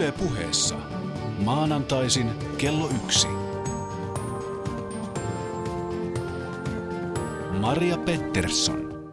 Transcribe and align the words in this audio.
Yle 0.00 0.12
puheessa. 0.12 0.74
Maanantaisin 1.38 2.30
kello 2.58 2.88
yksi. 3.04 3.26
Maria 7.60 7.98
Pettersson. 7.98 9.12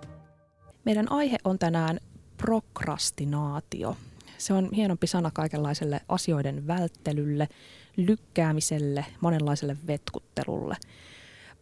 Meidän 0.85 1.11
aihe 1.11 1.37
on 1.43 1.59
tänään 1.59 1.99
prokrastinaatio. 2.37 3.97
Se 4.37 4.53
on 4.53 4.69
hienompi 4.75 5.07
sana 5.07 5.31
kaikenlaiselle 5.33 6.01
asioiden 6.09 6.67
välttelylle, 6.67 7.47
lykkäämiselle, 7.97 9.05
monenlaiselle 9.21 9.77
vetkuttelulle. 9.87 10.75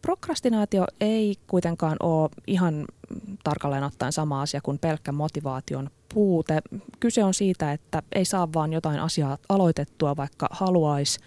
Prokrastinaatio 0.05 0.85
ei 1.01 1.35
kuitenkaan 1.47 1.97
ole 1.99 2.29
ihan 2.47 2.85
tarkalleen 3.43 3.83
ottaen 3.83 4.11
sama 4.11 4.41
asia 4.41 4.61
kuin 4.61 4.79
pelkkä 4.79 5.11
motivaation 5.11 5.89
puute. 6.13 6.61
Kyse 6.99 7.23
on 7.23 7.33
siitä, 7.33 7.71
että 7.71 8.03
ei 8.11 8.25
saa 8.25 8.53
vaan 8.53 8.73
jotain 8.73 8.99
asiaa 8.99 9.37
aloitettua, 9.49 10.15
vaikka 10.15 10.47
haluaisi 10.51 11.19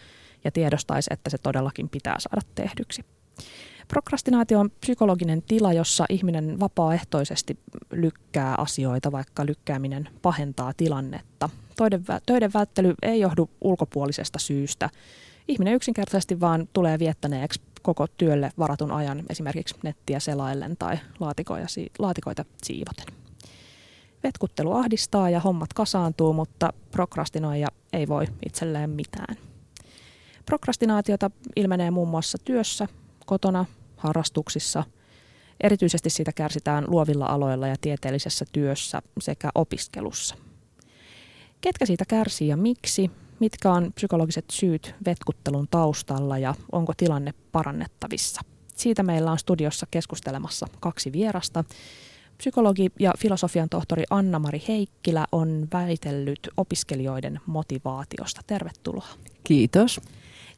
ja 0.44 0.50
tiedostaisi, 0.50 1.10
että 1.12 1.30
se 1.30 1.38
todellakin 1.38 1.88
pitää 1.88 2.16
saada 2.18 2.40
tehdyksi. 2.54 3.04
Prokrastinaatio 3.88 4.60
on 4.60 4.70
psykologinen 4.70 5.42
tila, 5.42 5.72
jossa 5.72 6.04
ihminen 6.08 6.60
vapaaehtoisesti 6.60 7.58
lykkää 7.92 8.54
asioita, 8.58 9.12
vaikka 9.12 9.46
lykkääminen 9.46 10.08
pahentaa 10.22 10.72
tilannetta. 10.76 11.48
Töiden 12.26 12.52
välttely 12.54 12.94
ei 13.02 13.20
johdu 13.20 13.50
ulkopuolisesta 13.60 14.38
syystä. 14.38 14.90
Ihminen 15.48 15.74
yksinkertaisesti 15.74 16.40
vaan 16.40 16.68
tulee 16.72 16.98
viettäneeksi 16.98 17.60
koko 17.94 18.06
työlle 18.16 18.50
varatun 18.58 18.92
ajan 18.92 19.22
esimerkiksi 19.30 19.74
nettiä 19.82 20.20
selaillen 20.20 20.76
tai 20.76 20.98
laatikoita 21.98 22.44
siivoten. 22.62 23.06
Vetkuttelu 24.22 24.72
ahdistaa 24.72 25.30
ja 25.30 25.40
hommat 25.40 25.72
kasaantuu, 25.72 26.32
mutta 26.32 26.72
prokrastinoija 26.90 27.68
ei 27.92 28.08
voi 28.08 28.26
itselleen 28.46 28.90
mitään. 28.90 29.36
Prokrastinaatiota 30.46 31.30
ilmenee 31.56 31.90
muun 31.90 32.08
muassa 32.08 32.38
työssä, 32.44 32.88
kotona, 33.26 33.64
harrastuksissa. 33.96 34.84
Erityisesti 35.60 36.10
siitä 36.10 36.32
kärsitään 36.32 36.84
luovilla 36.88 37.26
aloilla 37.26 37.68
ja 37.68 37.76
tieteellisessä 37.80 38.44
työssä 38.52 39.02
sekä 39.20 39.50
opiskelussa. 39.54 40.34
Ketkä 41.60 41.86
siitä 41.86 42.04
kärsii 42.08 42.48
ja 42.48 42.56
miksi? 42.56 43.10
Mitkä 43.40 43.72
on 43.72 43.92
psykologiset 43.94 44.44
syyt 44.50 44.94
vetkuttelun 45.06 45.68
taustalla 45.70 46.38
ja 46.38 46.54
onko 46.72 46.92
tilanne 46.96 47.34
parannettavissa? 47.52 48.40
Siitä 48.76 49.02
meillä 49.02 49.32
on 49.32 49.38
studiossa 49.38 49.86
keskustelemassa 49.90 50.66
kaksi 50.80 51.12
vierasta. 51.12 51.64
Psykologi 52.38 52.92
ja 52.98 53.12
filosofian 53.18 53.68
tohtori 53.68 54.04
Anna-Mari 54.10 54.62
Heikkilä 54.68 55.26
on 55.32 55.68
väitellyt 55.72 56.48
opiskelijoiden 56.56 57.40
motivaatiosta. 57.46 58.40
Tervetuloa. 58.46 59.08
Kiitos. 59.44 60.00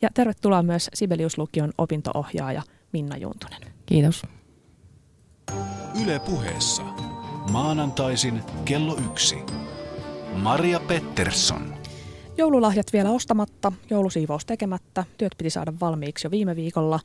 Ja 0.03 0.08
tervetuloa 0.14 0.62
myös 0.62 0.91
Sibeliuslukion 0.95 1.73
opintoohjaaja 1.78 2.62
Minna 2.92 3.17
Juntunen. 3.17 3.61
Kiitos. 3.86 4.23
Yle 6.05 6.19
puheessa. 6.19 6.83
Maanantaisin 7.51 8.42
kello 8.64 8.97
yksi. 9.11 9.36
Maria 10.36 10.81
Pettersson. 10.81 11.80
Joululahjat 12.41 12.92
vielä 12.92 13.10
ostamatta, 13.10 13.72
joulusiivous 13.91 14.44
tekemättä, 14.44 15.05
työt 15.19 15.33
piti 15.38 15.50
saada 15.50 15.72
valmiiksi 15.80 16.27
jo 16.27 16.30
viime 16.30 16.56
viikolla, 16.56 17.00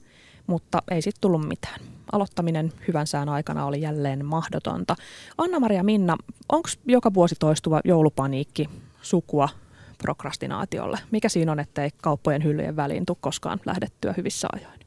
mutta 0.48 0.82
ei 0.92 1.02
sitten 1.02 1.22
tullut 1.22 1.48
mitään. 1.48 1.80
Aloittaminen 2.12 2.74
hyvän 2.88 3.08
sään 3.08 3.30
aikana 3.30 3.66
oli 3.66 3.82
jälleen 3.82 4.26
mahdotonta. 4.26 4.96
Anna-Maria 5.38 5.84
Minna, 5.84 6.18
onko 6.50 6.70
joka 6.86 7.14
vuosi 7.14 7.36
toistuva 7.40 7.82
joulupaniikki 7.86 8.70
sukua 9.02 9.50
prokrastinaatiolle? 9.98 11.00
Mikä 11.12 11.30
siinä 11.30 11.52
on, 11.52 11.60
ettei 11.60 11.90
kauppojen 12.02 12.44
hyllyjen 12.44 12.76
väliin 12.76 13.06
tule 13.06 13.18
koskaan 13.22 13.60
lähdettyä 13.66 14.14
hyvissä 14.18 14.48
ajoin? 14.54 14.80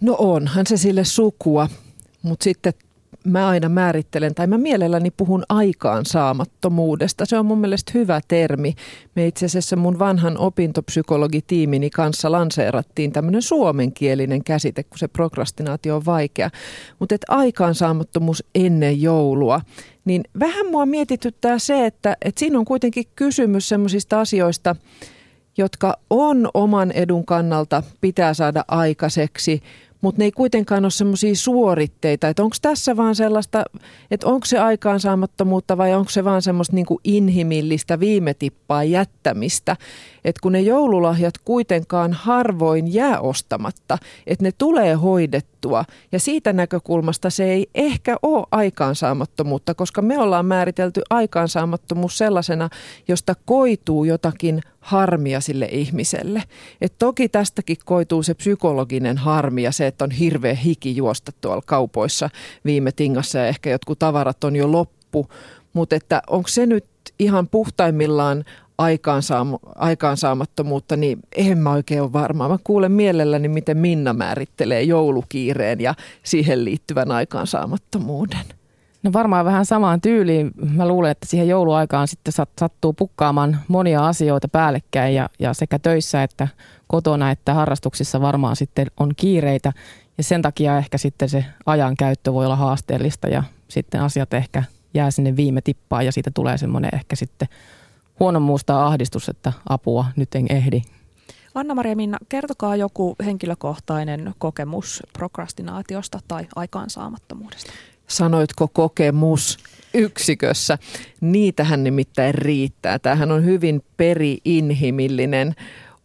No 0.00 0.16
onhan 0.18 0.66
se 0.66 0.76
sille 0.76 1.04
sukua, 1.04 1.68
mutta 2.22 2.44
sitten 2.44 2.72
mä 3.24 3.48
aina 3.48 3.68
määrittelen, 3.68 4.34
tai 4.34 4.46
mä 4.46 4.58
mielelläni 4.58 5.10
puhun 5.10 5.44
aikaan 5.48 6.06
saamattomuudesta. 6.06 7.26
Se 7.26 7.38
on 7.38 7.46
mun 7.46 7.58
mielestä 7.58 7.92
hyvä 7.94 8.20
termi. 8.28 8.74
Me 9.14 9.26
itse 9.26 9.46
asiassa 9.46 9.76
mun 9.76 9.98
vanhan 9.98 10.38
opintopsykologitiimini 10.38 11.90
kanssa 11.90 12.32
lanseerattiin 12.32 13.12
tämmöinen 13.12 13.42
suomenkielinen 13.42 14.44
käsite, 14.44 14.82
kun 14.82 14.98
se 14.98 15.08
prokrastinaatio 15.08 15.96
on 15.96 16.04
vaikea. 16.06 16.50
Mutta 16.98 17.14
että 17.14 17.26
aikaansaamattomuus 17.28 18.44
ennen 18.54 19.02
joulua, 19.02 19.60
niin 20.04 20.22
vähän 20.40 20.66
mua 20.66 20.86
mietityttää 20.86 21.58
se, 21.58 21.86
että, 21.86 22.16
että 22.24 22.38
siinä 22.38 22.58
on 22.58 22.64
kuitenkin 22.64 23.04
kysymys 23.16 23.68
semmoisista 23.68 24.20
asioista, 24.20 24.76
jotka 25.56 25.98
on 26.10 26.48
oman 26.54 26.92
edun 26.92 27.26
kannalta 27.26 27.82
pitää 28.00 28.34
saada 28.34 28.64
aikaiseksi, 28.68 29.62
mutta 30.04 30.18
ne 30.18 30.24
ei 30.24 30.32
kuitenkaan 30.32 30.84
ole 30.84 30.90
semmoisia 30.90 31.34
suoritteita. 31.34 32.28
Että 32.28 32.42
onko 32.42 32.56
tässä 32.62 32.96
vaan 32.96 33.14
sellaista, 33.14 33.64
että 34.10 34.26
onko 34.26 34.46
se 34.46 34.58
aikaansaamattomuutta 34.58 35.78
vai 35.78 35.94
onko 35.94 36.10
se 36.10 36.24
vaan 36.24 36.42
semmoista 36.42 36.74
niin 36.74 36.86
kuin 36.86 37.00
inhimillistä 37.04 38.00
viime 38.00 38.34
tippaa 38.34 38.84
jättämistä. 38.84 39.76
Että 40.24 40.40
kun 40.42 40.52
ne 40.52 40.60
joululahjat 40.60 41.34
kuitenkaan 41.44 42.12
harvoin 42.12 42.94
jää 42.94 43.20
ostamatta, 43.20 43.98
että 44.26 44.44
ne 44.44 44.52
tulee 44.58 44.94
hoidettua. 44.94 45.53
Ja 46.12 46.20
siitä 46.20 46.52
näkökulmasta 46.52 47.30
se 47.30 47.44
ei 47.44 47.66
ehkä 47.74 48.16
ole 48.22 48.46
aikaansaamattomuutta, 48.50 49.74
koska 49.74 50.02
me 50.02 50.18
ollaan 50.18 50.46
määritelty 50.46 51.02
aikaansaamattomuus 51.10 52.18
sellaisena, 52.18 52.68
josta 53.08 53.34
koituu 53.44 54.04
jotakin 54.04 54.60
harmia 54.80 55.40
sille 55.40 55.68
ihmiselle. 55.72 56.42
Et 56.80 56.94
toki 56.98 57.28
tästäkin 57.28 57.76
koituu 57.84 58.22
se 58.22 58.34
psykologinen 58.34 59.18
harmi 59.18 59.62
ja 59.62 59.72
se, 59.72 59.86
että 59.86 60.04
on 60.04 60.10
hirveä 60.10 60.54
hiki 60.54 60.96
juosta 60.96 61.32
tuolla 61.40 61.62
kaupoissa 61.66 62.30
viime 62.64 62.92
tingassa 62.92 63.38
ja 63.38 63.46
ehkä 63.46 63.70
jotkut 63.70 63.98
tavarat 63.98 64.44
on 64.44 64.56
jo 64.56 64.72
loppu. 64.72 65.28
Mutta 65.72 65.96
että 65.96 66.22
onko 66.26 66.48
se 66.48 66.66
nyt 66.66 66.84
ihan 67.18 67.48
puhtaimmillaan 67.48 68.44
aikaansaam- 68.82 69.72
aikaansaamattomuutta, 69.74 70.96
niin 70.96 71.18
en 71.36 71.58
mä 71.58 71.72
oikein 71.72 72.02
ole 72.02 72.12
varma. 72.12 72.48
Mä 72.48 72.58
kuulen 72.64 72.92
mielelläni, 72.92 73.48
miten 73.48 73.76
Minna 73.76 74.12
määrittelee 74.12 74.82
joulukiireen 74.82 75.80
ja 75.80 75.94
siihen 76.22 76.64
liittyvän 76.64 77.10
aikaansaamattomuuden. 77.10 78.44
No 79.02 79.12
varmaan 79.12 79.44
vähän 79.44 79.66
samaan 79.66 80.00
tyyliin. 80.00 80.50
Mä 80.74 80.88
luulen, 80.88 81.10
että 81.10 81.26
siihen 81.26 81.48
jouluaikaan 81.48 82.08
sitten 82.08 82.32
sattuu 82.58 82.92
pukkaamaan 82.92 83.58
monia 83.68 84.06
asioita 84.06 84.48
päällekkäin 84.48 85.14
ja, 85.14 85.28
ja 85.38 85.54
sekä 85.54 85.78
töissä 85.78 86.22
että 86.22 86.48
kotona 86.86 87.30
että 87.30 87.54
harrastuksissa 87.54 88.20
varmaan 88.20 88.56
sitten 88.56 88.86
on 89.00 89.10
kiireitä. 89.16 89.72
Ja 90.18 90.24
sen 90.24 90.42
takia 90.42 90.78
ehkä 90.78 90.98
sitten 90.98 91.28
se 91.28 91.44
ajan 91.66 91.96
käyttö 91.96 92.32
voi 92.32 92.44
olla 92.44 92.56
haasteellista 92.56 93.28
ja 93.28 93.42
sitten 93.68 94.00
asiat 94.00 94.34
ehkä 94.34 94.62
jää 94.94 95.10
sinne 95.10 95.36
viime 95.36 95.60
tippaan 95.60 96.06
ja 96.06 96.12
siitä 96.12 96.30
tulee 96.34 96.58
semmoinen 96.58 96.90
ehkä 96.94 97.16
sitten 97.16 97.48
huonommuusta 98.20 98.86
ahdistus, 98.86 99.28
että 99.28 99.52
apua, 99.68 100.04
nyt 100.16 100.34
en 100.34 100.46
ehdi. 100.50 100.82
Anna-Maria 101.54 101.96
Minna, 101.96 102.18
kertokaa 102.28 102.76
joku 102.76 103.16
henkilökohtainen 103.24 104.34
kokemus 104.38 105.02
prokrastinaatiosta 105.12 106.20
tai 106.28 106.46
aikaansaamattomuudesta 106.56 107.72
sanoitko 108.06 108.68
kokemus 108.68 109.58
yksikössä. 109.94 110.78
Niitähän 111.20 111.84
nimittäin 111.84 112.34
riittää. 112.34 112.98
Tämähän 112.98 113.32
on 113.32 113.44
hyvin 113.44 113.82
peri-inhimillinen 113.96 115.54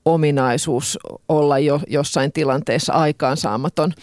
ominaisuus 0.05 0.99
olla 1.29 1.59
jo 1.59 1.81
jossain 1.87 2.31
tilanteessa 2.31 2.93
aikaansaamaton. 2.93 3.93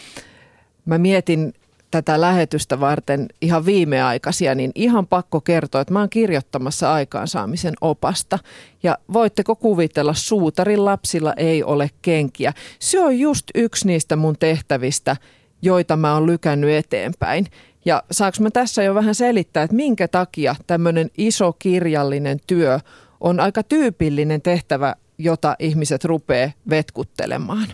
Mä 0.85 0.99
mietin 0.99 1.55
tätä 1.91 2.21
lähetystä 2.21 2.81
varten 2.81 3.29
ihan 3.41 3.67
viimeaikaisia, 3.67 4.55
niin 4.55 4.71
ihan 4.75 5.07
pakko 5.07 5.41
kertoa, 5.41 5.81
että 5.81 5.93
mä 5.93 5.99
oon 5.99 6.11
kirjoittamassa 6.11 6.93
aikaansaamisen 6.93 7.75
opasta. 7.81 8.39
Ja 8.83 8.99
voitteko 9.13 9.57
kuvitella, 9.57 10.15
suutarin 10.15 10.85
lapsilla 10.85 11.35
ei 11.37 11.63
ole 11.63 11.91
kenkiä. 12.03 12.53
Se 12.79 13.01
on 13.01 13.19
just 13.19 13.45
yksi 13.55 13.87
niistä 13.87 14.17
mun 14.17 14.37
tehtävistä, 14.39 15.17
joita 15.63 15.97
mä 15.97 16.15
oon 16.15 16.27
lykännyt 16.27 16.71
eteenpäin. 16.71 17.47
Ja 17.85 18.03
saanko 18.11 18.37
mä 18.41 18.51
tässä 18.51 18.83
jo 18.83 18.95
vähän 18.95 19.15
selittää, 19.15 19.63
että 19.63 19.77
minkä 19.77 20.09
takia 20.09 20.57
tämmöinen 20.67 21.11
iso 21.19 21.53
kirjallinen 21.53 22.39
työ 22.47 22.81
on 23.21 23.41
aika 23.41 23.63
tyypillinen 23.63 24.43
tehtävä, 24.43 24.95
jota 25.19 25.57
ihmiset 25.59 26.05
rupeaa 26.05 26.51
vetkuttelemaan. 26.71 27.67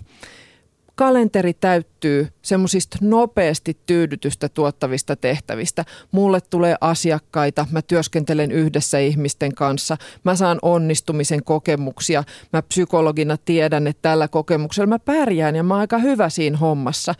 Kalenteri 0.94 1.54
täyttyy 1.54 2.28
semmoisista 2.42 2.98
nopeasti 3.00 3.76
tyydytystä 3.86 4.48
tuottavista 4.48 5.16
tehtävistä. 5.16 5.84
Mulle 6.12 6.40
tulee 6.40 6.76
asiakkaita, 6.80 7.66
mä 7.70 7.82
työskentelen 7.82 8.52
yhdessä 8.52 8.98
ihmisten 8.98 9.54
kanssa, 9.54 9.96
mä 10.24 10.36
saan 10.36 10.58
onnistumisen 10.62 11.44
kokemuksia. 11.44 12.24
Mä 12.52 12.62
psykologina 12.62 13.36
tiedän, 13.36 13.86
että 13.86 14.02
tällä 14.02 14.28
kokemuksella 14.28 14.86
mä 14.86 14.98
pärjään 14.98 15.56
ja 15.56 15.62
mä 15.62 15.74
oon 15.74 15.80
aika 15.80 15.98
hyvä 15.98 16.28
siinä 16.28 16.56
hommassa. 16.56 17.14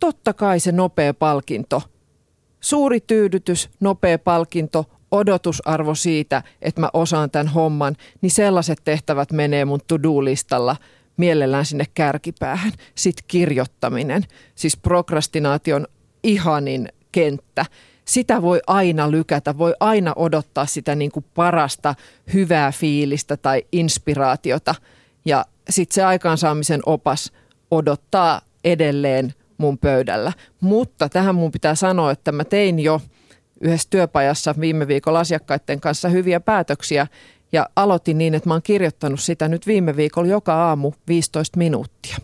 Totta 0.00 0.32
kai 0.32 0.60
se 0.60 0.72
nopea 0.72 1.14
palkinto– 1.14 1.82
Suuri 2.62 3.00
tyydytys, 3.00 3.70
nopea 3.80 4.18
palkinto 4.18 4.84
odotusarvo 5.10 5.94
siitä, 5.94 6.42
että 6.62 6.80
mä 6.80 6.90
osaan 6.92 7.30
tämän 7.30 7.48
homman, 7.48 7.96
niin 8.20 8.30
sellaiset 8.30 8.78
tehtävät 8.84 9.32
menee 9.32 9.64
mun 9.64 9.80
to-do-listalla 9.86 10.76
mielellään 11.16 11.64
sinne 11.64 11.84
kärkipäähän. 11.94 12.72
Sitten 12.94 13.24
kirjoittaminen, 13.28 14.22
siis 14.54 14.76
prokrastinaation 14.76 15.86
ihanin 16.22 16.88
kenttä. 17.12 17.66
Sitä 18.04 18.42
voi 18.42 18.60
aina 18.66 19.10
lykätä, 19.10 19.58
voi 19.58 19.74
aina 19.80 20.12
odottaa 20.16 20.66
sitä 20.66 20.94
niin 20.94 21.10
kuin 21.10 21.24
parasta 21.34 21.94
hyvää 22.32 22.72
fiilistä 22.72 23.36
tai 23.36 23.62
inspiraatiota. 23.72 24.74
Ja 25.24 25.44
sitten 25.70 25.94
se 25.94 26.04
aikaansaamisen 26.04 26.80
opas 26.86 27.32
odottaa 27.70 28.40
edelleen 28.64 29.34
mun 29.58 29.78
pöydällä. 29.78 30.32
Mutta 30.60 31.08
tähän 31.08 31.34
mun 31.34 31.52
pitää 31.52 31.74
sanoa, 31.74 32.10
että 32.10 32.32
mä 32.32 32.44
tein 32.44 32.78
jo 32.78 33.00
yhdessä 33.60 33.88
työpajassa 33.90 34.54
viime 34.60 34.88
viikolla 34.88 35.20
asiakkaiden 35.20 35.80
kanssa 35.80 36.08
hyviä 36.08 36.40
päätöksiä 36.40 37.06
ja 37.52 37.68
aloitin 37.76 38.18
niin, 38.18 38.34
että 38.34 38.48
mä 38.48 38.54
oon 38.54 38.62
kirjoittanut 38.62 39.20
sitä 39.20 39.48
nyt 39.48 39.66
viime 39.66 39.96
viikolla 39.96 40.28
joka 40.28 40.54
aamu 40.54 40.92
15 41.08 41.58
minuuttia. 41.58 42.16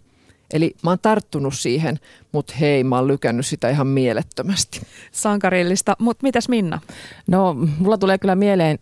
Eli 0.52 0.74
mä 0.82 0.90
oon 0.90 0.98
tarttunut 1.02 1.54
siihen, 1.54 1.98
mutta 2.32 2.54
hei, 2.60 2.84
mä 2.84 2.96
oon 2.96 3.08
lykännyt 3.08 3.46
sitä 3.46 3.70
ihan 3.70 3.86
mielettömästi. 3.86 4.80
Sankarillista, 5.12 5.96
mutta 5.98 6.22
mitäs 6.22 6.48
Minna? 6.48 6.80
No, 7.26 7.54
mulla 7.78 7.98
tulee 7.98 8.18
kyllä 8.18 8.36
mieleen 8.36 8.78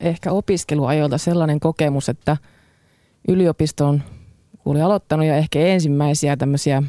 ehkä 0.00 0.32
opiskeluajoilta 0.32 1.18
sellainen 1.18 1.60
kokemus, 1.60 2.08
että 2.08 2.36
yliopiston 3.28 4.02
oli 4.64 4.80
aloittanut 4.80 5.26
jo 5.26 5.34
ehkä 5.34 5.58
ensimmäisiä 5.58 6.36
tämmöisiä 6.36 6.82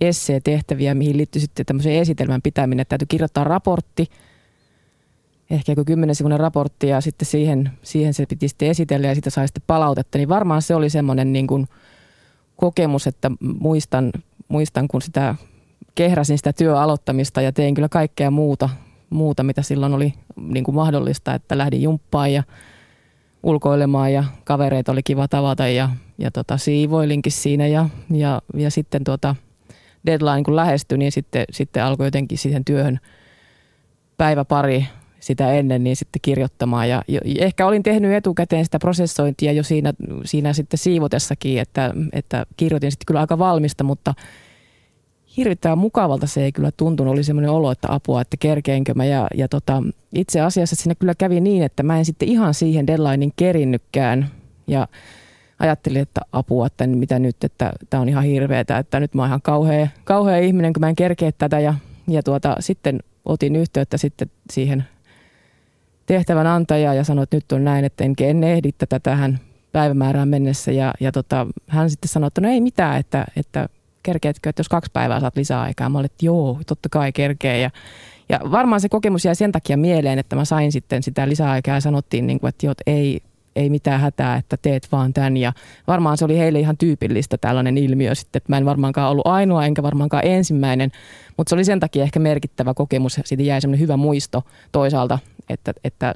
essee-tehtäviä, 0.00 0.94
mihin 0.94 1.16
liittyy 1.16 1.40
sitten 1.40 1.66
tämmöisen 1.66 1.92
esitelmän 1.92 2.42
pitäminen, 2.42 2.82
että 2.82 2.88
täytyy 2.88 3.06
kirjoittaa 3.06 3.44
raportti, 3.44 4.06
ehkä 5.50 5.72
joku 5.72 5.84
kymmenen 5.84 6.14
sivuinen 6.14 6.40
raportti 6.40 6.88
ja 6.88 7.00
sitten 7.00 7.26
siihen, 7.26 7.70
siihen 7.82 8.14
se 8.14 8.26
piti 8.26 8.48
sitten 8.48 8.68
esitellä 8.68 9.06
ja 9.06 9.14
sitä 9.14 9.30
sai 9.30 9.48
sitten 9.48 9.62
palautetta, 9.66 10.18
niin 10.18 10.28
varmaan 10.28 10.62
se 10.62 10.74
oli 10.74 10.90
semmoinen 10.90 11.32
niin 11.32 11.46
kuin 11.46 11.68
kokemus, 12.56 13.06
että 13.06 13.30
muistan, 13.60 14.12
muistan 14.48 14.88
kun 14.88 15.02
sitä 15.02 15.34
kehräsin 15.94 16.38
sitä 16.38 16.52
työaloittamista 16.52 17.40
ja 17.40 17.52
tein 17.52 17.74
kyllä 17.74 17.88
kaikkea 17.88 18.30
muuta, 18.30 18.68
muuta 19.10 19.42
mitä 19.42 19.62
silloin 19.62 19.94
oli 19.94 20.14
niin 20.36 20.64
kuin 20.64 20.74
mahdollista, 20.74 21.34
että 21.34 21.58
lähdin 21.58 21.82
jumppaan 21.82 22.32
ja 22.32 22.42
ulkoilemaan 23.42 24.12
ja 24.12 24.24
kavereita 24.44 24.92
oli 24.92 25.02
kiva 25.02 25.28
tavata 25.28 25.68
ja, 25.68 25.90
ja 26.18 26.30
tota, 26.30 26.56
siivoilinkin 26.56 27.32
siinä 27.32 27.66
ja, 27.66 27.88
ja, 28.10 28.42
ja 28.54 28.70
sitten 28.70 29.04
tuota, 29.04 29.36
deadline 30.06 30.42
kun 30.42 30.56
lähestyi, 30.56 30.98
niin 30.98 31.12
sitten, 31.12 31.44
sitten 31.50 31.84
alkoi 31.84 32.06
jotenkin 32.06 32.38
siihen 32.38 32.64
työhön 32.64 33.00
päivä 34.16 34.44
pari 34.44 34.86
sitä 35.24 35.52
ennen 35.52 35.84
niin 35.84 35.96
sitten 35.96 36.20
kirjoittamaan. 36.22 36.88
Ja, 36.88 37.02
ehkä 37.38 37.66
olin 37.66 37.82
tehnyt 37.82 38.12
etukäteen 38.12 38.64
sitä 38.64 38.78
prosessointia 38.78 39.52
jo 39.52 39.62
siinä, 39.62 39.92
siinä 40.24 40.52
sitten 40.52 40.78
siivotessakin, 40.78 41.60
että, 41.60 41.94
että 42.12 42.46
kirjoitin 42.56 42.92
sitten 42.92 43.06
kyllä 43.06 43.20
aika 43.20 43.38
valmista, 43.38 43.84
mutta 43.84 44.14
hirvittävän 45.36 45.78
mukavalta 45.78 46.26
se 46.26 46.44
ei 46.44 46.52
kyllä 46.52 46.70
tuntunut. 46.76 47.12
Oli 47.12 47.24
semmoinen 47.24 47.50
olo, 47.50 47.70
että 47.70 47.88
apua, 47.90 48.20
että 48.20 48.36
kerkeenkö 48.40 48.94
mä. 48.94 49.04
Ja, 49.04 49.26
ja 49.34 49.48
tota, 49.48 49.82
itse 50.14 50.40
asiassa 50.40 50.76
siinä 50.76 50.94
kyllä 50.94 51.14
kävi 51.14 51.40
niin, 51.40 51.62
että 51.62 51.82
mä 51.82 51.98
en 51.98 52.04
sitten 52.04 52.28
ihan 52.28 52.54
siihen 52.54 52.86
deadlinein 52.86 53.32
kerinnykkään. 53.36 54.30
Ja 54.66 54.88
ajattelin, 55.58 56.02
että 56.02 56.20
apua, 56.32 56.66
että 56.66 56.86
mitä 56.86 57.18
nyt, 57.18 57.44
että 57.44 57.72
tämä 57.90 58.00
on 58.00 58.08
ihan 58.08 58.24
hirveetä, 58.24 58.78
että 58.78 59.00
nyt 59.00 59.14
mä 59.14 59.22
oon 59.22 59.28
ihan 59.28 59.42
kauhea, 59.42 59.88
kauhea 60.04 60.36
ihminen, 60.38 60.72
kun 60.72 60.80
mä 60.80 60.88
en 60.88 60.96
kerkeä 60.96 61.32
tätä. 61.32 61.60
Ja, 61.60 61.74
ja 62.08 62.22
tuota, 62.22 62.56
sitten 62.60 63.00
otin 63.24 63.56
yhteyttä 63.56 63.96
sitten 63.96 64.30
siihen 64.52 64.84
tehtävän 66.06 66.46
antajaan 66.46 66.96
ja 66.96 67.04
sanoin, 67.04 67.22
että 67.22 67.36
nyt 67.36 67.52
on 67.52 67.64
näin, 67.64 67.84
että 67.84 68.04
en, 68.04 68.14
en 68.20 68.44
ehdi 68.44 68.72
tätä 68.72 69.00
tähän 69.00 69.38
päivämäärään 69.72 70.28
mennessä. 70.28 70.72
Ja, 70.72 70.94
ja 71.00 71.12
tota, 71.12 71.46
hän 71.68 71.90
sitten 71.90 72.08
sanoi, 72.08 72.26
että 72.26 72.40
no 72.40 72.48
ei 72.48 72.60
mitään, 72.60 73.00
että, 73.00 73.26
että 73.36 73.68
kerkeetkö, 74.02 74.48
että 74.48 74.60
jos 74.60 74.68
kaksi 74.68 74.90
päivää 74.92 75.20
saat 75.20 75.36
lisää 75.36 75.60
aikaa. 75.60 75.88
Mä 75.88 75.98
olin, 75.98 76.06
että 76.06 76.26
joo, 76.26 76.58
totta 76.66 76.88
kai 76.88 77.12
kerkee. 77.12 77.60
Ja, 77.60 77.70
ja 78.28 78.40
varmaan 78.50 78.80
se 78.80 78.88
kokemus 78.88 79.24
jäi 79.24 79.34
sen 79.34 79.52
takia 79.52 79.76
mieleen, 79.76 80.18
että 80.18 80.36
mä 80.36 80.44
sain 80.44 80.72
sitten 80.72 81.02
sitä 81.02 81.28
lisäaikaa 81.28 81.74
ja 81.74 81.80
sanottiin, 81.80 82.26
niin 82.26 82.40
kuin, 82.40 82.48
että 82.48 82.66
joo, 82.66 82.72
että 82.72 82.82
ei, 82.86 83.20
ei 83.56 83.70
mitään 83.70 84.00
hätää, 84.00 84.36
että 84.36 84.56
teet 84.56 84.88
vaan 84.92 85.12
tämän. 85.12 85.36
Ja 85.36 85.52
varmaan 85.86 86.18
se 86.18 86.24
oli 86.24 86.38
heille 86.38 86.60
ihan 86.60 86.76
tyypillistä 86.76 87.38
tällainen 87.38 87.78
ilmiö 87.78 88.14
sitten, 88.14 88.40
että 88.40 88.52
mä 88.52 88.58
en 88.58 88.64
varmaankaan 88.64 89.10
ollut 89.10 89.26
ainoa 89.26 89.66
enkä 89.66 89.82
varmaankaan 89.82 90.26
ensimmäinen, 90.26 90.90
mutta 91.36 91.50
se 91.50 91.54
oli 91.54 91.64
sen 91.64 91.80
takia 91.80 92.02
ehkä 92.02 92.18
merkittävä 92.18 92.74
kokemus. 92.74 93.20
Siitä 93.24 93.42
jäi 93.42 93.60
semmoinen 93.60 93.80
hyvä 93.80 93.96
muisto 93.96 94.42
toisaalta, 94.72 95.18
että, 95.48 95.72
että 95.84 96.14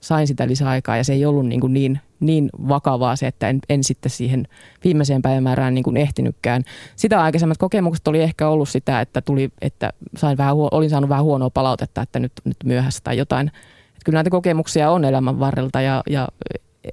sain 0.00 0.26
sitä 0.26 0.48
lisäaikaa 0.48 0.96
ja 0.96 1.04
se 1.04 1.12
ei 1.12 1.26
ollut 1.26 1.46
niin, 1.46 1.60
kuin 1.60 1.72
niin, 1.72 2.00
niin 2.20 2.50
vakavaa 2.68 3.16
se, 3.16 3.26
että 3.26 3.48
en, 3.48 3.58
en 3.68 3.84
sitten 3.84 4.10
siihen 4.10 4.48
viimeiseen 4.84 5.22
päivämäärään 5.22 5.74
niin 5.74 5.84
kuin 5.84 5.96
ehtinytkään. 5.96 6.62
Sitä 6.96 7.22
aikaisemmat 7.22 7.58
kokemukset 7.58 8.08
oli 8.08 8.22
ehkä 8.22 8.48
ollut 8.48 8.68
sitä, 8.68 9.00
että, 9.00 9.20
tuli, 9.20 9.50
että 9.60 9.92
sain 10.16 10.38
vähän, 10.38 10.54
olin 10.56 10.90
saanut 10.90 11.10
vähän 11.10 11.24
huonoa 11.24 11.50
palautetta, 11.50 12.02
että 12.02 12.18
nyt, 12.18 12.32
nyt 12.44 12.56
myöhässä 12.64 13.00
tai 13.04 13.18
jotain. 13.18 13.48
Että 13.48 14.04
kyllä 14.04 14.16
näitä 14.16 14.30
kokemuksia 14.30 14.90
on 14.90 15.04
elämän 15.04 15.40
varrelta 15.40 15.80
ja, 15.80 16.02
ja 16.10 16.28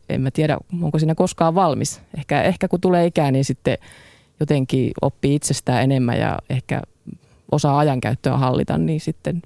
en 0.09 0.21
mä 0.21 0.31
tiedä, 0.31 0.57
onko 0.81 0.99
siinä 0.99 1.15
koskaan 1.15 1.55
valmis. 1.55 2.01
Ehkä, 2.17 2.41
ehkä 2.43 2.67
kun 2.67 2.81
tulee 2.81 3.05
ikää, 3.05 3.31
niin 3.31 3.45
sitten 3.45 3.77
jotenkin 4.39 4.91
oppii 5.01 5.35
itsestään 5.35 5.83
enemmän 5.83 6.19
ja 6.19 6.39
ehkä 6.49 6.81
osaa 7.51 7.79
ajankäyttöä 7.79 8.37
hallita, 8.37 8.77
niin 8.77 8.99
sitten 8.99 9.41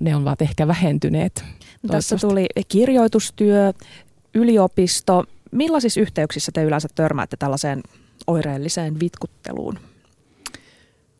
ne 0.00 0.16
ovat 0.16 0.42
ehkä 0.42 0.68
vähentyneet. 0.68 1.44
Tässä 1.86 2.16
tuli 2.16 2.46
kirjoitustyö, 2.68 3.72
yliopisto. 4.34 5.24
Millaisissa 5.50 6.00
yhteyksissä 6.00 6.52
te 6.52 6.62
yleensä 6.62 6.88
törmäätte 6.94 7.36
tällaiseen 7.36 7.82
oireelliseen 8.26 9.00
vitkutteluun? 9.00 9.78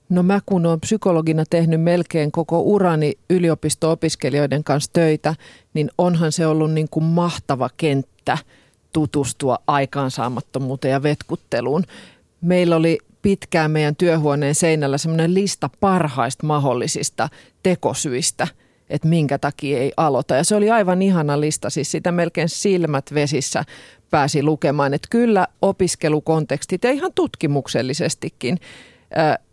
No 0.08 0.22
mä 0.22 0.40
kun 0.46 0.66
olen 0.66 0.80
psykologina 0.80 1.44
tehnyt 1.50 1.80
melkein 1.82 2.32
koko 2.32 2.60
urani 2.60 3.12
yliopisto-opiskelijoiden 3.30 4.64
kanssa 4.64 4.90
töitä, 4.92 5.34
niin 5.74 5.90
onhan 5.98 6.32
se 6.32 6.46
ollut 6.46 6.72
niin 6.72 6.88
kuin 6.90 7.04
mahtava 7.04 7.70
kenttä 7.76 8.38
tutustua 8.92 9.58
aikaansaamattomuuteen 9.66 10.92
ja 10.92 11.02
vetkutteluun. 11.02 11.84
Meillä 12.40 12.76
oli 12.76 12.98
pitkään 13.22 13.70
meidän 13.70 13.96
työhuoneen 13.96 14.54
seinällä 14.54 14.98
semmoinen 14.98 15.34
lista 15.34 15.70
parhaista 15.80 16.46
mahdollisista 16.46 17.28
tekosyistä, 17.62 18.48
että 18.90 19.08
minkä 19.08 19.38
takia 19.38 19.78
ei 19.78 19.92
aloita. 19.96 20.36
Ja 20.36 20.44
se 20.44 20.56
oli 20.56 20.70
aivan 20.70 21.02
ihana 21.02 21.40
lista, 21.40 21.70
siis 21.70 21.90
sitä 21.90 22.12
melkein 22.12 22.48
silmät 22.48 23.14
vesissä 23.14 23.64
pääsi 24.10 24.42
lukemaan. 24.42 24.94
Että 24.94 25.08
kyllä 25.10 25.46
opiskelukontekstit 25.62 26.84
ja 26.84 26.90
ihan 26.90 27.12
tutkimuksellisestikin 27.14 28.58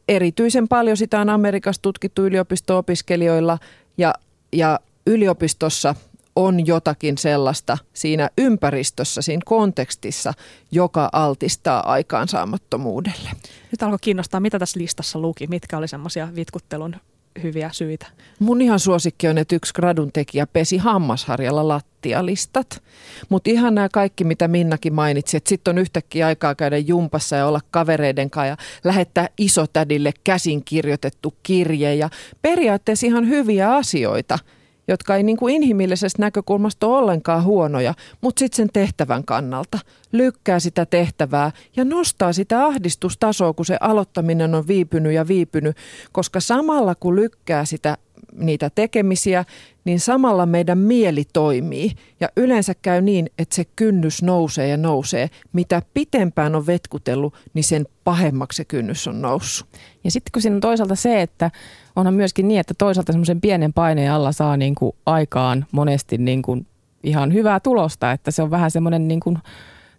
erityisen 0.08 0.68
paljon 0.68 0.98
sitä 0.98 1.22
on 1.22 1.30
Amerikassa 1.30 1.82
tutkittu 1.82 2.26
yliopisto-opiskelijoilla 2.26 3.58
ja, 3.98 4.14
ja 4.54 4.80
yliopistossa 5.08 5.96
on 6.40 6.68
jotakin 6.68 7.18
sellaista 7.18 7.78
siinä 7.94 8.30
ympäristössä, 8.38 9.22
siinä 9.22 9.42
kontekstissa, 9.46 10.34
joka 10.72 11.10
altistaa 11.14 11.92
aikaansaamattomuudelle. 11.92 13.30
Nyt 13.72 13.84
alkoi 13.84 13.98
kiinnostaa, 14.02 14.40
mitä 14.40 14.60
tässä 14.60 14.80
listassa 14.80 15.20
luki, 15.20 15.48
mitkä 15.48 15.78
oli 15.78 15.88
semmoisia 15.88 16.28
vitkuttelun 16.36 16.96
hyviä 17.44 17.70
syitä. 17.74 18.08
Mun 18.40 18.62
ihan 18.62 18.80
suosikki 18.80 19.28
on, 19.28 19.38
että 19.38 19.56
yksi 19.56 19.74
gradun 19.74 20.12
tekijä 20.12 20.48
pesi 20.48 20.78
hammasharjalla 20.78 21.68
lattialistat. 21.68 22.84
Mutta 23.30 23.50
ihan 23.50 23.76
nämä 23.76 23.90
kaikki, 23.94 24.24
mitä 24.24 24.48
Minnakin 24.48 24.94
mainitsi, 24.94 25.38
että 25.38 25.50
sitten 25.50 25.72
on 25.72 25.78
yhtäkkiä 25.78 26.28
aikaa 26.28 26.56
käydä 26.56 26.78
jumpassa 26.78 27.36
ja 27.36 27.46
olla 27.46 27.62
kavereiden 27.72 28.30
kanssa 28.30 28.48
ja 28.48 28.58
lähettää 28.84 29.30
isotädille 29.38 30.12
käsin 30.24 30.64
kirjoitettu 30.66 31.34
kirje 31.44 31.96
ja 31.96 32.10
periaatteessa 32.42 33.08
ihan 33.08 33.28
hyviä 33.28 33.76
asioita– 33.76 34.40
jotka 34.90 35.16
ei 35.16 35.24
niin 35.24 35.38
kuin 35.38 35.56
inhimillisestä 35.56 36.22
näkökulmasta 36.22 36.88
ole 36.88 36.98
ollenkaan 36.98 37.44
huonoja, 37.44 37.94
mutta 38.22 38.40
sitten 38.40 38.58
sen 38.58 38.70
tehtävän 38.74 39.24
kannalta. 39.24 39.80
Lykkää 40.12 40.60
sitä 40.60 40.86
tehtävää 40.86 41.52
ja 41.76 41.86
nostaa 41.86 42.34
sitä 42.34 42.66
ahdistustasoa, 42.66 43.54
kun 43.54 43.66
se 43.66 43.78
aloittaminen 43.82 44.56
on 44.56 44.68
viipynyt 44.68 45.14
ja 45.14 45.28
viipynyt, 45.28 45.78
koska 46.12 46.40
samalla 46.40 46.96
kun 46.96 47.16
lykkää 47.16 47.66
sitä 47.66 47.98
niitä 48.34 48.70
tekemisiä, 48.76 49.46
niin 49.86 50.00
samalla 50.00 50.46
meidän 50.46 50.78
mieli 50.78 51.24
toimii. 51.34 51.92
Ja 52.20 52.30
yleensä 52.38 52.74
käy 52.82 53.02
niin, 53.02 53.30
että 53.38 53.56
se 53.56 53.66
kynnys 53.76 54.24
nousee 54.24 54.68
ja 54.68 54.78
nousee. 54.78 55.30
Mitä 55.54 55.82
pitempään 55.94 56.56
on 56.56 56.68
vetkutellut, 56.68 57.34
niin 57.54 57.64
sen 57.64 57.86
pahemmaksi 58.04 58.58
se 58.58 58.66
kynnys 58.66 59.08
on 59.08 59.22
noussut. 59.22 59.68
Ja 60.04 60.12
sitten 60.12 60.32
kun 60.32 60.42
siinä 60.42 60.56
on 60.56 60.62
toisaalta 60.62 60.96
se, 60.96 61.22
että 61.22 61.52
onhan 61.96 62.14
myöskin 62.14 62.48
niin, 62.48 62.60
että 62.60 62.74
toisaalta 62.78 63.12
semmoisen 63.12 63.42
pienen 63.42 63.74
paineen 63.74 64.12
alla 64.12 64.32
saa 64.32 64.58
niin 64.58 64.76
kuin 64.76 64.92
aikaan 65.06 65.66
monesti 65.72 66.18
niin 66.18 66.42
kuin 66.42 66.68
ihan 67.04 67.34
hyvää 67.34 67.60
tulosta, 67.60 68.12
että 68.12 68.32
se 68.32 68.44
on 68.44 68.52
vähän 68.52 68.72
semmoinen 68.72 69.08
niin 69.08 69.20
kuin 69.20 69.38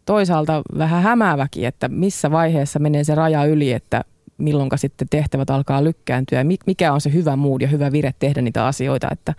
toisaalta 0.06 0.62
vähän 0.78 1.02
hämääväkin, 1.02 1.66
että 1.66 1.88
missä 1.88 2.30
vaiheessa 2.30 2.78
menee 2.78 3.04
se 3.04 3.14
raja 3.14 3.44
yli, 3.44 3.72
että 3.72 4.04
milloin 4.40 4.70
sitten 4.76 5.09
tehtävät 5.11 5.50
alkaa 5.50 5.85
lykkääntyä 5.85 6.44
mikä 6.66 6.92
on 6.92 7.00
se 7.00 7.12
hyvä 7.12 7.37
mood 7.37 7.61
ja 7.61 7.68
hyvä 7.68 7.92
vire 7.92 8.14
tehdä 8.18 8.42
niitä 8.42 8.66
asioita, 8.66 9.09
että 9.12 9.35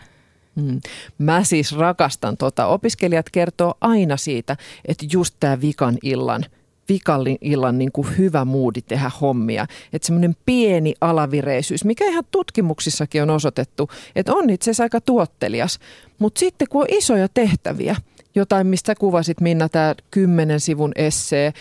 Mm. 0.55 0.81
Mä 1.17 1.43
siis 1.43 1.77
rakastan 1.77 2.37
tota. 2.37 2.65
Opiskelijat 2.65 3.25
kertoo 3.31 3.73
aina 3.81 4.17
siitä, 4.17 4.57
että 4.85 5.05
just 5.13 5.35
tämä 5.39 5.61
vikan 5.61 5.97
illan– 6.03 6.45
vikallin 6.93 7.37
illan 7.41 7.77
niin 7.77 7.91
kuin 7.91 8.07
hyvä 8.17 8.45
muudi 8.45 8.81
tehdä 8.81 9.11
hommia. 9.21 9.65
Että 9.93 10.05
semmoinen 10.05 10.35
pieni 10.45 10.93
alavireisyys, 11.01 11.85
mikä 11.85 12.05
ihan 12.05 12.23
tutkimuksissakin 12.31 13.21
on 13.21 13.29
osoitettu, 13.29 13.89
että 14.15 14.33
on 14.33 14.49
itse 14.49 14.63
asiassa 14.71 14.83
aika 14.83 15.01
tuottelias. 15.01 15.79
Mutta 16.19 16.39
sitten 16.39 16.67
kun 16.69 16.81
on 16.81 16.87
isoja 16.89 17.27
tehtäviä, 17.33 17.95
jotain 18.35 18.67
mistä 18.67 18.95
kuvasit 18.95 19.41
Minna, 19.41 19.69
tämä 19.69 19.95
kymmenen 20.11 20.59
sivun 20.59 20.91
essee, 20.95 21.53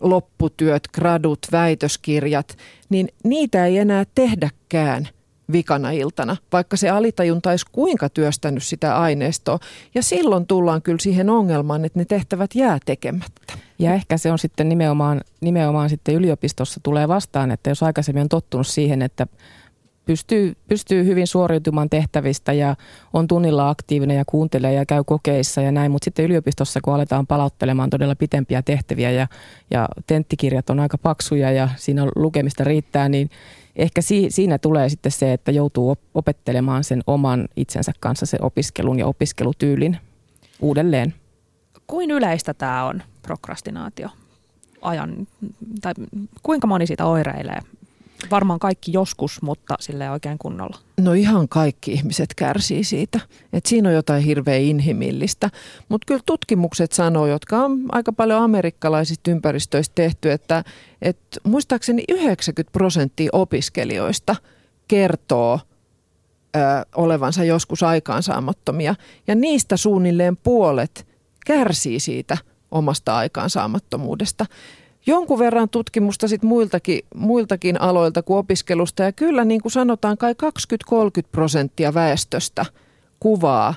lopputyöt, 0.00 0.88
gradut, 0.94 1.38
väitöskirjat, 1.52 2.56
niin 2.88 3.08
niitä 3.24 3.66
ei 3.66 3.78
enää 3.78 4.04
tehdäkään 4.14 5.08
vikana 5.52 5.90
iltana, 5.90 6.36
vaikka 6.52 6.76
se 6.76 6.90
alitajunta 6.90 7.50
olisi 7.50 7.66
kuinka 7.72 8.08
työstänyt 8.08 8.62
sitä 8.62 8.98
aineistoa. 8.98 9.58
Ja 9.94 10.02
silloin 10.02 10.46
tullaan 10.46 10.82
kyllä 10.82 10.98
siihen 11.00 11.30
ongelmaan, 11.30 11.84
että 11.84 11.98
ne 11.98 12.04
tehtävät 12.04 12.54
jää 12.54 12.78
tekemättä. 12.86 13.52
Ja 13.78 13.94
ehkä 13.94 14.16
se 14.16 14.32
on 14.32 14.38
sitten 14.38 14.68
nimenomaan, 14.68 15.20
nimenomaan 15.40 15.90
sitten 15.90 16.14
yliopistossa 16.14 16.80
tulee 16.82 17.08
vastaan, 17.08 17.50
että 17.50 17.70
jos 17.70 17.82
aikaisemmin 17.82 18.22
on 18.22 18.28
tottunut 18.28 18.66
siihen, 18.66 19.02
että 19.02 19.26
pystyy, 20.08 20.56
pystyy 20.68 21.04
hyvin 21.04 21.26
suoriutumaan 21.26 21.90
tehtävistä 21.90 22.52
ja 22.52 22.76
on 23.12 23.28
tunnilla 23.28 23.68
aktiivinen 23.68 24.16
ja 24.16 24.24
kuuntelee 24.26 24.72
ja 24.72 24.86
käy 24.86 25.04
kokeissa 25.04 25.60
ja 25.60 25.72
näin, 25.72 25.90
mutta 25.90 26.04
sitten 26.04 26.24
yliopistossa, 26.24 26.80
kun 26.80 26.94
aletaan 26.94 27.26
palauttelemaan 27.26 27.90
todella 27.90 28.16
pitempiä 28.16 28.62
tehtäviä 28.62 29.10
ja, 29.10 29.26
ja 29.70 29.88
tenttikirjat 30.06 30.70
on 30.70 30.80
aika 30.80 30.98
paksuja 30.98 31.50
ja 31.50 31.68
siinä 31.76 32.06
lukemista 32.16 32.64
riittää, 32.64 33.08
niin 33.08 33.30
ehkä 33.76 34.00
si, 34.00 34.26
siinä 34.30 34.58
tulee 34.58 34.88
sitten 34.88 35.12
se, 35.12 35.32
että 35.32 35.50
joutuu 35.50 35.96
opettelemaan 36.14 36.84
sen 36.84 37.02
oman 37.06 37.48
itsensä 37.56 37.92
kanssa 38.00 38.26
se 38.26 38.38
opiskelun 38.40 38.98
ja 38.98 39.06
opiskelutyylin 39.06 39.98
uudelleen. 40.60 41.14
Kuin 41.86 42.10
yleistä 42.10 42.54
tämä 42.54 42.84
on, 42.84 43.02
prokrastinaatio? 43.22 44.08
Ajan, 44.82 45.26
tai 45.80 45.92
kuinka 46.42 46.66
moni 46.66 46.86
siitä 46.86 47.06
oireilee 47.06 47.58
varmaan 48.30 48.58
kaikki 48.58 48.92
joskus, 48.92 49.42
mutta 49.42 49.76
sille 49.80 50.10
oikein 50.10 50.38
kunnolla. 50.38 50.78
No 51.00 51.12
ihan 51.12 51.48
kaikki 51.48 51.92
ihmiset 51.92 52.34
kärsii 52.34 52.84
siitä. 52.84 53.20
Et 53.52 53.66
siinä 53.66 53.88
on 53.88 53.94
jotain 53.94 54.22
hirveän 54.22 54.62
inhimillistä. 54.62 55.50
Mutta 55.88 56.04
kyllä 56.06 56.20
tutkimukset 56.26 56.92
sanoo, 56.92 57.26
jotka 57.26 57.58
on 57.58 57.80
aika 57.92 58.12
paljon 58.12 58.42
amerikkalaisista 58.42 59.30
ympäristöistä 59.30 59.94
tehty, 59.94 60.32
että 60.32 60.64
et 61.02 61.18
muistaakseni 61.44 62.04
90 62.08 62.72
prosenttia 62.72 63.30
opiskelijoista 63.32 64.36
kertoo 64.88 65.60
ö, 66.56 66.58
olevansa 66.96 67.44
joskus 67.44 67.82
aikaansaamattomia. 67.82 68.94
Ja 69.26 69.34
niistä 69.34 69.76
suunnilleen 69.76 70.36
puolet 70.36 71.06
kärsii 71.46 72.00
siitä 72.00 72.36
omasta 72.70 73.16
aikaansaamattomuudesta 73.16 74.46
jonkun 75.08 75.38
verran 75.38 75.68
tutkimusta 75.68 76.28
sit 76.28 76.42
muiltakin, 76.42 77.00
muiltakin 77.14 77.80
aloilta 77.80 78.22
kuin 78.22 78.38
opiskelusta. 78.38 79.02
Ja 79.02 79.12
kyllä 79.12 79.44
niin 79.44 79.60
kuin 79.60 79.72
sanotaan, 79.72 80.18
kai 80.18 80.34
20-30 81.22 81.28
prosenttia 81.32 81.94
väestöstä 81.94 82.66
kuvaa, 83.20 83.74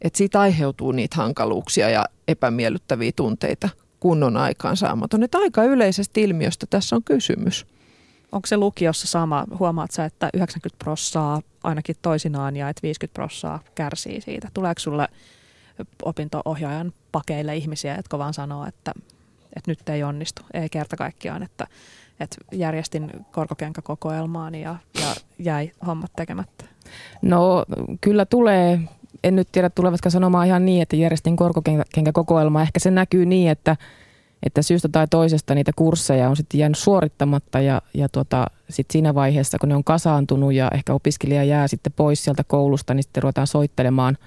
että 0.00 0.16
siitä 0.16 0.40
aiheutuu 0.40 0.92
niitä 0.92 1.16
hankaluuksia 1.16 1.90
ja 1.90 2.04
epämiellyttäviä 2.28 3.12
tunteita, 3.16 3.68
kun 4.00 4.22
on 4.22 4.36
aikaansaamaton. 4.36 5.22
Että 5.22 5.38
aika 5.38 5.64
yleisestä 5.64 6.20
ilmiöstä 6.20 6.66
tässä 6.70 6.96
on 6.96 7.04
kysymys. 7.04 7.66
Onko 8.32 8.46
se 8.46 8.56
lukiossa 8.56 9.06
sama? 9.06 9.44
Huomaat 9.58 9.90
sä, 9.90 10.04
että 10.04 10.30
90 10.34 10.84
prossaa 10.84 11.42
ainakin 11.64 11.96
toisinaan 12.02 12.56
ja 12.56 12.68
että 12.68 12.82
50 12.82 13.14
prossaa 13.14 13.60
kärsii 13.74 14.20
siitä? 14.20 14.48
Tuleeko 14.54 14.78
sulle 14.78 15.08
opinto-ohjaajan 16.02 16.92
pakeille 17.12 17.56
ihmisiä, 17.56 17.96
jotka 17.96 18.18
vaan 18.18 18.34
sanoo, 18.34 18.66
että 18.66 18.92
että 19.56 19.70
nyt 19.70 19.88
ei 19.88 20.02
onnistu, 20.02 20.42
ei 20.54 20.68
kerta 20.68 20.96
kaikkiaan, 20.96 21.42
että, 21.42 21.66
että 22.20 22.36
järjestin 22.52 23.10
korkokenkäkokoelmaani 23.32 24.62
ja, 24.62 24.76
ja 25.00 25.14
jäi 25.38 25.70
hommat 25.86 26.12
tekemättä? 26.16 26.64
No 27.22 27.64
kyllä 28.00 28.26
tulee, 28.26 28.80
en 29.24 29.36
nyt 29.36 29.48
tiedä 29.52 29.70
tulevatko 29.70 30.10
sanomaan 30.10 30.46
ihan 30.46 30.64
niin, 30.64 30.82
että 30.82 30.96
järjestin 30.96 31.36
korkokenkäkokoelmaa. 31.36 32.62
Ehkä 32.62 32.80
se 32.80 32.90
näkyy 32.90 33.26
niin, 33.26 33.50
että, 33.50 33.76
että 34.42 34.62
syystä 34.62 34.88
tai 34.88 35.06
toisesta 35.10 35.54
niitä 35.54 35.72
kursseja 35.76 36.28
on 36.28 36.36
sitten 36.36 36.58
jäänyt 36.58 36.78
suorittamatta 36.78 37.60
ja, 37.60 37.82
ja 37.94 38.08
tota, 38.08 38.46
sit 38.70 38.86
siinä 38.90 39.14
vaiheessa, 39.14 39.58
kun 39.58 39.68
ne 39.68 39.74
on 39.74 39.84
kasaantunut 39.84 40.52
ja 40.52 40.70
ehkä 40.74 40.94
opiskelija 40.94 41.44
jää 41.44 41.68
sitten 41.68 41.92
pois 41.96 42.24
sieltä 42.24 42.44
koulusta, 42.44 42.94
niin 42.94 43.02
sitten 43.02 43.22
ruvetaan 43.22 43.46
soittelemaan 43.46 44.18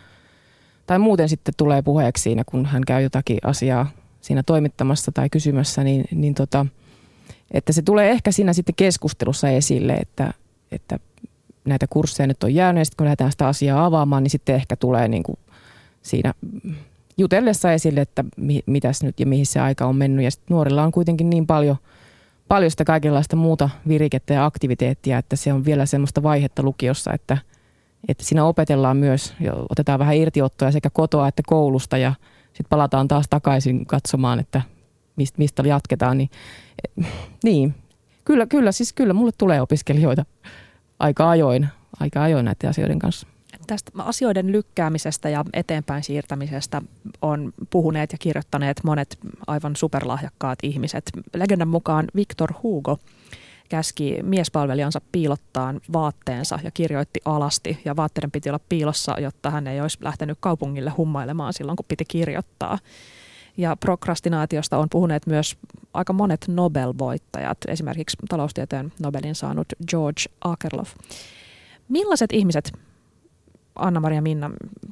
tai 0.88 1.00
muuten 1.00 1.29
sitten 1.29 1.53
tulee 1.58 1.82
puheeksi 1.82 2.24
siinä, 2.24 2.44
kun 2.46 2.65
hän 2.65 2.84
käy 2.88 3.03
jotakin 3.03 3.38
asiaa 3.44 3.88
siinä 4.25 4.44
toimittamassa 4.44 5.12
tai 5.12 5.29
kysymässä, 5.29 5.84
niin, 5.84 6.05
niin 6.12 6.34
tota, 6.34 6.65
että 7.51 7.74
se 7.74 7.82
tulee 7.82 8.12
ehkä 8.12 8.32
siinä 8.32 8.53
sitten 8.53 8.75
keskustelussa 8.75 9.50
esille, 9.50 9.94
että, 9.94 10.34
että 10.72 11.00
näitä 11.65 11.88
kursseja 11.89 12.27
nyt 12.27 12.44
on 12.44 12.55
jäänyt 12.55 12.82
ja 12.82 12.86
sitten 12.86 12.98
kun 12.98 13.05
lähdetään 13.05 13.32
sitä 13.32 13.48
asiaa 13.48 13.86
avaamaan, 13.86 14.24
niin 14.24 14.32
sitten 14.32 14.55
ehkä 14.55 14.75
tulee 14.75 15.08
niin 15.08 15.24
kuin 15.24 15.38
siinä 16.01 16.34
jutellessa 17.17 17.72
esille, 17.72 18.01
että 18.01 18.24
mi, 18.38 18.62
mitäs 18.65 19.03
nyt 19.03 19.20
ja 19.20 19.25
mihin 19.25 19.46
se 19.46 19.60
aika 19.60 19.86
on 19.86 19.96
mennyt. 19.96 20.25
Ja 20.25 20.32
sitten 20.32 20.55
nuorilla 20.55 20.84
on 20.84 20.91
kuitenkin 20.91 21.29
niin 21.29 21.48
paljon, 21.48 21.77
paljon 22.48 22.72
sitä 22.72 22.86
kaikenlaista 22.86 23.36
muuta 23.36 23.70
virikettä 23.88 24.34
ja 24.34 24.46
aktiviteettia, 24.46 25.17
että 25.17 25.36
se 25.36 25.53
on 25.53 25.65
vielä 25.65 25.86
semmoista 25.86 26.24
vaihetta 26.24 26.63
lukiossa, 26.63 27.13
että, 27.13 27.38
että 28.08 28.24
siinä 28.24 28.46
opetellaan 28.46 28.98
myös, 28.98 29.34
otetaan 29.70 30.00
vähän 30.00 30.15
irtiottoja 30.15 30.72
sekä 30.72 30.89
kotoa 30.89 31.27
että 31.27 31.44
koulusta 31.46 31.98
ja– 31.98 32.13
sitten 32.55 32.69
palataan 32.69 33.07
taas 33.07 33.25
takaisin 33.29 33.85
katsomaan, 33.85 34.39
että 34.39 34.62
mistä, 35.15 35.38
mistä 35.38 35.63
jatketaan. 35.65 36.17
Niin, 36.17 36.29
niin. 37.43 37.75
Kyllä, 38.25 38.45
kyllä, 38.45 38.71
siis 38.71 38.93
kyllä 38.93 39.13
mulle 39.13 39.31
tulee 39.38 39.62
opiskelijoita 39.62 40.25
aika 41.00 41.29
ajoin, 41.29 41.67
aika 42.00 42.24
ajoin 42.24 42.45
näiden 42.45 42.69
asioiden 42.69 43.00
kanssa. 43.00 43.27
Tästä 43.67 43.91
asioiden 43.97 44.51
lykkäämisestä 44.51 45.29
ja 45.29 45.45
eteenpäin 45.53 46.03
siirtämisestä 46.03 46.81
on 47.21 47.53
puhuneet 47.69 48.12
ja 48.12 48.17
kirjoittaneet 48.17 48.83
monet 48.83 49.17
aivan 49.47 49.75
superlahjakkaat 49.75 50.59
ihmiset. 50.63 51.12
Legendan 51.35 51.67
mukaan 51.67 52.05
Victor 52.15 52.53
Hugo 52.63 52.97
käski 53.69 54.19
miespalvelijansa 54.24 55.01
piilottaa 55.12 55.74
vaatteensa 55.93 56.60
ja 56.63 56.72
kirjoitti 56.72 57.19
alasti. 57.25 57.81
Ja 57.86 57.95
vaatteiden 57.95 58.31
piti 58.31 58.50
olla 58.50 58.60
piilossa, 58.69 59.19
jotta 59.19 59.50
hän 59.50 59.67
ei 59.67 59.81
olisi 59.81 59.98
lähtenyt 60.01 60.38
kaupungille 60.41 60.89
hummailemaan 60.89 61.53
silloin, 61.53 61.75
kun 61.75 61.86
piti 61.88 62.05
kirjoittaa. 62.07 62.79
Ja 63.57 63.75
prokrastinaatiosta 63.75 64.77
on 64.77 64.89
puhuneet 64.89 65.27
myös 65.27 65.57
aika 65.93 66.13
monet 66.13 66.45
Nobel-voittajat, 66.48 67.57
esimerkiksi 67.67 68.17
taloustieteen 68.29 68.93
Nobelin 69.01 69.36
saanut 69.36 69.67
George 69.88 70.22
Akerlof. 70.41 70.93
Millaiset 71.89 72.34
ihmiset, 72.34 72.72
Anna-Maria 73.75 74.22
Minna, 74.22 74.51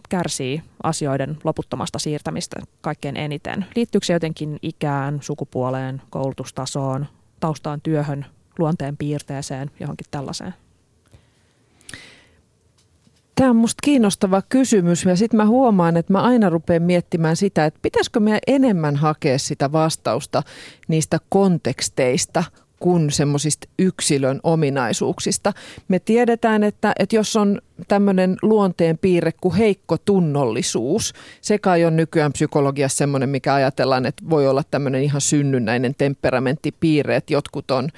kärsii 0.10 0.64
asioiden 0.84 1.38
loputtomasta 1.44 2.00
siirtämistä 2.00 2.60
kaikkein 2.82 3.18
eniten? 3.18 3.66
Liittyykö 3.76 4.06
se 4.06 4.14
jotenkin 4.14 4.60
ikään, 4.62 5.20
sukupuoleen, 5.22 6.02
koulutustasoon, 6.10 7.06
taustaan, 7.40 7.82
työhön, 7.82 8.26
luonteen 8.60 8.98
piirteeseen, 8.98 9.72
johonkin 9.80 10.08
tällaiseen? 10.12 10.54
Tämä 13.36 13.50
on 13.50 13.56
minusta 13.56 13.80
kiinnostava 13.84 14.42
kysymys 14.50 15.06
ja 15.06 15.16
sitten 15.16 15.38
mä 15.38 15.46
huomaan, 15.46 15.98
että 15.98 16.14
mä 16.14 16.22
aina 16.22 16.50
rupean 16.50 16.84
miettimään 16.84 17.36
sitä, 17.36 17.66
että 17.66 17.80
pitäisikö 17.82 18.20
meidän 18.20 18.40
enemmän 18.48 18.96
hakea 18.96 19.40
sitä 19.40 19.72
vastausta 19.72 20.44
niistä 20.88 21.20
konteksteista 21.30 22.44
kuin 22.80 23.12
semmoisista 23.12 23.68
yksilön 23.80 24.40
ominaisuuksista. 24.44 25.54
Me 25.88 26.00
tiedetään, 26.00 26.64
että, 26.64 26.94
että 27.00 27.16
jos 27.16 27.36
on 27.36 27.62
tämmöinen 27.88 28.38
luonteen 28.42 28.98
piirre 28.98 29.32
kuin 29.42 29.56
heikko 29.56 29.98
tunnollisuus, 29.98 31.14
se 31.42 31.58
kai 31.58 31.86
on 31.86 31.96
nykyään 31.96 32.34
psykologiassa 32.34 32.98
semmoinen, 32.98 33.30
mikä 33.30 33.54
ajatellaan, 33.54 34.06
että 34.06 34.24
voi 34.30 34.48
olla 34.48 34.64
tämmöinen 34.72 35.04
ihan 35.04 35.22
synnynnäinen 35.22 35.96
temperamenttipiirre, 35.98 37.16
että 37.16 37.34
jotkut 37.34 37.72
on 37.72 37.90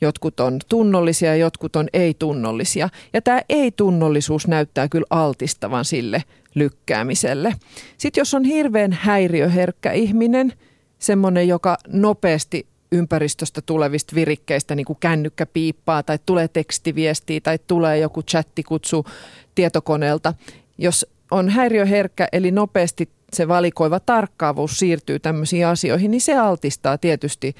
Jotkut 0.00 0.40
on 0.40 0.58
tunnollisia 0.68 1.28
ja 1.28 1.36
jotkut 1.36 1.76
on 1.76 1.88
ei-tunnollisia. 1.92 2.88
Ja 3.12 3.22
tämä 3.22 3.40
ei-tunnollisuus 3.48 4.46
näyttää 4.46 4.88
kyllä 4.88 5.06
altistavan 5.10 5.84
sille 5.84 6.22
lykkäämiselle. 6.54 7.54
Sitten 7.98 8.20
jos 8.20 8.34
on 8.34 8.44
hirveän 8.44 8.92
häiriöherkkä 8.92 9.92
ihminen, 9.92 10.52
semmoinen, 10.98 11.48
joka 11.48 11.76
nopeasti 11.88 12.66
ympäristöstä 12.92 13.60
tulevista 13.62 14.14
virikkeistä, 14.14 14.74
niin 14.74 14.86
kuin 14.86 14.98
kännykkä 15.00 15.46
piippaa 15.46 16.02
tai 16.02 16.18
tulee 16.26 16.48
tekstiviestiä 16.48 17.40
tai 17.40 17.58
tulee 17.66 17.98
joku 17.98 18.22
chattikutsu 18.22 19.06
tietokoneelta. 19.54 20.34
Jos 20.78 21.06
on 21.30 21.48
häiriöherkkä, 21.48 22.28
eli 22.32 22.50
nopeasti 22.50 23.08
se 23.32 23.48
valikoiva 23.48 24.00
tarkkaavuus 24.00 24.78
siirtyy 24.78 25.18
tämmöisiin 25.18 25.66
asioihin, 25.66 26.10
niin 26.10 26.20
se 26.20 26.36
altistaa 26.38 26.98
tietysti 26.98 27.54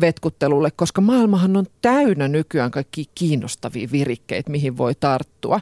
vetkuttelulle, 0.00 0.70
koska 0.70 1.00
maailmahan 1.00 1.56
on 1.56 1.66
täynnä 1.82 2.28
nykyään 2.28 2.70
kaikki 2.70 3.04
kiinnostavia 3.14 3.88
virikkeitä, 3.92 4.50
mihin 4.50 4.76
voi 4.76 4.94
tarttua. 4.94 5.60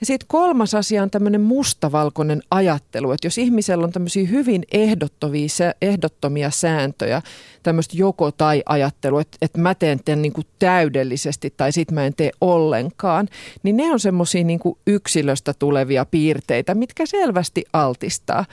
Ja 0.00 0.06
sitten 0.06 0.28
kolmas 0.28 0.74
asia 0.74 1.02
on 1.02 1.10
tämmöinen 1.10 1.40
mustavalkoinen 1.40 2.42
ajattelu, 2.50 3.12
että 3.12 3.26
jos 3.26 3.38
ihmisellä 3.38 3.84
on 3.84 3.92
tämmöisiä 3.92 4.26
hyvin 4.26 4.62
ehdottomia, 4.72 5.48
ehdottomia 5.82 6.50
sääntöjä, 6.50 7.22
tämmöistä 7.62 7.96
joko 7.96 8.32
tai 8.32 8.62
ajattelu, 8.66 9.18
että, 9.18 9.38
että 9.42 9.60
mä 9.60 9.74
teen 9.74 10.00
tämän 10.04 10.22
niin 10.22 10.32
kuin 10.32 10.46
täydellisesti 10.58 11.54
tai 11.56 11.72
sitten 11.72 11.94
mä 11.94 12.06
en 12.06 12.14
tee 12.14 12.30
ollenkaan, 12.40 13.28
niin 13.62 13.76
ne 13.76 13.92
on 13.92 14.00
semmoisia 14.00 14.44
niin 14.44 14.60
yksilöstä 14.86 15.54
tulevia 15.58 16.04
piirteitä, 16.04 16.74
mitkä 16.74 17.06
selvästi 17.06 17.64
altistaa 17.72 18.44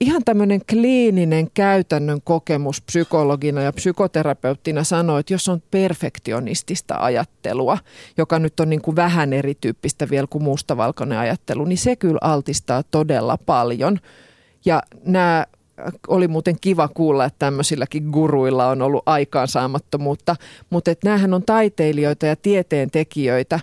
ihan 0.00 0.24
tämmöinen 0.24 0.60
kliininen 0.70 1.50
käytännön 1.54 2.20
kokemus 2.24 2.82
psykologina 2.82 3.62
ja 3.62 3.72
psykoterapeuttina 3.72 4.84
sanoo, 4.84 5.18
että 5.18 5.34
jos 5.34 5.48
on 5.48 5.62
perfektionistista 5.70 6.94
ajattelua, 6.98 7.78
joka 8.18 8.38
nyt 8.38 8.60
on 8.60 8.70
niin 8.70 8.82
kuin 8.82 8.96
vähän 8.96 9.32
erityyppistä 9.32 10.10
vielä 10.10 10.26
kuin 10.30 10.44
mustavalkoinen 10.44 11.18
ajattelu, 11.18 11.64
niin 11.64 11.78
se 11.78 11.96
kyllä 11.96 12.18
altistaa 12.22 12.82
todella 12.82 13.38
paljon. 13.46 13.98
Ja 14.64 14.82
nämä 15.04 15.46
oli 16.08 16.28
muuten 16.28 16.56
kiva 16.60 16.88
kuulla, 16.88 17.24
että 17.24 17.38
tämmöisilläkin 17.38 18.04
guruilla 18.04 18.68
on 18.68 18.82
ollut 18.82 19.02
aikaansaamattomuutta, 19.06 20.36
mutta 20.70 20.90
että 20.90 21.08
näähän 21.08 21.34
on 21.34 21.42
taiteilijoita 21.42 22.26
ja 22.26 22.36
tieteentekijöitä, 22.36 23.60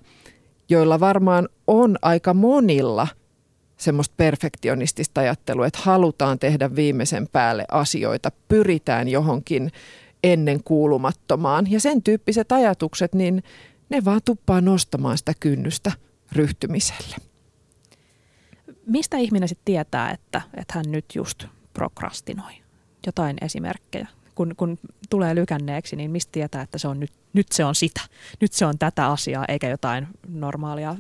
joilla 0.70 1.00
varmaan 1.00 1.50
on 1.68 1.98
aika 2.02 2.34
monilla– 2.34 3.08
semmoista 3.78 4.14
perfektionistista 4.18 5.22
ajattelua, 5.22 5.68
että 5.68 5.80
halutaan 5.84 6.40
tehdä 6.40 6.76
viimeisen 6.76 7.28
päälle 7.28 7.66
asioita, 7.72 8.32
pyritään 8.48 9.08
johonkin 9.08 9.72
ennen 10.24 10.64
kuulumattomaan. 10.64 11.72
Ja 11.72 11.80
sen 11.80 12.04
tyyppiset 12.04 12.52
ajatukset, 12.52 13.16
niin 13.16 13.44
ne 13.90 14.06
vaan 14.06 14.22
tuppaa 14.26 14.62
nostamaan 14.62 15.18
sitä 15.18 15.34
kynnystä 15.40 15.92
ryhtymiselle. 16.32 17.16
Mistä 18.88 19.18
ihminen 19.18 19.50
sitten 19.50 19.66
tietää, 19.66 20.12
että, 20.12 20.42
että 20.54 20.74
hän 20.74 20.86
nyt 20.88 21.06
just 21.16 21.46
prokrastinoi? 21.74 22.54
Jotain 23.06 23.38
esimerkkejä 23.42 24.08
kun, 24.36 24.54
kun 24.58 24.78
tulee 25.10 25.36
lykänneeksi, 25.36 25.96
niin 25.96 26.12
mistä 26.12 26.32
tietää, 26.32 26.62
että 26.62 26.78
se 26.78 26.88
on 26.88 27.00
nyt, 27.00 27.12
nyt 27.34 27.52
se 27.52 27.66
on 27.66 27.76
sitä, 27.76 28.02
nyt 28.42 28.54
se 28.54 28.66
on 28.66 28.78
tätä 28.78 29.08
asiaa, 29.08 29.46
eikä 29.48 29.70
jotain 29.70 30.08
normaalia, 30.28 30.96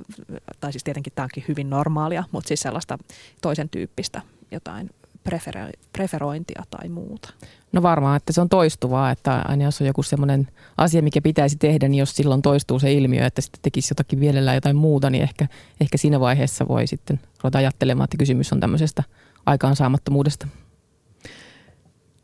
tai 0.60 0.72
siis 0.72 0.84
tietenkin 0.84 1.14
tämä 1.16 1.24
onkin 1.24 1.46
hyvin 1.48 1.70
normaalia, 1.70 2.24
mutta 2.32 2.48
siis 2.48 2.60
sellaista 2.60 2.98
toisen 3.42 3.70
tyyppistä 3.70 4.22
jotain 4.52 4.90
prefero- 5.30 5.80
preferointia 5.94 6.64
tai 6.70 6.90
muuta. 6.90 7.34
No 7.72 7.82
varmaan, 7.82 8.18
että 8.18 8.34
se 8.34 8.42
on 8.42 8.50
toistuvaa, 8.50 9.12
että 9.12 9.42
aina 9.48 9.64
jos 9.64 9.82
on 9.82 9.88
joku 9.88 10.04
semmoinen 10.04 10.48
asia, 10.78 11.02
mikä 11.02 11.22
pitäisi 11.22 11.58
tehdä, 11.58 11.88
niin 11.88 12.00
jos 12.00 12.16
silloin 12.16 12.42
toistuu 12.42 12.80
se 12.80 12.94
ilmiö, 12.94 13.26
että 13.26 13.42
sitten 13.42 13.62
tekisi 13.62 13.92
jotakin 13.92 14.20
vielä 14.20 14.54
jotain 14.54 14.76
muuta, 14.76 15.10
niin 15.10 15.24
ehkä, 15.24 15.48
ehkä 15.82 15.98
siinä 15.98 16.20
vaiheessa 16.20 16.68
voi 16.68 16.88
sitten 16.88 17.20
ruveta 17.44 17.58
ajattelemaan, 17.58 18.04
että 18.04 18.18
kysymys 18.18 18.54
on 18.54 18.60
tämmöisestä 18.60 19.04
aikaansaamattomuudesta. 19.46 20.48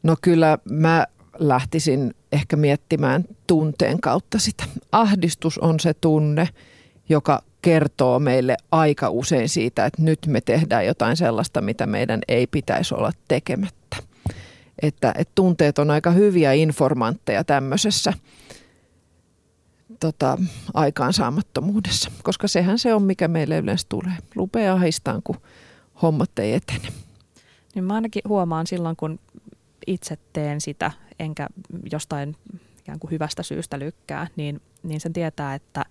No 0.03 0.15
kyllä 0.22 0.58
mä 0.70 1.08
lähtisin 1.39 2.13
ehkä 2.31 2.55
miettimään 2.55 3.25
tunteen 3.48 4.01
kautta 4.01 4.39
sitä. 4.39 4.63
Ahdistus 4.91 5.58
on 5.58 5.79
se 5.79 5.93
tunne, 5.93 6.50
joka 7.10 7.43
kertoo 7.62 8.20
meille 8.20 8.58
aika 8.72 9.10
usein 9.10 9.50
siitä, 9.50 9.86
että 9.86 10.01
nyt 10.01 10.20
me 10.27 10.41
tehdään 10.41 10.86
jotain 10.86 11.17
sellaista, 11.17 11.62
mitä 11.62 11.86
meidän 11.86 12.22
ei 12.27 12.48
pitäisi 12.48 12.96
olla 12.96 13.12
tekemättä. 13.27 13.98
Että, 14.81 15.13
että 15.17 15.31
tunteet 15.36 15.79
on 15.79 15.91
aika 15.91 16.12
hyviä 16.12 16.53
informantteja 16.53 17.43
tämmöisessä 17.43 18.13
tota, 20.00 20.38
aikaansaamattomuudessa, 20.74 22.12
koska 22.24 22.48
sehän 22.48 22.79
se 22.79 22.93
on, 22.93 23.03
mikä 23.03 23.27
meille 23.27 23.58
yleensä 23.58 23.86
tulee. 23.89 24.17
Lupea 24.36 24.74
ahistaan, 24.74 25.22
kun 25.24 25.38
hommat 26.01 26.39
ei 26.39 26.53
etene. 26.53 26.88
Niin 27.75 27.84
mä 27.84 27.93
ainakin 27.93 28.22
huomaan 28.27 28.68
silloin, 28.68 28.96
kun 28.96 29.20
itse 29.87 30.17
teen 30.33 30.61
sitä, 30.61 30.91
enkä 31.20 31.48
jostain 31.91 32.35
ikään 32.79 33.00
kuin 33.00 33.11
hyvästä 33.11 33.44
syystä 33.44 33.79
lykkää, 33.79 34.27
niin, 34.35 34.61
niin 34.83 35.00
sen 35.00 35.13
tietää, 35.13 35.55
että, 35.55 35.85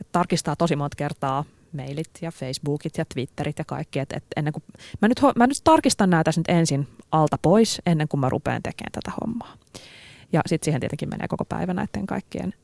että 0.00 0.12
tarkistaa 0.12 0.56
tosi 0.56 0.76
monta 0.76 0.96
kertaa 0.96 1.44
mailit 1.72 2.10
ja 2.20 2.30
Facebookit 2.30 2.98
ja 2.98 3.04
Twitterit 3.04 3.58
ja 3.58 3.64
kaikki. 3.64 3.98
Et, 3.98 4.12
et 4.12 4.24
ennen 4.36 4.52
kuin, 4.52 4.64
mä, 5.02 5.08
nyt, 5.08 5.20
mä 5.36 5.46
nyt 5.46 5.60
tarkistan 5.64 6.10
näitä 6.10 6.30
nyt 6.36 6.48
ensin 6.48 6.88
alta 7.12 7.38
pois 7.42 7.82
ennen 7.86 8.08
kuin 8.08 8.20
mä 8.20 8.28
rupean 8.28 8.62
tekemään 8.62 8.92
tätä 8.92 9.12
hommaa. 9.20 9.56
Ja 10.32 10.40
sitten 10.46 10.64
siihen 10.64 10.80
tietenkin 10.80 11.08
menee 11.08 11.28
koko 11.28 11.44
päivä 11.44 11.74
näiden 11.74 12.06
kaikkien 12.06 12.54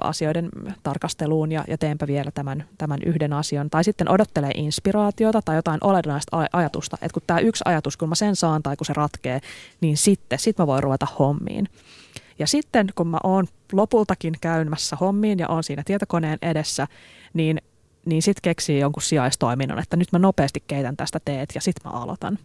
asioiden 0.00 0.48
tarkasteluun 0.82 1.52
ja, 1.52 1.64
ja 1.68 1.78
teenpä 1.78 2.06
vielä 2.06 2.30
tämän, 2.30 2.64
tämän 2.78 2.98
yhden 3.06 3.32
asian. 3.32 3.70
Tai 3.70 3.84
sitten 3.84 4.10
odottelee 4.10 4.50
inspiraatiota 4.54 5.42
tai 5.42 5.56
jotain 5.56 5.78
olennaista 5.84 6.46
ajatusta, 6.52 6.96
että 7.02 7.14
kun 7.14 7.22
tämä 7.26 7.40
yksi 7.40 7.64
ajatus, 7.66 7.96
kun 7.96 8.08
mä 8.08 8.14
sen 8.14 8.36
saan 8.36 8.62
tai 8.62 8.76
kun 8.76 8.86
se 8.86 8.92
ratkee, 8.92 9.40
niin 9.80 9.96
sitten 9.96 10.38
sit 10.38 10.58
mä 10.58 10.66
voin 10.66 10.82
ruveta 10.82 11.06
hommiin. 11.18 11.68
Ja 12.38 12.46
sitten 12.46 12.88
kun 12.94 13.06
mä 13.06 13.18
oon 13.24 13.46
lopultakin 13.72 14.34
käymässä 14.40 14.96
hommiin 14.96 15.38
ja 15.38 15.48
oon 15.48 15.64
siinä 15.64 15.82
tietokoneen 15.86 16.38
edessä, 16.42 16.86
niin, 17.34 17.62
niin 18.06 18.22
sitten 18.22 18.42
keksii 18.42 18.78
jonkun 18.78 19.02
sijaistoiminnon, 19.02 19.78
että 19.78 19.96
nyt 19.96 20.12
mä 20.12 20.18
nopeasti 20.18 20.62
keitän 20.66 20.96
tästä 20.96 21.20
teet 21.24 21.50
ja 21.54 21.60
sitten 21.60 21.92
mä 21.92 21.98
aloitan. 21.98 22.38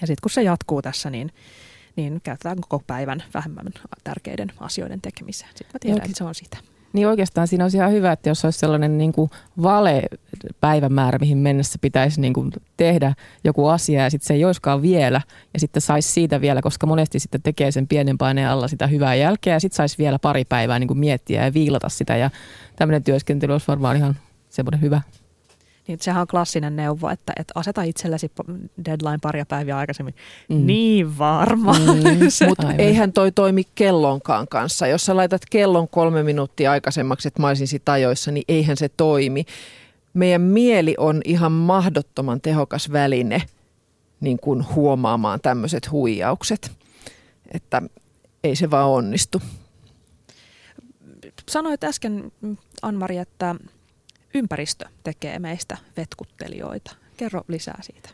Ja 0.00 0.06
sitten 0.06 0.22
kun 0.22 0.30
se 0.30 0.42
jatkuu 0.42 0.82
tässä, 0.82 1.10
niin, 1.10 1.32
niin 1.96 2.20
käytetään 2.22 2.60
koko 2.60 2.84
päivän 2.86 3.22
vähemmän 3.34 3.66
tärkeiden 4.04 4.52
asioiden 4.60 5.00
tekemiseen. 5.00 5.50
Sitten 5.54 5.74
mä 5.74 5.78
tiedän, 5.80 6.04
että 6.04 6.18
se 6.18 6.24
on 6.24 6.34
sitä. 6.34 6.56
Niin 6.92 7.08
oikeastaan 7.08 7.48
siinä 7.48 7.64
olisi 7.64 7.76
ihan 7.76 7.92
hyvä, 7.92 8.12
että 8.12 8.28
jos 8.28 8.44
olisi 8.44 8.58
sellainen 8.58 8.98
niin 8.98 9.12
kuin 9.12 9.30
vale-päivämäärä, 9.62 11.18
mihin 11.18 11.38
mennessä 11.38 11.78
pitäisi 11.80 12.20
niin 12.20 12.32
kuin 12.32 12.52
tehdä 12.76 13.14
joku 13.44 13.68
asia 13.68 14.02
ja 14.02 14.10
sitten 14.10 14.26
se 14.26 14.34
ei 14.34 14.44
olisikaan 14.44 14.82
vielä 14.82 15.20
ja 15.54 15.60
sitten 15.60 15.82
saisi 15.82 16.12
siitä 16.12 16.40
vielä, 16.40 16.62
koska 16.62 16.86
monesti 16.86 17.18
sitten 17.18 17.42
tekee 17.42 17.70
sen 17.70 17.88
pienen 17.88 18.18
paineen 18.18 18.48
alla 18.48 18.68
sitä 18.68 18.86
hyvää 18.86 19.14
jälkeä 19.14 19.54
ja 19.54 19.60
sitten 19.60 19.76
saisi 19.76 19.98
vielä 19.98 20.18
pari 20.18 20.44
päivää 20.44 20.78
niin 20.78 20.88
kuin 20.88 20.98
miettiä 20.98 21.44
ja 21.44 21.54
viilata 21.54 21.88
sitä 21.88 22.16
ja 22.16 22.30
tämmöinen 22.76 23.04
työskentely 23.04 23.52
olisi 23.52 23.68
varmaan 23.68 23.96
ihan 23.96 24.16
semmoinen 24.48 24.80
hyvä 24.80 25.00
niin 25.86 25.98
sehän 26.02 26.20
on 26.20 26.26
klassinen 26.26 26.76
neuvo, 26.76 27.08
että, 27.08 27.32
että 27.36 27.52
aseta 27.54 27.82
itsellesi 27.82 28.32
deadline 28.84 29.18
paria 29.22 29.46
päiviä 29.46 29.76
aikaisemmin. 29.78 30.14
Mm. 30.48 30.66
Niin 30.66 31.18
varma. 31.18 31.72
Mm, 31.72 32.46
Mutta 32.48 32.72
eihän 32.72 33.12
toi 33.12 33.32
toimi 33.32 33.62
kellonkaan 33.74 34.48
kanssa. 34.48 34.86
Jos 34.86 35.06
sä 35.06 35.16
laitat 35.16 35.42
kellon 35.50 35.88
kolme 35.88 36.22
minuuttia 36.22 36.70
aikaisemmaksi, 36.70 37.28
että 37.28 37.40
mä 37.40 37.48
olisin 37.48 37.68
sit 37.68 37.88
ajoissa, 37.88 38.30
niin 38.30 38.44
eihän 38.48 38.76
se 38.76 38.88
toimi. 38.96 39.44
Meidän 40.14 40.42
mieli 40.42 40.94
on 40.98 41.20
ihan 41.24 41.52
mahdottoman 41.52 42.40
tehokas 42.40 42.92
väline 42.92 43.42
niin 44.20 44.38
kuin 44.38 44.66
huomaamaan 44.74 45.40
tämmöiset 45.40 45.90
huijaukset. 45.90 46.70
Että 47.52 47.82
ei 48.44 48.56
se 48.56 48.70
vaan 48.70 48.90
onnistu. 48.90 49.42
Sanoit 51.48 51.84
äsken, 51.84 52.32
Anmari, 52.82 53.18
että 53.18 53.54
ympäristö 54.36 54.84
tekee 55.02 55.38
meistä 55.38 55.76
vetkuttelijoita. 55.96 56.96
Kerro 57.16 57.42
lisää 57.48 57.78
siitä. 57.82 58.08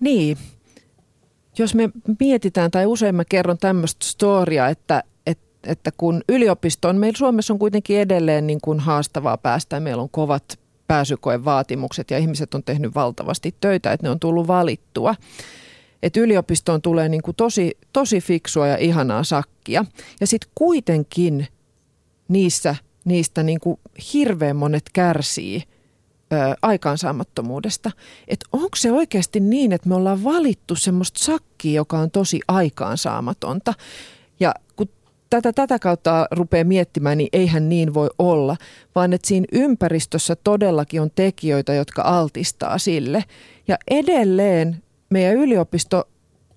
Niin, 0.00 0.38
jos 1.58 1.74
me 1.74 1.90
mietitään, 2.20 2.70
tai 2.70 2.86
usein 2.86 3.14
mä 3.14 3.24
kerron 3.24 3.58
tämmöistä 3.58 4.06
storia, 4.06 4.68
että, 4.68 5.02
että, 5.26 5.70
että 5.70 5.90
kun 5.96 6.22
yliopistoon, 6.28 6.96
meillä 6.96 7.18
Suomessa 7.18 7.52
on 7.52 7.58
kuitenkin 7.58 7.98
edelleen 7.98 8.46
niin 8.46 8.60
kuin 8.60 8.80
haastavaa 8.80 9.36
päästä, 9.36 9.80
meillä 9.80 10.02
on 10.02 10.10
kovat 10.10 10.58
pääsykoevaatimukset 10.86 12.10
ja 12.10 12.18
ihmiset 12.18 12.54
on 12.54 12.62
tehnyt 12.62 12.94
valtavasti 12.94 13.54
töitä, 13.60 13.92
että 13.92 14.06
ne 14.06 14.10
on 14.10 14.20
tullut 14.20 14.46
valittua. 14.46 15.14
Että 16.02 16.20
yliopistoon 16.20 16.82
tulee 16.82 17.08
niin 17.08 17.22
kuin 17.22 17.36
tosi, 17.36 17.78
tosi 17.92 18.20
fiksua 18.20 18.66
ja 18.66 18.76
ihanaa 18.76 19.24
sakkia. 19.24 19.84
Ja 20.20 20.26
sitten 20.26 20.50
kuitenkin 20.54 21.46
niissä 22.28 22.76
niistä 23.04 23.42
niin 23.42 23.60
kuin 23.60 23.80
hirveän 24.14 24.56
monet 24.56 24.84
kärsii 24.92 25.62
ö, 26.32 26.36
aikaansaamattomuudesta. 26.62 27.90
Että 28.28 28.46
onko 28.52 28.76
se 28.76 28.92
oikeasti 28.92 29.40
niin, 29.40 29.72
että 29.72 29.88
me 29.88 29.94
ollaan 29.94 30.24
valittu 30.24 30.74
semmoista 30.74 31.24
sakkia, 31.24 31.72
joka 31.72 31.98
on 31.98 32.10
tosi 32.10 32.40
aikaansaamatonta. 32.48 33.74
Ja 34.40 34.54
kun 34.76 34.88
tätä, 35.30 35.52
tätä 35.52 35.78
kautta 35.78 36.26
rupeaa 36.30 36.64
miettimään, 36.64 37.18
niin 37.18 37.28
eihän 37.32 37.68
niin 37.68 37.94
voi 37.94 38.10
olla, 38.18 38.56
vaan 38.94 39.12
että 39.12 39.28
siinä 39.28 39.46
ympäristössä 39.52 40.36
todellakin 40.36 41.02
on 41.02 41.10
tekijöitä, 41.14 41.74
jotka 41.74 42.02
altistaa 42.02 42.78
sille. 42.78 43.24
Ja 43.68 43.76
edelleen 43.90 44.82
meidän 45.10 45.36
yliopisto 45.36 46.08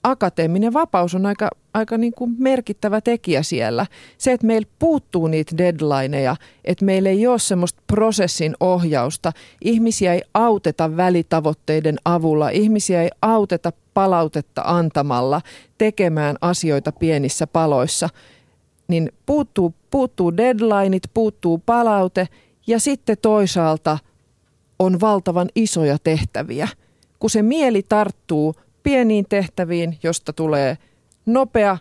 akateeminen 0.03 0.73
vapaus 0.73 1.15
on 1.15 1.25
aika, 1.25 1.49
aika 1.75 1.97
niin 1.97 2.13
kuin 2.13 2.35
merkittävä 2.37 3.01
tekijä 3.01 3.43
siellä. 3.43 3.85
Se, 4.17 4.31
että 4.31 4.47
meillä 4.47 4.67
puuttuu 4.79 5.27
niitä 5.27 5.57
deadlineja, 5.57 6.35
että 6.65 6.85
meillä 6.85 7.09
ei 7.09 7.27
ole 7.27 7.39
semmoista 7.39 7.81
prosessin 7.87 8.55
ohjausta. 8.59 9.31
Ihmisiä 9.61 10.13
ei 10.13 10.21
auteta 10.33 10.97
välitavoitteiden 10.97 11.97
avulla, 12.05 12.49
ihmisiä 12.49 13.03
ei 13.03 13.09
auteta 13.21 13.71
palautetta 13.93 14.61
antamalla 14.65 15.41
tekemään 15.77 16.35
asioita 16.41 16.91
pienissä 16.91 17.47
paloissa. 17.47 18.09
Niin 18.87 19.11
puuttuu, 19.25 19.73
puuttuu 19.91 20.37
deadlineit, 20.37 21.03
puuttuu 21.13 21.57
palaute 21.65 22.27
ja 22.67 22.79
sitten 22.79 23.17
toisaalta 23.21 23.97
on 24.79 25.01
valtavan 25.01 25.49
isoja 25.55 25.97
tehtäviä. 26.03 26.67
Kun 27.19 27.29
se 27.29 27.41
mieli 27.41 27.83
tarttuu 27.89 28.55
pieniin 28.83 29.25
tehtäviin, 29.29 29.97
josta 30.03 30.33
tulee 30.33 30.77
nopea 31.25 31.77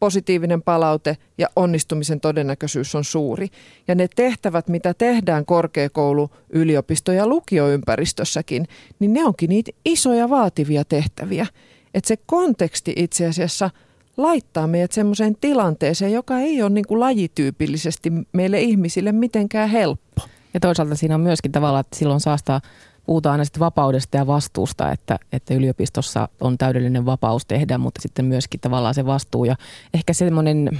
positiivinen 0.00 0.62
palaute 0.62 1.16
ja 1.38 1.48
onnistumisen 1.56 2.20
todennäköisyys 2.20 2.94
on 2.94 3.04
suuri. 3.04 3.48
Ja 3.88 3.94
ne 3.94 4.08
tehtävät, 4.16 4.68
mitä 4.68 4.94
tehdään 4.94 5.46
korkeakoulu, 5.46 6.30
yliopisto 6.50 7.12
ja 7.12 7.26
lukioympäristössäkin, 7.26 8.68
niin 8.98 9.12
ne 9.12 9.24
onkin 9.24 9.48
niitä 9.48 9.70
isoja 9.84 10.30
vaativia 10.30 10.84
tehtäviä. 10.84 11.46
Että 11.94 12.08
se 12.08 12.16
konteksti 12.26 12.92
itse 12.96 13.26
asiassa 13.26 13.70
laittaa 14.16 14.66
meidät 14.66 14.92
semmoiseen 14.92 15.36
tilanteeseen, 15.40 16.12
joka 16.12 16.38
ei 16.38 16.62
ole 16.62 16.70
niin 16.70 16.86
kuin 16.88 17.00
lajityypillisesti 17.00 18.12
meille 18.32 18.60
ihmisille 18.60 19.12
mitenkään 19.12 19.68
helppo. 19.68 20.22
Ja 20.54 20.60
toisaalta 20.60 20.94
siinä 20.94 21.14
on 21.14 21.20
myöskin 21.20 21.52
tavallaan, 21.52 21.80
että 21.80 21.98
silloin 21.98 22.20
saastaa 22.20 22.60
puhutaan 23.06 23.32
aina 23.32 23.44
vapaudesta 23.58 24.16
ja 24.16 24.26
vastuusta, 24.26 24.92
että, 24.92 25.18
että 25.32 25.54
yliopistossa 25.54 26.28
on 26.40 26.58
täydellinen 26.58 27.06
vapaus 27.06 27.46
tehdä, 27.46 27.78
mutta 27.78 28.02
sitten 28.02 28.24
myöskin 28.24 28.60
tavallaan 28.60 28.94
se 28.94 29.06
vastuu 29.06 29.44
ja 29.44 29.56
ehkä 29.94 30.12
semmoinen 30.12 30.70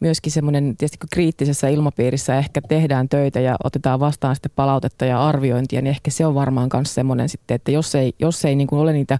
myöskin 0.00 0.32
semmoinen 0.32 0.76
tietysti 0.76 0.98
kun 0.98 1.08
kriittisessä 1.12 1.68
ilmapiirissä 1.68 2.38
ehkä 2.38 2.60
tehdään 2.68 3.08
töitä 3.08 3.40
ja 3.40 3.56
otetaan 3.64 4.00
vastaan 4.00 4.36
sitten 4.36 4.52
palautetta 4.56 5.04
ja 5.04 5.26
arviointia, 5.26 5.82
niin 5.82 5.90
ehkä 5.90 6.10
se 6.10 6.26
on 6.26 6.34
varmaan 6.34 6.70
myös 6.74 6.94
semmoinen 6.94 7.28
sitten, 7.28 7.54
että 7.54 7.70
jos 7.70 7.94
ei, 7.94 8.12
jos 8.18 8.44
ei 8.44 8.56
niin 8.56 8.66
kuin 8.66 8.80
ole 8.80 8.92
niitä 8.92 9.18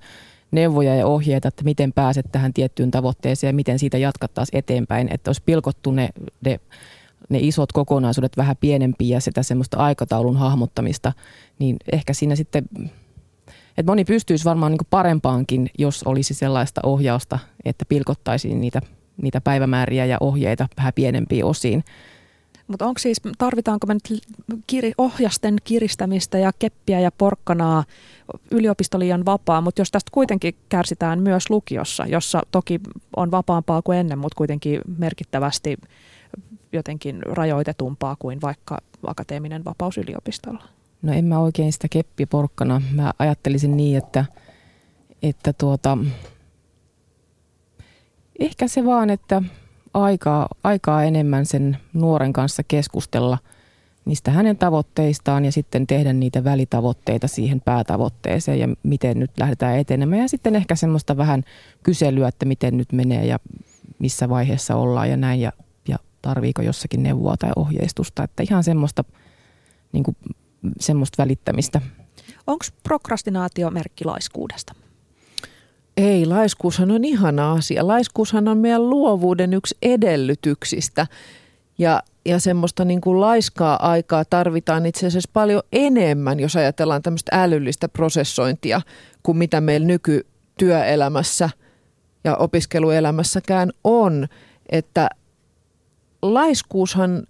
neuvoja 0.50 0.94
ja 0.94 1.06
ohjeita, 1.06 1.48
että 1.48 1.64
miten 1.64 1.92
pääset 1.92 2.26
tähän 2.32 2.52
tiettyyn 2.52 2.90
tavoitteeseen 2.90 3.48
ja 3.48 3.54
miten 3.54 3.78
siitä 3.78 3.98
jatkattaisiin 3.98 4.58
eteenpäin, 4.58 5.08
että 5.10 5.28
olisi 5.28 5.42
pilkottu 5.46 5.90
ne, 5.90 6.08
ne 6.44 6.60
ne 7.30 7.38
isot 7.40 7.72
kokonaisuudet 7.72 8.36
vähän 8.36 8.56
pienempiä 8.60 9.16
ja 9.16 9.20
sitä 9.20 9.42
semmoista 9.42 9.76
aikataulun 9.76 10.36
hahmottamista, 10.36 11.12
niin 11.58 11.76
ehkä 11.92 12.12
siinä 12.12 12.36
sitten, 12.36 12.64
että 13.78 13.92
moni 13.92 14.04
pystyisi 14.04 14.44
varmaan 14.44 14.72
niin 14.72 14.86
parempaankin, 14.90 15.70
jos 15.78 16.02
olisi 16.02 16.34
sellaista 16.34 16.80
ohjausta, 16.84 17.38
että 17.64 17.84
pilkottaisiin 17.88 18.60
niitä, 18.60 18.80
niitä 19.22 19.40
päivämääriä 19.40 20.06
ja 20.06 20.16
ohjeita 20.20 20.68
vähän 20.76 20.92
pienempiin 20.94 21.44
osiin. 21.44 21.84
Mutta 22.66 22.86
onko 22.86 22.98
siis, 22.98 23.20
tarvitaanko 23.38 23.86
me 23.86 23.94
nyt 23.94 24.22
kiri, 24.66 24.92
ohjasten 24.98 25.56
kiristämistä 25.64 26.38
ja 26.38 26.50
keppiä 26.58 27.00
ja 27.00 27.12
porkkanaa 27.18 27.84
yliopisto 28.50 28.98
liian 28.98 29.24
vapaa, 29.24 29.60
mutta 29.60 29.80
jos 29.80 29.90
tästä 29.90 30.10
kuitenkin 30.12 30.54
kärsitään 30.68 31.22
myös 31.22 31.50
lukiossa, 31.50 32.06
jossa 32.06 32.42
toki 32.50 32.80
on 33.16 33.30
vapaampaa 33.30 33.82
kuin 33.82 33.98
ennen, 33.98 34.18
mutta 34.18 34.36
kuitenkin 34.36 34.80
merkittävästi 34.98 35.76
jotenkin 36.72 37.22
rajoitetumpaa 37.22 38.16
kuin 38.18 38.40
vaikka 38.40 38.78
akateeminen 39.06 39.64
vapaus 39.64 39.98
yliopistolla? 39.98 40.62
No 41.02 41.12
en 41.12 41.24
mä 41.24 41.38
oikein 41.38 41.72
sitä 41.72 41.88
keppiporkkana. 41.88 42.82
Mä 42.94 43.12
ajattelisin 43.18 43.76
niin, 43.76 43.98
että, 43.98 44.24
että 45.22 45.52
tuota, 45.52 45.98
ehkä 48.38 48.68
se 48.68 48.84
vaan, 48.84 49.10
että 49.10 49.42
aikaa, 49.94 50.48
aikaa 50.64 51.04
enemmän 51.04 51.46
sen 51.46 51.76
nuoren 51.92 52.32
kanssa 52.32 52.62
keskustella 52.62 53.38
niistä 54.04 54.30
hänen 54.30 54.56
tavoitteistaan 54.56 55.44
ja 55.44 55.52
sitten 55.52 55.86
tehdä 55.86 56.12
niitä 56.12 56.44
välitavoitteita 56.44 57.28
siihen 57.28 57.60
päätavoitteeseen 57.60 58.58
ja 58.58 58.68
miten 58.82 59.18
nyt 59.18 59.30
lähdetään 59.38 59.78
etenemään. 59.78 60.22
Ja 60.22 60.28
sitten 60.28 60.56
ehkä 60.56 60.74
semmoista 60.74 61.16
vähän 61.16 61.44
kyselyä, 61.82 62.28
että 62.28 62.46
miten 62.46 62.76
nyt 62.76 62.92
menee 62.92 63.26
ja 63.26 63.38
missä 63.98 64.28
vaiheessa 64.28 64.76
ollaan 64.76 65.10
ja 65.10 65.16
näin. 65.16 65.40
Ja 65.40 65.52
tarviiko 66.24 66.62
jossakin 66.62 67.02
neuvoa 67.02 67.36
tai 67.36 67.50
ohjeistusta. 67.56 68.22
Että 68.22 68.42
ihan 68.42 68.64
semmoista, 68.64 69.04
niin 69.92 70.04
kuin, 70.04 70.16
semmoista 70.80 71.22
välittämistä. 71.22 71.80
Onko 72.46 72.64
prokrastinaatio 72.82 73.70
merkki 73.70 74.04
laiskuudesta? 74.04 74.74
Ei, 75.96 76.26
laiskuushan 76.26 76.90
on 76.90 77.04
ihana 77.04 77.52
asia. 77.52 77.86
Laiskuushan 77.86 78.48
on 78.48 78.58
meidän 78.58 78.90
luovuuden 78.90 79.54
yksi 79.54 79.76
edellytyksistä. 79.82 81.06
Ja, 81.78 82.02
ja 82.26 82.40
semmoista 82.40 82.84
niin 82.84 83.00
kuin 83.00 83.20
laiskaa 83.20 83.88
aikaa 83.90 84.24
tarvitaan 84.24 84.86
itse 84.86 85.06
asiassa 85.06 85.30
paljon 85.32 85.62
enemmän, 85.72 86.40
jos 86.40 86.56
ajatellaan 86.56 87.02
tämmöistä 87.02 87.42
älyllistä 87.42 87.88
prosessointia, 87.88 88.80
kuin 89.22 89.38
mitä 89.38 89.60
meillä 89.60 89.86
nykytyöelämässä 89.86 91.50
ja 92.24 92.36
opiskeluelämässäkään 92.36 93.70
on. 93.84 94.26
Että 94.68 95.08
laiskuushan 96.24 97.26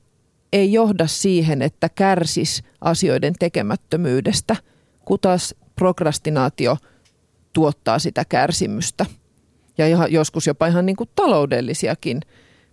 ei 0.53 0.73
johda 0.73 1.07
siihen, 1.07 1.63
että 1.63 1.89
kärsis 1.89 2.63
asioiden 2.81 3.35
tekemättömyydestä, 3.39 4.57
kun 5.05 5.19
taas 5.21 5.55
prokrastinaatio 5.77 6.77
tuottaa 7.53 7.99
sitä 7.99 8.25
kärsimystä. 8.25 9.07
Ja 9.79 10.07
joskus 10.07 10.47
jopa 10.47 10.67
ihan 10.67 10.87
niin 10.87 10.97
kuin 10.97 11.11
taloudellisiakin 11.15 12.21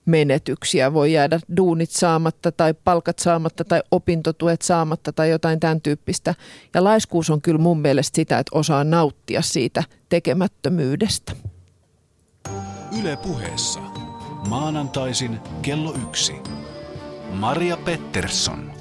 menetyksiä. 0.06 0.94
Voi 0.94 1.14
jäädä 1.14 1.40
duunit 1.58 1.92
saamatta 1.92 2.52
tai 2.52 2.74
palkat 2.74 3.20
saamatta 3.20 3.64
tai 3.64 3.82
opintotuet 3.92 4.62
saamatta 4.62 5.14
tai 5.14 5.30
jotain 5.30 5.60
tämän 5.60 5.82
tyyppistä. 5.82 6.36
Ja 6.74 6.84
laiskuus 6.84 7.30
on 7.30 7.42
kyllä 7.42 7.60
mun 7.60 7.80
mielestä 7.80 8.16
sitä, 8.16 8.40
että 8.40 8.58
osaa 8.58 8.84
nauttia 8.84 9.42
siitä 9.42 9.84
tekemättömyydestä. 10.10 11.34
Yle 13.02 13.18
puheessa. 13.18 14.01
Maanantaisin 14.50 15.40
kello 15.62 15.96
yksi. 16.08 16.34
Maria 17.34 17.78
Pettersson. 17.78 18.72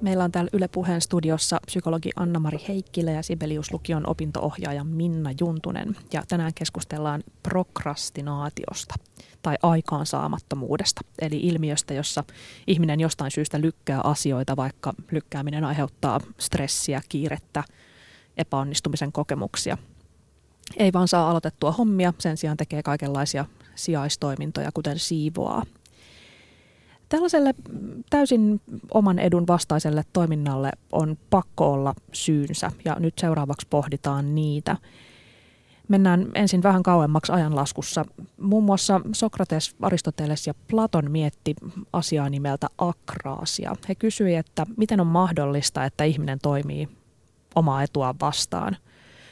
Meillä 0.00 0.24
on 0.24 0.32
täällä 0.32 0.50
Yle 0.52 0.68
Puheen 0.68 1.00
studiossa 1.00 1.60
psykologi 1.66 2.10
Anna-Mari 2.16 2.58
Heikkilä 2.68 3.10
ja 3.10 3.22
Sibelius-lukion 3.22 4.06
opintoohjaaja 4.06 4.84
Minna 4.84 5.30
Juntunen. 5.40 5.96
Ja 6.12 6.22
tänään 6.28 6.54
keskustellaan 6.54 7.22
prokrastinaatiosta 7.42 8.94
tai 9.42 9.56
aikaansaamattomuudesta, 9.62 11.00
eli 11.20 11.36
ilmiöstä, 11.36 11.94
jossa 11.94 12.24
ihminen 12.66 13.00
jostain 13.00 13.30
syystä 13.30 13.60
lykkää 13.60 14.00
asioita, 14.04 14.56
vaikka 14.56 14.92
lykkääminen 15.10 15.64
aiheuttaa 15.64 16.20
stressiä, 16.38 17.00
kiirettä, 17.08 17.64
epäonnistumisen 18.36 19.12
kokemuksia. 19.12 19.78
Ei 20.76 20.92
vaan 20.92 21.08
saa 21.08 21.30
aloitettua 21.30 21.72
hommia, 21.72 22.12
sen 22.18 22.36
sijaan 22.36 22.56
tekee 22.56 22.82
kaikenlaisia 22.82 23.44
sijaistoimintoja, 23.78 24.70
kuten 24.74 24.98
siivoaa. 24.98 25.62
Tällaiselle 27.08 27.54
täysin 28.10 28.60
oman 28.94 29.18
edun 29.18 29.46
vastaiselle 29.46 30.04
toiminnalle 30.12 30.70
on 30.92 31.18
pakko 31.30 31.72
olla 31.72 31.94
syynsä 32.12 32.70
ja 32.84 32.96
nyt 32.98 33.18
seuraavaksi 33.18 33.66
pohditaan 33.70 34.34
niitä. 34.34 34.76
Mennään 35.88 36.26
ensin 36.34 36.62
vähän 36.62 36.82
kauemmaksi 36.82 37.32
ajanlaskussa. 37.32 38.04
Muun 38.40 38.64
muassa 38.64 39.00
Sokrates, 39.12 39.74
Aristoteles 39.82 40.46
ja 40.46 40.54
Platon 40.68 41.10
mietti 41.10 41.54
asiaa 41.92 42.28
nimeltä 42.28 42.66
akraasia. 42.78 43.76
He 43.88 43.94
kysyivät, 43.94 44.46
että 44.46 44.66
miten 44.76 45.00
on 45.00 45.06
mahdollista, 45.06 45.84
että 45.84 46.04
ihminen 46.04 46.38
toimii 46.42 46.88
omaa 47.54 47.82
etua 47.82 48.14
vastaan– 48.20 48.76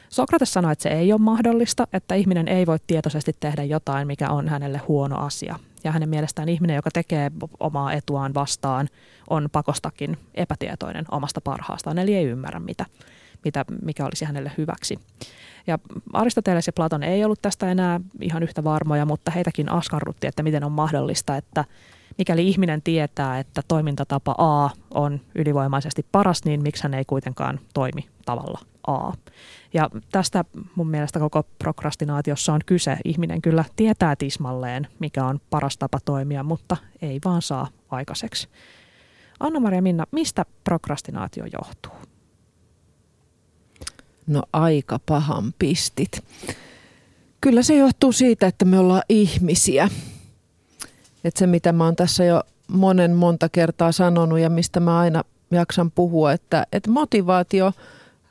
Sokrates 0.09 0.53
sanoi, 0.53 0.71
että 0.71 0.83
se 0.83 0.89
ei 0.89 1.13
ole 1.13 1.21
mahdollista, 1.21 1.87
että 1.93 2.15
ihminen 2.15 2.47
ei 2.47 2.65
voi 2.65 2.77
tietoisesti 2.87 3.31
tehdä 3.39 3.63
jotain, 3.63 4.07
mikä 4.07 4.29
on 4.29 4.47
hänelle 4.47 4.81
huono 4.87 5.17
asia. 5.17 5.59
Ja 5.83 5.91
hänen 5.91 6.09
mielestään 6.09 6.49
ihminen, 6.49 6.75
joka 6.75 6.91
tekee 6.93 7.31
omaa 7.59 7.93
etuaan 7.93 8.33
vastaan, 8.33 8.89
on 9.29 9.49
pakostakin 9.51 10.17
epätietoinen 10.35 11.05
omasta 11.11 11.41
parhaastaan, 11.41 11.97
eli 11.97 12.15
ei 12.15 12.25
ymmärrä, 12.25 12.59
mitä, 12.59 12.85
mitä, 13.45 13.65
mikä 13.81 14.05
olisi 14.05 14.25
hänelle 14.25 14.51
hyväksi. 14.57 14.99
Ja 15.67 15.79
Aristoteles 16.13 16.67
ja 16.67 16.73
Platon 16.73 17.03
ei 17.03 17.25
ollut 17.25 17.41
tästä 17.41 17.71
enää 17.71 17.99
ihan 18.21 18.43
yhtä 18.43 18.63
varmoja, 18.63 19.05
mutta 19.05 19.31
heitäkin 19.31 19.71
askarrutti, 19.71 20.27
että 20.27 20.43
miten 20.43 20.63
on 20.63 20.71
mahdollista, 20.71 21.37
että 21.37 21.65
mikäli 22.17 22.47
ihminen 22.47 22.81
tietää, 22.81 23.39
että 23.39 23.61
toimintatapa 23.67 24.35
A 24.37 24.69
on 24.93 25.21
ylivoimaisesti 25.35 26.05
paras, 26.11 26.45
niin 26.45 26.63
miksi 26.63 26.83
hän 26.83 26.93
ei 26.93 27.05
kuitenkaan 27.05 27.59
toimi 27.73 28.07
tavalla 28.25 28.59
A. 28.87 29.13
Ja 29.73 29.89
tästä 30.11 30.45
mun 30.75 30.89
mielestä 30.89 31.19
koko 31.19 31.43
prokrastinaatiossa 31.59 32.53
on 32.53 32.61
kyse. 32.65 32.97
Ihminen 33.05 33.41
kyllä 33.41 33.65
tietää 33.75 34.15
tismalleen, 34.15 34.87
mikä 34.99 35.25
on 35.25 35.39
paras 35.49 35.77
tapa 35.77 35.99
toimia, 36.05 36.43
mutta 36.43 36.77
ei 37.01 37.19
vaan 37.25 37.41
saa 37.41 37.67
aikaiseksi. 37.89 38.47
Anna-Maria 39.39 39.81
Minna, 39.81 40.05
mistä 40.11 40.45
prokrastinaatio 40.63 41.45
johtuu? 41.53 41.91
No 44.27 44.43
aika 44.53 44.99
pahan 45.05 45.53
pistit. 45.59 46.23
Kyllä 47.41 47.63
se 47.63 47.75
johtuu 47.75 48.11
siitä, 48.11 48.47
että 48.47 48.65
me 48.65 48.79
ollaan 48.79 49.03
ihmisiä. 49.09 49.89
Että 51.23 51.39
se, 51.39 51.47
mitä 51.47 51.71
mä 51.71 51.85
oon 51.85 51.95
tässä 51.95 52.23
jo 52.23 52.43
monen 52.67 53.15
monta 53.15 53.49
kertaa 53.49 53.91
sanonut 53.91 54.39
ja 54.39 54.49
mistä 54.49 54.79
mä 54.79 54.99
aina 54.99 55.23
jaksan 55.51 55.91
puhua, 55.91 56.31
että, 56.31 56.67
että 56.71 56.91
motivaatio– 56.91 57.73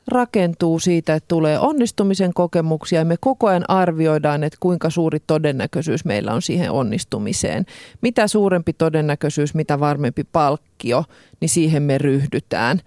rakentuu 0.07 0.79
siitä, 0.79 1.13
että 1.13 1.27
tulee 1.27 1.59
onnistumisen 1.59 2.33
kokemuksia 2.33 2.99
ja 2.99 3.05
me 3.05 3.15
koko 3.19 3.47
ajan 3.47 3.69
arvioidaan, 3.69 4.43
että 4.43 4.57
kuinka 4.59 4.89
suuri 4.89 5.19
todennäköisyys 5.27 6.05
meillä 6.05 6.33
on 6.33 6.41
siihen 6.41 6.71
onnistumiseen. 6.71 7.65
Mitä 8.01 8.27
suurempi 8.27 8.73
todennäköisyys, 8.73 9.53
mitä 9.53 9.79
varmempi 9.79 10.23
palkkio, 10.23 11.03
niin 11.41 11.49
siihen 11.49 11.83
me 11.83 11.97
ryhdytään. 11.97 12.81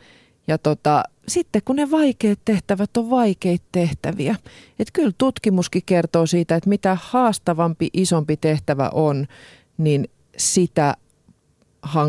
Ja 0.49 0.59
tota, 0.59 1.03
sitten 1.29 1.63
kun 1.65 1.77
ne 1.77 1.91
vaikeat 1.91 2.39
tehtävät 2.45 2.97
on 2.97 3.11
vaikeita 3.11 3.65
tehtäviä. 3.73 4.37
Että 4.79 4.93
kyllä 4.93 5.13
tutkimuskin 5.19 5.83
kertoo 5.87 6.27
siitä, 6.27 6.57
että 6.57 6.69
mitä 6.69 6.97
haastavampi, 7.01 7.89
isompi 7.93 8.37
tehtävä 8.37 8.91
on, 8.95 9.27
niin 9.79 10.09
sitä 10.37 10.95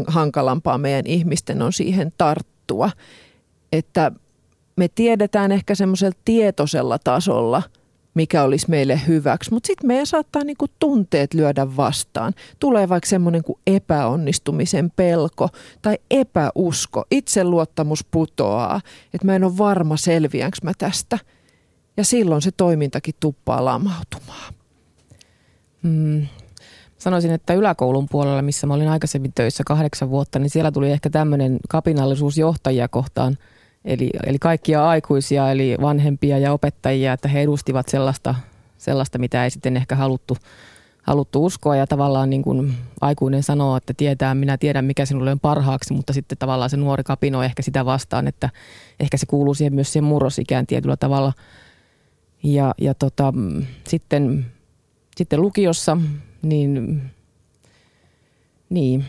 hankalampaa 0.07 0.77
meidän 0.77 1.07
ihmisten 1.07 1.61
on 1.61 1.73
siihen 1.73 2.13
tarttua. 2.17 2.91
Että 3.71 4.11
me 4.75 4.87
tiedetään 4.87 5.51
ehkä 5.51 5.75
semmoisella 5.75 6.17
tietoisella 6.25 6.99
tasolla– 6.99 7.63
mikä 8.13 8.43
olisi 8.43 8.69
meille 8.69 9.01
hyväksi. 9.07 9.53
Mutta 9.53 9.67
sitten 9.67 9.87
meidän 9.87 10.07
saattaa 10.07 10.43
niinku 10.43 10.65
tunteet 10.79 11.33
lyödä 11.33 11.75
vastaan. 11.77 12.33
Tulee 12.59 12.89
vaikka 12.89 13.09
semmoinen 13.09 13.43
kuin 13.43 13.59
epäonnistumisen 13.67 14.91
pelko 14.95 15.49
tai 15.81 15.97
epäusko. 16.11 17.05
Itseluottamus 17.11 18.05
putoaa, 18.11 18.81
että 19.13 19.25
mä 19.25 19.35
en 19.35 19.43
ole 19.43 19.57
varma 19.57 19.97
selviänkö 19.97 20.57
mä 20.63 20.71
tästä. 20.77 21.19
Ja 21.97 22.03
silloin 22.03 22.41
se 22.41 22.51
toimintakin 22.57 23.15
tuppaa 23.19 23.65
lamautumaan. 23.65 24.53
Mm. 25.83 26.27
Sanoisin, 26.97 27.31
että 27.31 27.53
yläkoulun 27.53 28.07
puolella, 28.11 28.41
missä 28.41 28.67
mä 28.67 28.73
olin 28.73 28.87
aikaisemmin 28.87 29.31
töissä 29.35 29.63
kahdeksan 29.65 30.09
vuotta, 30.09 30.39
niin 30.39 30.49
siellä 30.49 30.71
tuli 30.71 30.91
ehkä 30.91 31.09
tämmöinen 31.09 31.59
kapinallisuus 31.69 32.37
johtajia 32.37 32.87
kohtaan– 32.87 33.37
Eli, 33.85 34.09
eli 34.25 34.39
kaikkia 34.39 34.89
aikuisia, 34.89 35.51
eli 35.51 35.75
vanhempia 35.81 36.37
ja 36.37 36.53
opettajia, 36.53 37.13
että 37.13 37.27
he 37.27 37.41
edustivat 37.41 37.87
sellaista, 37.89 38.35
sellaista 38.77 39.17
mitä 39.17 39.43
ei 39.43 39.49
sitten 39.49 39.77
ehkä 39.77 39.95
haluttu, 39.95 40.37
haluttu 41.03 41.45
uskoa. 41.45 41.75
Ja 41.75 41.87
tavallaan 41.87 42.29
niin 42.29 42.41
kuin 42.41 42.73
aikuinen 43.01 43.43
sanoo, 43.43 43.77
että 43.77 43.93
tietää, 43.97 44.35
minä 44.35 44.57
tiedän 44.57 44.85
mikä 44.85 45.05
sinulle 45.05 45.31
on 45.31 45.39
parhaaksi, 45.39 45.93
mutta 45.93 46.13
sitten 46.13 46.37
tavallaan 46.37 46.69
se 46.69 46.77
nuori 46.77 47.03
kapinoi 47.03 47.45
ehkä 47.45 47.61
sitä 47.61 47.85
vastaan, 47.85 48.27
että 48.27 48.49
ehkä 48.99 49.17
se 49.17 49.25
kuuluu 49.25 49.53
siihen 49.53 49.75
myös 49.75 49.93
siihen 49.93 50.03
murrosikään 50.03 50.67
tietyllä 50.67 50.97
tavalla. 50.97 51.33
Ja, 52.43 52.73
ja 52.77 52.93
tota, 52.93 53.33
sitten, 53.87 54.45
sitten 55.15 55.41
lukiossa, 55.41 55.97
niin, 56.41 57.01
niin 58.69 59.05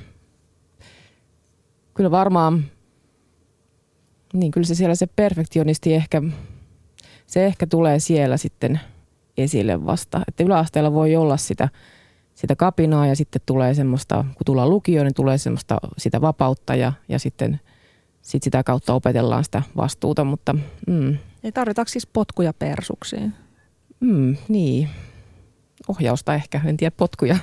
kyllä 1.95 2.11
varmaan 2.11 2.65
niin 4.33 4.51
kyllä 4.51 4.67
se 4.67 4.75
siellä 4.75 4.95
se 4.95 5.07
perfektionisti 5.07 5.95
ehkä, 5.95 6.23
se 7.27 7.47
ehkä 7.47 7.67
tulee 7.67 7.99
siellä 7.99 8.37
sitten 8.37 8.81
esille 9.37 9.87
vasta. 9.87 10.23
Että 10.29 10.45
yläasteella 10.45 10.93
voi 10.93 11.17
olla 11.17 11.37
sitä, 11.37 11.69
sitä 12.35 12.57
kapinaa 12.57 13.07
ja 13.07 13.17
sitten 13.17 13.43
tulee 13.47 13.75
semmoista, 13.75 14.25
kun 14.35 14.45
tullaan 14.47 14.71
lukioon, 14.71 15.07
niin 15.07 15.15
tulee 15.15 15.39
semmoista 15.39 15.79
sitä 15.99 16.21
vapautta 16.21 16.75
ja, 16.75 16.93
ja 17.09 17.19
sitten 17.19 17.61
sit 18.23 18.43
sitä 18.43 18.63
kautta 18.63 18.95
opetellaan 18.95 19.45
sitä 19.45 19.63
vastuuta, 19.77 20.25
mutta 20.25 20.55
mm. 20.87 21.19
Ei 21.45 21.53
tarvitaanko 21.53 21.89
siis 21.89 22.07
potkuja 22.07 22.53
persuksiin? 22.53 23.33
Mm, 24.01 24.37
niin, 24.49 24.89
ohjausta 25.89 26.35
ehkä, 26.35 26.61
en 26.65 26.77
tiedä 26.77 26.95
potkuja. 26.97 27.37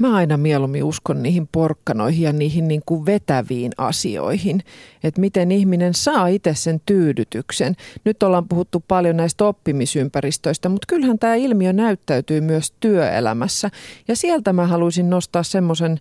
Mä 0.00 0.14
aina 0.14 0.36
mieluummin 0.36 0.84
uskon 0.84 1.22
niihin 1.22 1.48
porkkanoihin 1.52 2.22
ja 2.22 2.32
niihin 2.32 2.68
niin 2.68 2.82
kuin 2.86 3.06
vetäviin 3.06 3.72
asioihin, 3.78 4.62
että 5.04 5.20
miten 5.20 5.52
ihminen 5.52 5.94
saa 5.94 6.26
itse 6.26 6.54
sen 6.54 6.80
tyydytyksen. 6.86 7.76
Nyt 8.04 8.22
ollaan 8.22 8.48
puhuttu 8.48 8.84
paljon 8.88 9.16
näistä 9.16 9.44
oppimisympäristöistä, 9.44 10.68
mutta 10.68 10.86
kyllähän 10.86 11.18
tämä 11.18 11.34
ilmiö 11.34 11.72
näyttäytyy 11.72 12.40
myös 12.40 12.72
työelämässä. 12.80 13.70
Ja 14.08 14.16
sieltä 14.16 14.52
mä 14.52 14.66
haluaisin 14.66 15.10
nostaa 15.10 15.42
semmoisen 15.42 15.98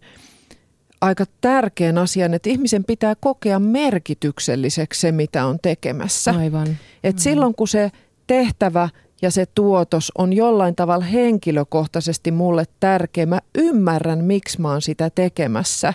aika 1.02 1.26
tärkeän 1.42 1.98
asian, 1.98 2.34
että 2.34 2.50
ihmisen 2.50 2.84
pitää 2.84 3.16
kokea 3.16 3.60
merkitykselliseksi 3.60 5.02
se, 5.02 5.12
mitä 5.12 5.46
on 5.46 5.60
tekemässä. 5.62 6.32
Aivan. 6.32 6.68
Et 7.04 7.20
silloin 7.20 7.56
kun 7.56 7.68
se 7.68 7.92
tehtävä 8.28 8.90
ja 9.22 9.32
se 9.32 9.46
tuotos 9.46 10.12
on 10.18 10.34
jollain 10.34 10.76
tavalla 10.76 11.06
henkilökohtaisesti 11.06 12.32
mulle 12.32 12.64
tärkeä. 12.80 13.26
Mä 13.26 13.40
ymmärrän, 13.56 14.24
miksi 14.24 14.62
mä 14.62 14.70
oon 14.70 14.82
sitä 14.82 15.10
tekemässä. 15.10 15.94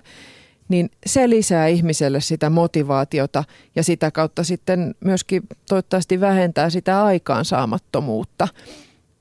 Niin 0.69 0.91
se 1.07 1.31
lisää 1.31 1.67
ihmiselle 1.67 2.21
sitä 2.21 2.51
motivaatiota 2.51 3.45
ja 3.77 3.85
sitä 3.85 4.11
kautta 4.11 4.45
sitten 4.45 4.95
myöskin 5.01 5.43
toivottavasti 5.69 6.21
vähentää 6.21 6.71
sitä 6.71 7.05
aikaansaamattomuutta. 7.05 8.49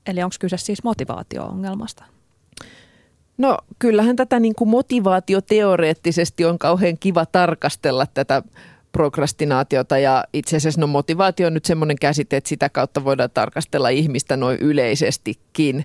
Eli 0.06 0.22
onko 0.22 0.36
kyse 0.40 0.56
siis 0.56 0.84
motivaatio-ongelmasta? 0.84 2.04
No 3.38 3.58
kyllähän 3.78 4.16
tätä 4.16 4.40
niin 4.40 4.54
kuin 4.54 4.70
motivaatioteoreettisesti 4.70 6.44
on 6.44 6.58
kauhean 6.58 6.98
kiva 6.98 7.26
tarkastella 7.26 8.06
tätä 8.14 8.42
prokrastinaatiota 8.94 9.98
ja 9.98 10.24
itse 10.32 10.56
asiassa 10.56 10.80
no 10.80 10.86
motivaatio 10.86 11.46
on 11.46 11.54
nyt 11.54 11.64
semmoinen 11.64 11.96
käsite, 12.00 12.36
että 12.36 12.48
sitä 12.48 12.68
kautta 12.68 13.04
voidaan 13.04 13.30
tarkastella 13.34 13.88
ihmistä 13.88 14.36
noin 14.36 14.58
yleisestikin. 14.58 15.84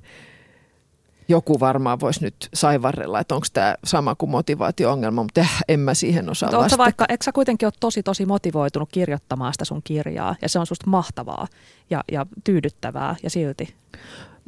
Joku 1.27 1.59
varmaan 1.59 1.99
voisi 1.99 2.23
nyt 2.23 2.35
saivarrella, 2.53 3.19
että 3.19 3.35
onko 3.35 3.47
tämä 3.53 3.75
sama 3.83 4.15
kuin 4.15 4.29
motivaatio-ongelma, 4.29 5.23
mutta 5.23 5.41
äh, 5.41 5.63
en 5.67 5.79
mä 5.79 5.93
siihen 5.93 6.29
osaa 6.29 6.51
vastata. 6.51 6.77
vaikka, 6.77 7.05
eikö 7.09 7.23
sä 7.23 7.31
kuitenkin 7.31 7.65
ole 7.65 7.73
tosi 7.79 8.03
tosi 8.03 8.25
motivoitunut 8.25 8.89
kirjoittamaan 8.91 9.53
sitä 9.53 9.65
sun 9.65 9.81
kirjaa 9.83 10.35
ja 10.41 10.49
se 10.49 10.59
on 10.59 10.65
susta 10.65 10.89
mahtavaa 10.89 11.47
ja, 11.89 12.03
ja 12.11 12.25
tyydyttävää 12.43 13.15
ja 13.23 13.29
silti? 13.29 13.73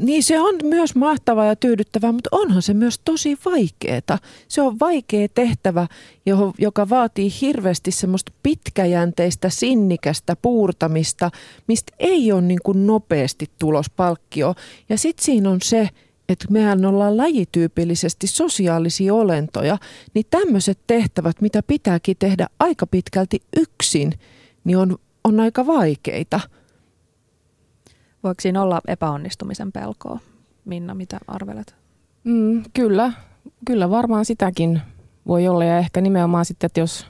Niin 0.01 0.23
se 0.23 0.39
on 0.39 0.55
myös 0.63 0.95
mahtavaa 0.95 1.45
ja 1.45 1.55
tyydyttävää, 1.55 2.11
mutta 2.11 2.29
onhan 2.31 2.61
se 2.61 2.73
myös 2.73 2.99
tosi 3.05 3.37
vaikeeta. 3.45 4.17
Se 4.47 4.61
on 4.61 4.79
vaikea 4.79 5.27
tehtävä, 5.33 5.87
joka 6.57 6.89
vaatii 6.89 7.29
hirveästi 7.41 7.91
semmoista 7.91 8.31
pitkäjänteistä, 8.43 9.49
sinnikästä 9.49 10.35
puurtamista, 10.35 11.31
mistä 11.67 11.93
ei 11.99 12.31
ole 12.31 12.41
niin 12.41 12.59
kuin 12.63 12.87
nopeasti 12.87 13.45
tulospalkkio. 13.59 14.55
Ja 14.89 14.97
sitten 14.97 15.25
siinä 15.25 15.49
on 15.49 15.61
se, 15.63 15.89
että 16.29 16.45
mehän 16.49 16.85
ollaan 16.85 17.17
lajityypillisesti 17.17 18.27
sosiaalisia 18.27 19.13
olentoja, 19.13 19.77
niin 20.13 20.25
tämmöiset 20.29 20.79
tehtävät, 20.87 21.41
mitä 21.41 21.63
pitääkin 21.63 22.17
tehdä 22.19 22.47
aika 22.59 22.87
pitkälti 22.87 23.39
yksin, 23.57 24.13
niin 24.63 24.77
on, 24.77 24.97
on 25.23 25.39
aika 25.39 25.67
vaikeita– 25.67 26.39
Voiko 28.23 28.41
siinä 28.41 28.61
olla 28.61 28.81
epäonnistumisen 28.87 29.71
pelkoa? 29.71 30.19
Minna, 30.65 30.95
mitä 30.95 31.17
arvelet? 31.27 31.75
Mm, 32.23 32.63
kyllä, 32.73 33.13
kyllä 33.65 33.89
varmaan 33.89 34.25
sitäkin 34.25 34.81
voi 35.27 35.47
olla 35.47 35.65
ja 35.65 35.77
ehkä 35.77 36.01
nimenomaan 36.01 36.45
sitten, 36.45 36.65
että 36.65 36.79
jos 36.79 37.07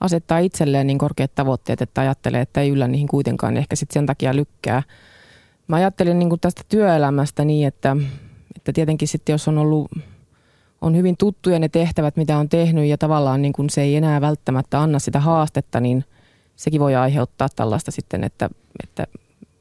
asettaa 0.00 0.38
itselleen 0.38 0.86
niin 0.86 0.98
korkeat 0.98 1.34
tavoitteet, 1.34 1.82
että 1.82 2.00
ajattelee, 2.00 2.40
että 2.40 2.60
ei 2.60 2.70
yllä 2.70 2.88
niihin 2.88 3.08
kuitenkaan, 3.08 3.54
niin 3.54 3.60
ehkä 3.60 3.76
sitten 3.76 3.94
sen 3.94 4.06
takia 4.06 4.36
lykkää. 4.36 4.82
Mä 5.68 5.76
ajattelin 5.76 6.18
niin 6.18 6.40
tästä 6.40 6.62
työelämästä 6.68 7.44
niin, 7.44 7.68
että, 7.68 7.96
että 8.56 8.72
tietenkin 8.72 9.08
sitten 9.08 9.32
jos 9.32 9.48
on 9.48 9.58
ollut 9.58 9.90
on 10.80 10.96
hyvin 10.96 11.16
tuttuja 11.16 11.58
ne 11.58 11.68
tehtävät, 11.68 12.16
mitä 12.16 12.38
on 12.38 12.48
tehnyt 12.48 12.86
ja 12.86 12.98
tavallaan 12.98 13.42
niin 13.42 13.52
kuin 13.52 13.70
se 13.70 13.82
ei 13.82 13.96
enää 13.96 14.20
välttämättä 14.20 14.80
anna 14.80 14.98
sitä 14.98 15.20
haastetta, 15.20 15.80
niin 15.80 16.04
sekin 16.56 16.80
voi 16.80 16.94
aiheuttaa 16.94 17.48
tällaista 17.56 17.90
sitten, 17.90 18.24
että, 18.24 18.50
että 18.82 19.06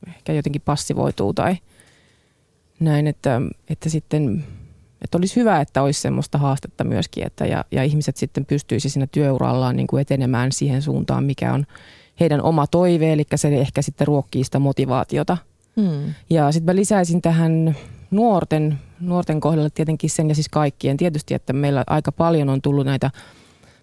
ehkä 0.08 0.34
jotenkin 0.34 0.62
passivoituu 0.62 1.34
tai 1.34 1.56
näin, 2.80 3.08
että, 3.08 3.42
että 3.70 3.90
sitten 3.90 4.44
että 5.02 5.18
olisi 5.18 5.36
hyvä, 5.36 5.62
että 5.62 5.82
olisi 5.82 6.02
semmoista 6.02 6.38
haastetta 6.38 6.84
myöskin, 6.84 7.26
että 7.26 7.46
ja, 7.46 7.66
ja 7.72 7.84
ihmiset 7.84 8.18
sitten 8.18 8.46
pystyisi 8.46 8.90
siinä 8.90 9.08
työurallaan 9.12 9.76
niin 9.76 9.88
kuin 9.88 10.02
etenemään 10.02 10.52
siihen 10.52 10.82
suuntaan, 10.82 11.24
mikä 11.24 11.54
on 11.54 11.66
heidän 12.20 12.42
oma 12.42 12.68
toive, 12.68 13.14
eli 13.14 13.24
se 13.36 13.48
ehkä 13.48 13.82
sitten 13.82 14.08
ruokkii 14.08 14.44
sitä 14.44 14.60
motivaatiota. 14.60 15.38
Hmm. 15.76 16.14
Ja 16.30 16.52
sitten 16.52 16.76
mä 16.76 16.80
lisäisin 16.80 17.22
tähän 17.22 17.76
nuorten, 18.12 18.80
nuorten 19.00 19.40
kohdalla 19.40 19.70
tietenkin 19.70 20.10
sen 20.10 20.30
ja 20.30 20.36
siis 20.36 20.50
kaikkien 20.50 20.98
tietysti, 20.98 21.34
että 21.34 21.54
meillä 21.54 21.84
aika 21.88 22.12
paljon 22.12 22.50
on 22.50 22.62
tullut 22.62 22.86
näitä 22.86 23.12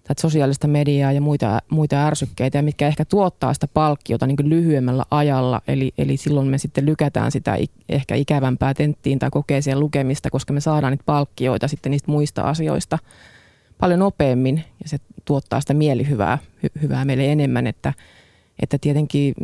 tätä 0.08 0.20
sosiaalista 0.20 0.68
mediaa 0.68 1.12
ja 1.12 1.20
muita, 1.20 1.62
muita 1.70 2.06
ärsykkeitä, 2.06 2.62
mitkä 2.62 2.86
ehkä 2.86 3.04
tuottaa 3.04 3.54
sitä 3.54 3.68
palkkiota 3.68 4.26
niin 4.26 4.36
kuin 4.36 4.48
lyhyemmällä 4.48 5.04
ajalla. 5.10 5.62
Eli, 5.68 5.92
eli 5.98 6.16
silloin 6.16 6.46
me 6.46 6.58
sitten 6.58 6.86
lykätään 6.86 7.32
sitä 7.32 7.58
ehkä 7.88 8.14
ikävämpää 8.14 8.74
tenttiin 8.74 9.18
tai 9.18 9.30
kokeeseen 9.30 9.80
lukemista, 9.80 10.30
koska 10.30 10.52
me 10.52 10.60
saadaan 10.60 10.90
niitä 10.90 11.04
palkkioita 11.06 11.68
sitten 11.68 11.90
niistä 11.90 12.10
muista 12.10 12.42
asioista 12.42 12.98
paljon 13.78 13.98
nopeammin 13.98 14.64
ja 14.82 14.88
se 14.88 14.98
tuottaa 15.24 15.60
sitä 15.60 15.74
mielihyvää 15.74 16.38
hy, 16.62 16.68
hyvää 16.82 17.04
meille 17.04 17.32
enemmän, 17.32 17.66
että, 17.66 17.92
että 18.62 18.78
tietenkin 18.80 19.34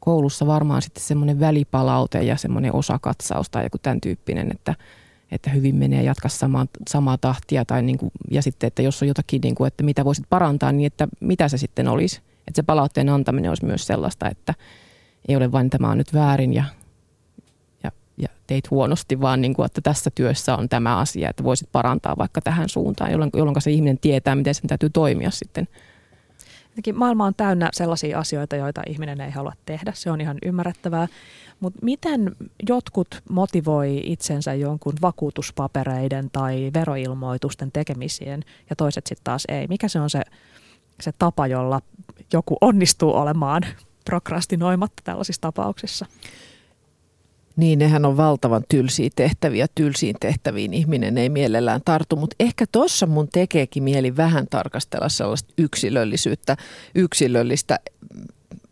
koulussa 0.00 0.46
varmaan 0.46 0.82
sitten 0.82 1.04
semmoinen 1.04 1.40
välipalaute 1.40 2.22
ja 2.22 2.36
semmoinen 2.36 2.74
osakatsaus 2.74 3.50
tai 3.50 3.64
joku 3.64 3.78
tämän 3.78 4.00
tyyppinen, 4.00 4.50
että– 4.50 4.74
että 5.30 5.50
hyvin 5.50 5.76
menee 5.76 6.02
jatka 6.02 6.28
samaa, 6.28 6.66
samaa 6.88 7.18
tahtia 7.18 7.64
tai 7.64 7.82
niin 7.82 7.98
kuin, 7.98 8.10
ja 8.30 8.42
sitten, 8.42 8.66
että 8.66 8.82
jos 8.82 9.02
on 9.02 9.08
jotakin, 9.08 9.40
niin 9.40 9.54
kuin, 9.54 9.68
että 9.68 9.84
mitä 9.84 10.04
voisit 10.04 10.24
parantaa, 10.30 10.72
niin 10.72 10.86
että 10.86 11.08
mitä 11.20 11.48
se 11.48 11.58
sitten 11.58 11.88
olisi. 11.88 12.20
Että 12.48 12.56
se 12.56 12.62
palautteen 12.62 13.08
antaminen 13.08 13.50
olisi 13.50 13.64
myös 13.64 13.86
sellaista, 13.86 14.28
että 14.28 14.54
ei 15.28 15.36
ole 15.36 15.52
vain 15.52 15.70
tämä 15.70 15.90
on 15.90 15.98
nyt 15.98 16.14
väärin 16.14 16.54
ja, 16.54 16.64
ja, 17.84 17.92
ja 18.18 18.28
teit 18.46 18.70
huonosti, 18.70 19.20
vaan 19.20 19.40
niin 19.40 19.54
kuin, 19.54 19.66
että 19.66 19.80
tässä 19.80 20.10
työssä 20.14 20.56
on 20.56 20.68
tämä 20.68 20.98
asia, 20.98 21.30
että 21.30 21.44
voisit 21.44 21.68
parantaa 21.72 22.16
vaikka 22.18 22.40
tähän 22.40 22.68
suuntaan, 22.68 23.10
jolloin, 23.10 23.30
jolloin 23.34 23.62
se 23.62 23.70
ihminen 23.70 23.98
tietää, 23.98 24.34
miten 24.34 24.54
sen 24.54 24.66
täytyy 24.66 24.90
toimia 24.90 25.30
sitten. 25.30 25.68
maailma 26.94 27.24
on 27.24 27.34
täynnä 27.36 27.68
sellaisia 27.72 28.18
asioita, 28.18 28.56
joita 28.56 28.82
ihminen 28.88 29.20
ei 29.20 29.30
halua 29.30 29.52
tehdä. 29.66 29.92
Se 29.94 30.10
on 30.10 30.20
ihan 30.20 30.38
ymmärrettävää. 30.44 31.08
Mutta 31.60 31.78
miten 31.82 32.36
jotkut 32.68 33.22
motivoi 33.30 34.00
itsensä 34.04 34.54
jonkun 34.54 34.92
vakuutuspapereiden 35.02 36.30
tai 36.30 36.70
veroilmoitusten 36.74 37.72
tekemiseen 37.72 38.42
ja 38.70 38.76
toiset 38.76 39.06
sitten 39.06 39.24
taas 39.24 39.44
ei? 39.48 39.66
Mikä 39.66 39.88
se 39.88 40.00
on 40.00 40.10
se, 40.10 40.22
se 41.00 41.12
tapa, 41.18 41.46
jolla 41.46 41.80
joku 42.32 42.56
onnistuu 42.60 43.14
olemaan 43.14 43.62
prokrastinoimatta 44.04 45.02
tällaisissa 45.04 45.42
tapauksissa? 45.42 46.06
Niin, 47.56 47.78
nehän 47.78 48.04
on 48.04 48.16
valtavan 48.16 48.64
tylsiä 48.68 49.10
tehtäviä. 49.16 49.66
Tylsiin 49.74 50.16
tehtäviin 50.20 50.74
ihminen 50.74 51.18
ei 51.18 51.28
mielellään 51.28 51.80
tartu, 51.84 52.16
mutta 52.16 52.36
ehkä 52.40 52.64
tuossa 52.72 53.06
mun 53.06 53.28
tekeekin 53.28 53.82
mieli 53.82 54.16
vähän 54.16 54.46
tarkastella 54.50 55.08
sellaista 55.08 55.54
yksilöllisyyttä, 55.58 56.56
yksilöllistä 56.94 57.78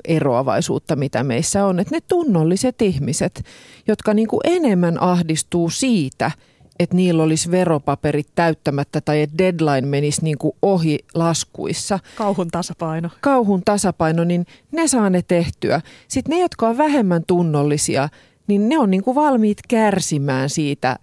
eroavaisuutta, 0.05 0.97
mitä 0.97 1.25
meissä 1.25 1.67
on. 1.67 1.81
Että 1.81 1.95
ne 1.95 2.01
tunnolliset 2.09 2.83
ihmiset, 2.83 3.45
jotka 3.88 4.14
niin 4.14 4.29
kuin 4.29 4.40
enemmän 4.45 5.03
ahdistuu 5.03 5.71
siitä, 5.71 6.31
että 6.79 6.97
niillä 6.97 7.23
olisi 7.23 7.51
veropaperit 7.51 8.29
täyttämättä 8.35 9.01
tai 9.01 9.21
että 9.21 9.38
deadline 9.38 9.87
menisi 9.87 10.25
niin 10.25 10.38
kuin 10.38 10.57
ohi 10.62 10.99
laskuissa. 11.14 11.99
Kauhun 12.17 12.49
tasapaino. 12.49 13.09
Kauhun 13.21 13.62
tasapaino, 13.64 14.25
niin 14.25 14.47
ne 14.73 14.88
saa 14.88 15.11
ne 15.11 15.23
tehtyä. 15.23 15.81
Sitten 16.09 16.37
ne, 16.37 16.43
jotka 16.43 16.69
on 16.69 16.79
vähemmän 16.79 17.23
tunnollisia, 17.27 18.09
niin 18.47 18.69
ne 18.69 18.79
on 18.79 18.90
niin 18.90 19.05
kuin 19.05 19.14
valmiit 19.14 19.59
kärsimään 19.69 20.51
siitä 20.51 20.90
äh, 20.90 20.99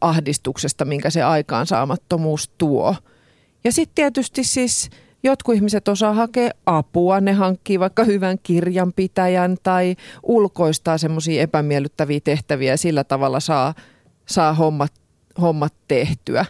ahdistuksesta, 0.00 0.84
minkä 0.84 1.10
se 1.10 1.22
aikaansaamattomuus 1.22 2.50
tuo. 2.58 2.94
Ja 3.64 3.72
sitten 3.72 3.94
tietysti 3.94 4.44
siis 4.44 4.90
jotkut 5.22 5.54
ihmiset 5.54 5.88
osaa 5.88 6.14
hakea 6.14 6.50
apua, 6.66 7.20
ne 7.20 7.32
hankkii 7.32 7.80
vaikka 7.80 8.04
hyvän 8.04 8.38
kirjanpitäjän 8.42 9.56
tai 9.62 9.96
ulkoistaa 10.22 10.98
semmoisia 10.98 11.42
epämiellyttäviä 11.42 12.20
tehtäviä 12.24 12.72
ja 12.72 12.76
sillä 12.76 13.04
tavalla 13.04 13.40
saa, 13.40 13.74
saa 14.26 14.52
hommat, 14.52 14.92
hommat 15.40 15.74
tehtyä. 15.88 16.46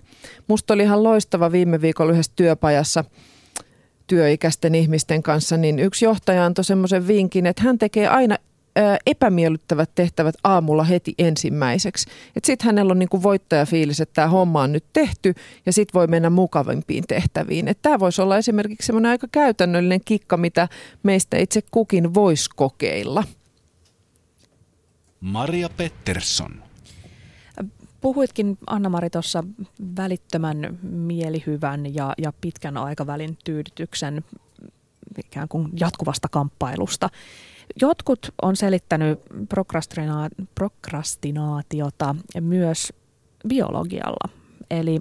Musta 0.49 0.75
oli 0.75 0.83
ihan 0.83 1.03
loistava 1.03 1.53
viime 1.53 1.81
viikolla 1.81 2.13
yhdessä 2.13 2.33
työpajassa 2.37 3.05
työikäisten 4.07 4.75
ihmisten 4.75 5.23
kanssa, 5.23 5.57
niin 5.57 5.79
yksi 5.79 6.05
johtaja 6.05 6.45
antoi 6.45 6.65
semmoisen 6.65 7.07
vinkin, 7.09 7.47
että 7.47 7.63
hän 7.63 7.79
tekee 7.79 8.09
aina 8.09 8.39
epämiellyttävät 9.07 9.91
tehtävät 9.95 10.35
aamulla 10.45 10.85
heti 10.85 11.14
ensimmäiseksi. 11.19 12.11
Sitten 12.45 12.67
hänellä 12.67 12.91
on 12.91 12.99
niinku 12.99 13.23
voittajafiilis, 13.23 14.01
että 14.01 14.14
tämä 14.14 14.29
homma 14.29 14.62
on 14.62 14.73
nyt 14.73 14.85
tehty 14.93 15.35
ja 15.67 15.73
sitten 15.73 15.99
voi 15.99 16.07
mennä 16.07 16.31
mukavimpiin 16.31 17.05
tehtäviin. 17.09 17.75
Tämä 17.83 17.99
voisi 17.99 18.23
olla 18.23 18.38
esimerkiksi 18.38 18.87
semmoinen 18.87 19.11
aika 19.11 19.27
käytännöllinen 19.33 20.01
kikka, 20.05 20.37
mitä 20.37 20.69
meistä 21.03 21.37
itse 21.37 21.62
kukin 21.71 22.14
voisi 22.14 22.51
kokeilla. 22.57 23.25
Maria 25.21 25.69
Pettersson. 25.69 26.62
Puhuitkin 28.01 28.59
Anna-Mari 28.67 29.11
tuossa 29.11 29.45
välittömän 29.97 30.79
mielihyvän 30.83 31.95
ja, 31.95 32.14
ja 32.19 32.33
pitkän 32.41 32.77
aikavälin 32.77 33.38
tyydytyksen 33.45 34.25
ikään 35.19 35.49
kuin 35.49 35.69
jatkuvasta 35.81 36.29
kamppailusta. 36.29 37.11
Jotkut 37.81 38.35
on 38.43 38.57
selittänyt 38.57 39.21
prokrastina- 39.49 40.47
prokrastinaatiota 40.55 42.15
myös 42.41 42.93
biologialla. 43.49 44.29
Eli 44.71 45.01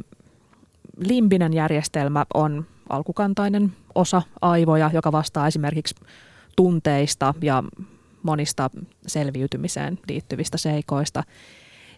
limbinen 0.97 1.53
järjestelmä 1.53 2.25
on 2.33 2.65
alkukantainen 2.89 3.73
osa 3.95 4.21
aivoja, 4.41 4.91
joka 4.93 5.11
vastaa 5.11 5.47
esimerkiksi 5.47 5.95
tunteista 6.55 7.33
ja 7.41 7.63
monista 8.23 8.69
selviytymiseen 9.07 9.99
liittyvistä 10.07 10.57
seikoista. 10.57 11.23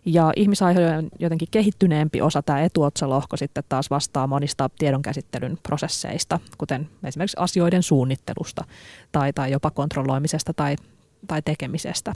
Ja 0.06 0.34
ihmisaiheuden 0.36 1.10
jotenkin 1.20 1.48
kehittyneempi 1.52 2.22
osa, 2.22 2.42
tämä 2.42 2.62
etuotsalohko, 2.62 3.38
sitten 3.38 3.64
taas 3.70 3.90
vastaa 3.90 4.28
monista 4.28 4.70
tiedonkäsittelyn 4.80 5.58
prosesseista, 5.64 6.40
kuten 6.58 6.90
esimerkiksi 7.04 7.38
asioiden 7.40 7.84
suunnittelusta 7.84 8.66
tai, 9.12 9.34
tai 9.34 9.52
jopa 9.52 9.72
kontrolloimisesta 9.72 10.54
tai, 10.54 10.76
tai 11.28 11.42
tekemisestä. 11.42 12.14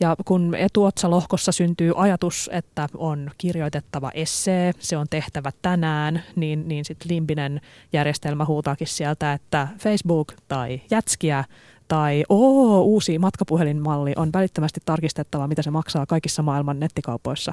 Ja 0.00 0.16
kun 0.24 0.54
etuotsalohkossa 0.54 1.52
syntyy 1.52 1.92
ajatus, 1.96 2.50
että 2.52 2.88
on 2.96 3.30
kirjoitettava 3.38 4.10
essee, 4.14 4.72
se 4.78 4.96
on 4.96 5.06
tehtävä 5.10 5.52
tänään, 5.62 6.22
niin, 6.36 6.68
niin 6.68 6.84
sitten 6.84 7.08
limbinen 7.10 7.60
järjestelmä 7.92 8.44
huutaakin 8.44 8.86
sieltä, 8.86 9.32
että 9.32 9.68
Facebook 9.78 10.32
tai 10.48 10.80
jätskiä 10.90 11.44
tai 11.88 12.24
oo, 12.28 12.80
uusi 12.80 13.18
matkapuhelinmalli 13.18 14.12
on 14.16 14.30
välittömästi 14.32 14.80
tarkistettava, 14.84 15.48
mitä 15.48 15.62
se 15.62 15.70
maksaa 15.70 16.06
kaikissa 16.06 16.42
maailman 16.42 16.80
nettikaupoissa. 16.80 17.52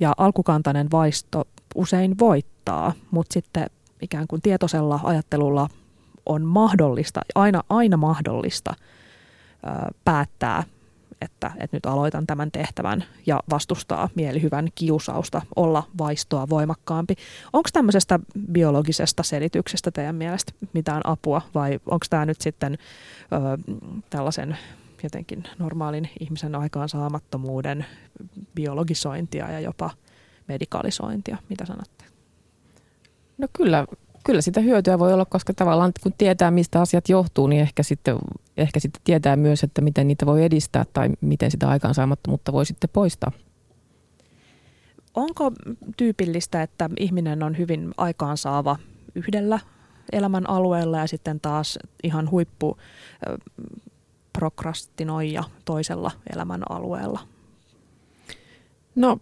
Ja 0.00 0.12
alkukantainen 0.16 0.90
vaisto 0.90 1.44
usein 1.74 2.18
voittaa, 2.18 2.92
mutta 3.10 3.32
sitten 3.32 3.70
ikään 4.02 4.26
kuin 4.26 4.42
tietoisella 4.42 5.00
ajattelulla 5.02 5.68
on 6.26 6.42
mahdollista, 6.44 7.20
aina, 7.34 7.62
aina 7.68 7.96
mahdollista 7.96 8.74
päättää 10.04 10.64
että, 11.20 11.50
että 11.60 11.76
nyt 11.76 11.86
aloitan 11.86 12.26
tämän 12.26 12.50
tehtävän 12.50 13.04
ja 13.26 13.42
vastustaa 13.50 14.08
mielihyvän 14.14 14.68
kiusausta 14.74 15.42
olla 15.56 15.82
vaistoa 15.98 16.48
voimakkaampi. 16.48 17.14
Onko 17.52 17.68
tämmöisestä 17.72 18.20
biologisesta 18.52 19.22
selityksestä 19.22 19.90
teidän 19.90 20.14
mielestä 20.14 20.52
mitään 20.72 21.02
apua 21.04 21.42
vai 21.54 21.80
onko 21.86 22.06
tämä 22.10 22.26
nyt 22.26 22.40
sitten 22.40 22.78
ö, 23.32 23.76
tällaisen 24.10 24.58
jotenkin 25.02 25.44
normaalin 25.58 26.10
ihmisen 26.20 26.54
aikaansaamattomuuden 26.54 27.86
biologisointia 28.54 29.50
ja 29.50 29.60
jopa 29.60 29.90
medikalisointia? 30.48 31.36
Mitä 31.48 31.66
sanotte? 31.66 32.04
No 33.38 33.48
kyllä 33.52 33.86
kyllä 34.24 34.40
sitä 34.40 34.60
hyötyä 34.60 34.98
voi 34.98 35.12
olla, 35.12 35.24
koska 35.24 35.54
tavallaan 35.54 35.92
kun 36.02 36.12
tietää, 36.18 36.50
mistä 36.50 36.80
asiat 36.80 37.08
johtuu, 37.08 37.46
niin 37.46 37.62
ehkä 37.62 37.82
sitten, 37.82 38.18
ehkä 38.56 38.80
sitten 38.80 39.02
tietää 39.04 39.36
myös, 39.36 39.62
että 39.62 39.80
miten 39.80 40.08
niitä 40.08 40.26
voi 40.26 40.44
edistää 40.44 40.84
tai 40.92 41.08
miten 41.20 41.50
sitä 41.50 41.68
aikaansaamattomuutta 41.68 42.52
voi 42.52 42.66
sitten 42.66 42.90
poistaa. 42.92 43.32
Onko 45.14 45.52
tyypillistä, 45.96 46.62
että 46.62 46.90
ihminen 46.98 47.42
on 47.42 47.58
hyvin 47.58 47.94
aikaansaava 47.96 48.76
yhdellä 49.14 49.60
elämän 50.12 50.50
alueella 50.50 50.98
ja 50.98 51.06
sitten 51.06 51.40
taas 51.40 51.78
ihan 52.02 52.30
huippu 52.30 52.76
prokrastinoija 54.32 55.44
toisella 55.64 56.10
elämän 56.34 56.62
alueella? 56.70 57.20
No 58.94 59.18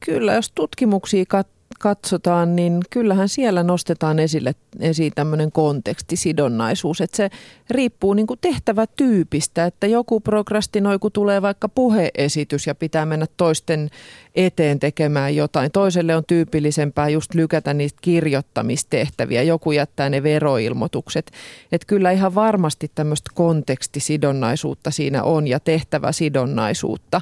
kyllä, 0.00 0.34
jos 0.34 0.52
tutkimuksia 0.52 1.24
kat- 1.24 1.59
katsotaan, 1.78 2.56
niin 2.56 2.80
kyllähän 2.90 3.28
siellä 3.28 3.62
nostetaan 3.62 4.18
esille 4.18 4.54
esiin 4.80 5.12
tämmöinen 5.14 5.52
kontekstisidonnaisuus, 5.52 7.00
että 7.00 7.16
se 7.16 7.30
riippuu 7.70 8.14
niin 8.14 8.26
kuin 8.26 8.38
tehtävätyypistä, 8.40 9.64
että 9.64 9.86
joku 9.86 10.20
prokrastinoi, 10.20 10.98
kun 10.98 11.12
tulee 11.12 11.42
vaikka 11.42 11.68
puheesitys 11.68 12.66
ja 12.66 12.74
pitää 12.74 13.06
mennä 13.06 13.26
toisten 13.36 13.90
eteen 14.34 14.78
tekemään 14.78 15.36
jotain. 15.36 15.70
Toiselle 15.70 16.16
on 16.16 16.24
tyypillisempää 16.26 17.08
just 17.08 17.34
lykätä 17.34 17.74
niistä 17.74 17.98
kirjoittamistehtäviä, 18.02 19.42
joku 19.42 19.72
jättää 19.72 20.10
ne 20.10 20.22
veroilmoitukset. 20.22 21.30
Että 21.72 21.86
kyllä 21.86 22.10
ihan 22.10 22.34
varmasti 22.34 22.90
tämmöistä 22.94 23.30
kontekstisidonnaisuutta 23.34 24.90
siinä 24.90 25.22
on 25.22 25.46
ja 25.46 25.60
tehtäväsidonnaisuutta. 25.60 27.20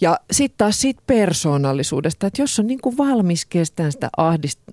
Ja 0.00 0.20
sitten 0.30 0.58
taas 0.58 0.80
sit 0.80 0.96
persoonallisuudesta, 1.06 2.26
että 2.26 2.42
jos 2.42 2.58
on 2.58 2.66
niin 2.66 2.80
kuin 2.80 2.96
valmis 2.96 3.46
kestämään 3.46 3.92
sitä 3.92 4.10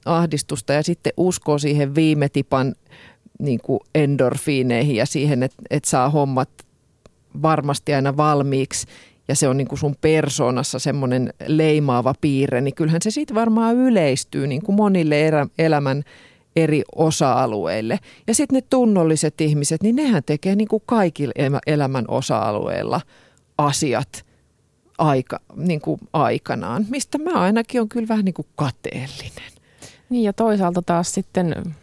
ahdistusta 0.05 0.73
ja 0.73 0.83
sitten 0.83 1.13
uskoo 1.17 1.57
siihen 1.57 1.95
viime 1.95 2.29
tipan 2.29 2.75
niin 3.39 3.59
kuin 3.63 3.79
endorfiineihin 3.95 4.95
ja 4.95 5.05
siihen, 5.05 5.43
että, 5.43 5.63
että 5.69 5.89
saa 5.89 6.09
hommat 6.09 6.49
varmasti 7.41 7.93
aina 7.93 8.17
valmiiksi 8.17 8.87
ja 9.27 9.35
se 9.35 9.47
on 9.47 9.57
niin 9.57 9.67
kuin 9.67 9.79
sun 9.79 9.95
persoonassa 10.01 10.79
semmoinen 10.79 11.33
leimaava 11.47 12.13
piirre, 12.21 12.61
niin 12.61 12.75
kyllähän 12.75 13.01
se 13.01 13.11
sitten 13.11 13.35
varmaan 13.35 13.75
yleistyy 13.75 14.47
niin 14.47 14.61
kuin 14.61 14.75
monille 14.75 15.15
elämän 15.57 16.03
eri 16.55 16.83
osa-alueille. 16.95 17.99
Ja 18.27 18.35
sitten 18.35 18.55
ne 18.55 18.61
tunnolliset 18.69 19.41
ihmiset, 19.41 19.83
niin 19.83 19.95
nehän 19.95 20.23
tekee 20.25 20.55
niin 20.55 20.67
kuin 20.67 20.83
kaikilla 20.85 21.59
elämän 21.67 22.05
osa-alueilla 22.07 23.01
asiat– 23.57 24.09
aika, 24.97 25.39
niin 25.55 25.81
kuin 25.81 25.99
aikanaan, 26.13 26.85
mistä 26.89 27.17
mä 27.17 27.31
ainakin 27.41 27.81
on 27.81 27.89
kyllä 27.89 28.07
vähän 28.07 28.25
niin 28.25 28.33
kuin 28.33 28.47
kateellinen. 28.55 29.51
Niin 30.09 30.23
ja 30.23 30.33
toisaalta 30.33 30.81
taas 30.81 31.13
sitten, 31.13 31.75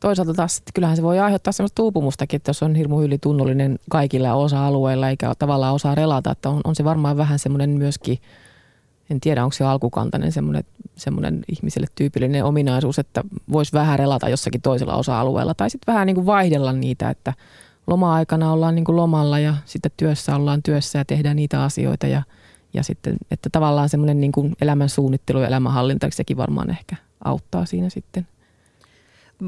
toisaalta 0.00 0.34
taas 0.34 0.56
sitten 0.56 0.72
kyllähän 0.74 0.96
se 0.96 1.02
voi 1.02 1.18
aiheuttaa 1.18 1.52
sellaista 1.52 1.76
tuupumustakin, 1.76 2.36
että 2.36 2.50
jos 2.50 2.62
on 2.62 2.74
hirmu 2.74 3.02
ylitunnollinen 3.02 3.78
kaikilla 3.90 4.34
osa-alueilla 4.34 5.08
eikä 5.08 5.34
tavallaan 5.38 5.74
osaa 5.74 5.94
relata, 5.94 6.30
että 6.30 6.48
on, 6.48 6.60
on 6.64 6.74
se 6.74 6.84
varmaan 6.84 7.16
vähän 7.16 7.38
semmoinen 7.38 7.70
myöskin 7.70 8.18
en 9.10 9.20
tiedä 9.20 9.44
onko 9.44 9.52
se 9.52 9.64
alkukantainen 9.64 10.32
semmoinen, 10.32 10.64
semmoinen 10.96 11.42
ihmiselle 11.48 11.86
tyypillinen 11.94 12.44
ominaisuus, 12.44 12.98
että 12.98 13.24
voisi 13.52 13.72
vähän 13.72 13.98
relata 13.98 14.28
jossakin 14.28 14.62
toisella 14.62 14.94
osa-alueella 14.94 15.54
tai 15.54 15.70
sitten 15.70 15.92
vähän 15.92 16.06
niin 16.06 16.14
kuin 16.14 16.26
vaihdella 16.26 16.72
niitä, 16.72 17.10
että 17.10 17.32
loma-aikana 17.86 18.52
ollaan 18.52 18.74
niin 18.74 18.84
kuin 18.84 18.96
lomalla 18.96 19.38
ja 19.38 19.54
sitten 19.64 19.92
työssä 19.96 20.36
ollaan 20.36 20.62
työssä 20.62 20.98
ja 20.98 21.04
tehdään 21.04 21.36
niitä 21.36 21.62
asioita 21.64 22.06
ja, 22.06 22.22
ja 22.74 22.82
sitten, 22.82 23.16
että 23.30 23.50
tavallaan 23.52 23.88
semmoinen 23.88 24.20
niin 24.20 24.32
kuin 24.32 24.56
elämän 24.60 24.88
suunnittelu 24.88 25.40
ja 25.40 25.46
elämänhallinta, 25.46 26.08
sekin 26.10 26.36
varmaan 26.36 26.70
ehkä 26.70 26.96
auttaa 27.24 27.66
siinä 27.66 27.88
sitten. 27.88 28.26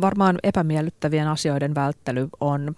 Varmaan 0.00 0.38
epämiellyttävien 0.42 1.28
asioiden 1.28 1.74
välttely 1.74 2.28
on 2.40 2.74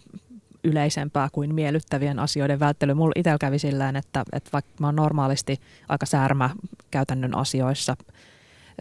yleisempää 0.65 1.29
kuin 1.33 1.55
miellyttävien 1.55 2.19
asioiden 2.19 2.61
välttely. 2.61 2.95
Mulla 2.95 3.13
itsellä 3.17 3.39
kävi 3.39 3.59
sillä 3.59 3.89
että, 3.89 4.25
että 4.33 4.51
vaikka 4.53 4.71
mä 4.81 4.87
oon 4.87 4.97
normaalisti 4.97 5.61
aika 5.89 6.07
särmä 6.07 6.51
käytännön 6.91 7.37
asioissa 7.37 7.97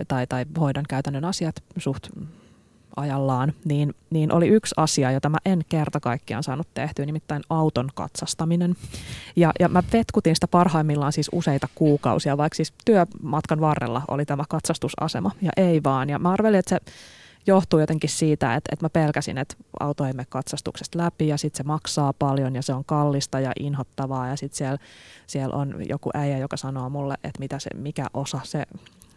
tai, 0.07 0.27
tai 0.27 0.45
hoidan 0.59 0.85
käytännön 0.89 1.25
asiat 1.25 1.55
suht 1.77 2.09
ajallaan, 2.95 3.53
niin, 3.65 3.95
niin 4.09 4.31
oli 4.31 4.47
yksi 4.47 4.75
asia, 4.77 5.11
jota 5.11 5.29
mä 5.29 5.37
en 5.45 5.61
kerta 5.69 5.99
kaikkiaan 5.99 6.43
saanut 6.43 6.67
tehtyä, 6.73 7.05
nimittäin 7.05 7.41
auton 7.49 7.89
katsastaminen. 7.95 8.75
Ja, 9.35 9.51
ja 9.59 9.69
mä 9.69 9.83
vetkutin 9.93 10.35
sitä 10.35 10.47
parhaimmillaan 10.47 11.13
siis 11.13 11.29
useita 11.31 11.67
kuukausia, 11.75 12.37
vaikka 12.37 12.55
siis 12.55 12.73
työmatkan 12.85 13.61
varrella 13.61 14.01
oli 14.07 14.25
tämä 14.25 14.43
katsastusasema, 14.49 15.31
ja 15.41 15.51
ei 15.57 15.83
vaan. 15.83 16.09
Ja 16.09 16.19
mä 16.19 16.31
arvelin, 16.31 16.59
että 16.59 16.69
se 16.69 16.79
johtuu 17.47 17.79
jotenkin 17.79 18.09
siitä, 18.09 18.55
että, 18.55 18.69
että 18.73 18.85
mä 18.85 18.89
pelkäsin, 18.89 19.37
että 19.37 19.55
auto 19.79 20.05
ei 20.05 20.13
mene 20.13 20.25
katsastuksesta 20.29 20.97
läpi 20.97 21.27
ja 21.27 21.37
sitten 21.37 21.57
se 21.57 21.63
maksaa 21.63 22.13
paljon 22.13 22.55
ja 22.55 22.61
se 22.61 22.73
on 22.73 22.85
kallista 22.85 23.39
ja 23.39 23.51
inhottavaa 23.59 24.27
ja 24.27 24.35
sitten 24.35 24.57
siellä, 24.57 24.77
siellä 25.27 25.55
on 25.55 25.75
joku 25.89 26.09
äijä, 26.13 26.37
joka 26.37 26.57
sanoo 26.57 26.89
mulle, 26.89 27.13
että 27.13 27.39
mitä 27.39 27.59
se, 27.59 27.69
mikä 27.75 28.07
osa 28.13 28.39
se 28.43 28.63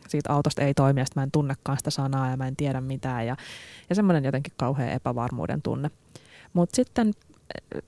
siitä 0.09 0.33
autosta 0.33 0.63
ei 0.63 0.75
toimi 0.75 1.01
ja 1.01 1.07
mä 1.17 1.23
en 1.23 1.31
tunnekaan 1.31 1.79
sitä 1.79 1.91
sanaa 1.91 2.31
ja 2.31 2.37
mä 2.37 2.49
en 2.49 2.57
tiedä 2.57 2.81
mitään 2.81 3.27
ja, 3.27 3.37
ja 3.89 3.95
semmoinen 3.95 4.25
jotenkin 4.25 4.53
kauhean 4.57 4.93
epävarmuuden 4.93 5.63
tunne. 5.63 5.91
Mutta 6.53 6.77
sitten 6.77 7.13
äh, 7.77 7.83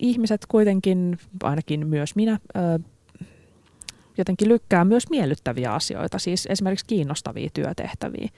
ihmiset 0.00 0.46
kuitenkin, 0.48 1.18
ainakin 1.42 1.86
myös 1.86 2.16
minä, 2.16 2.32
äh, 2.32 2.84
jotenkin 4.18 4.48
lykkää 4.48 4.84
myös 4.84 5.10
miellyttäviä 5.10 5.74
asioita, 5.74 6.18
siis 6.18 6.46
esimerkiksi 6.50 6.86
kiinnostavia 6.86 7.50
työtehtäviä 7.54 8.28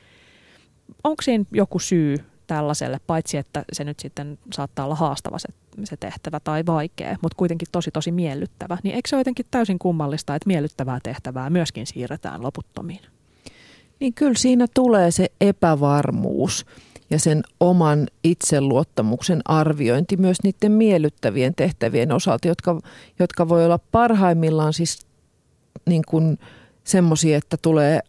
onko 1.04 1.22
siinä 1.22 1.44
joku 1.52 1.78
syy 1.78 2.16
tällaiselle, 2.46 3.00
paitsi 3.06 3.36
että 3.36 3.64
se 3.72 3.84
nyt 3.84 4.00
sitten 4.00 4.38
saattaa 4.52 4.84
olla 4.84 4.94
haastava 4.94 5.38
se, 5.38 5.48
se 5.86 5.96
tehtävä 5.96 6.40
tai 6.40 6.66
vaikea, 6.66 7.16
mutta 7.22 7.36
kuitenkin 7.36 7.68
tosi 7.72 7.90
tosi 7.90 8.12
miellyttävä, 8.12 8.78
niin 8.82 8.94
eikö 8.94 9.08
se 9.08 9.16
ole 9.16 9.20
jotenkin 9.20 9.46
täysin 9.50 9.78
kummallista, 9.78 10.34
että 10.34 10.46
miellyttävää 10.46 10.98
tehtävää 11.02 11.50
myöskin 11.50 11.86
siirretään 11.86 12.42
loputtomiin? 12.42 13.00
Niin 14.00 14.14
kyllä 14.14 14.34
siinä 14.36 14.66
tulee 14.74 15.10
se 15.10 15.26
epävarmuus 15.40 16.66
ja 17.10 17.18
sen 17.18 17.42
oman 17.60 18.06
itseluottamuksen 18.24 19.40
arviointi 19.44 20.16
myös 20.16 20.38
niiden 20.42 20.72
miellyttävien 20.72 21.54
tehtävien 21.54 22.12
osalta, 22.12 22.48
jotka, 22.48 22.80
jotka 23.18 23.48
voi 23.48 23.64
olla 23.64 23.78
parhaimmillaan 23.92 24.72
siis 24.72 25.06
niin 25.86 26.02
kuin 26.08 26.38
semmoisia, 26.84 27.38
että 27.38 27.56
tulee 27.62 28.00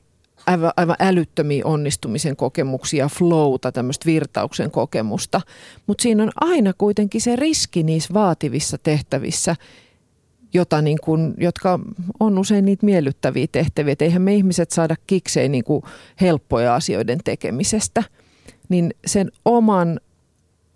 aivan, 0.45 0.71
aivan 0.77 0.95
älyttömiä 0.99 1.65
onnistumisen 1.65 2.35
kokemuksia, 2.35 3.09
flowta, 3.09 3.71
tämmöistä 3.71 4.05
virtauksen 4.05 4.71
kokemusta. 4.71 5.41
Mutta 5.87 6.01
siinä 6.01 6.23
on 6.23 6.31
aina 6.35 6.73
kuitenkin 6.77 7.21
se 7.21 7.35
riski 7.35 7.83
niissä 7.83 8.13
vaativissa 8.13 8.77
tehtävissä, 8.77 9.55
jota 10.53 10.81
niin 10.81 10.97
kun, 11.03 11.33
jotka 11.37 11.79
on 12.19 12.37
usein 12.37 12.65
niitä 12.65 12.85
miellyttäviä 12.85 13.47
tehtäviä. 13.51 13.93
Et 13.93 14.01
eihän 14.01 14.21
me 14.21 14.35
ihmiset 14.35 14.71
saada 14.71 14.95
kikseen 15.07 15.51
niin 15.51 15.63
helppoja 16.21 16.75
asioiden 16.75 17.19
tekemisestä. 17.23 18.03
Niin 18.69 18.93
sen 19.05 19.31
oman 19.45 19.99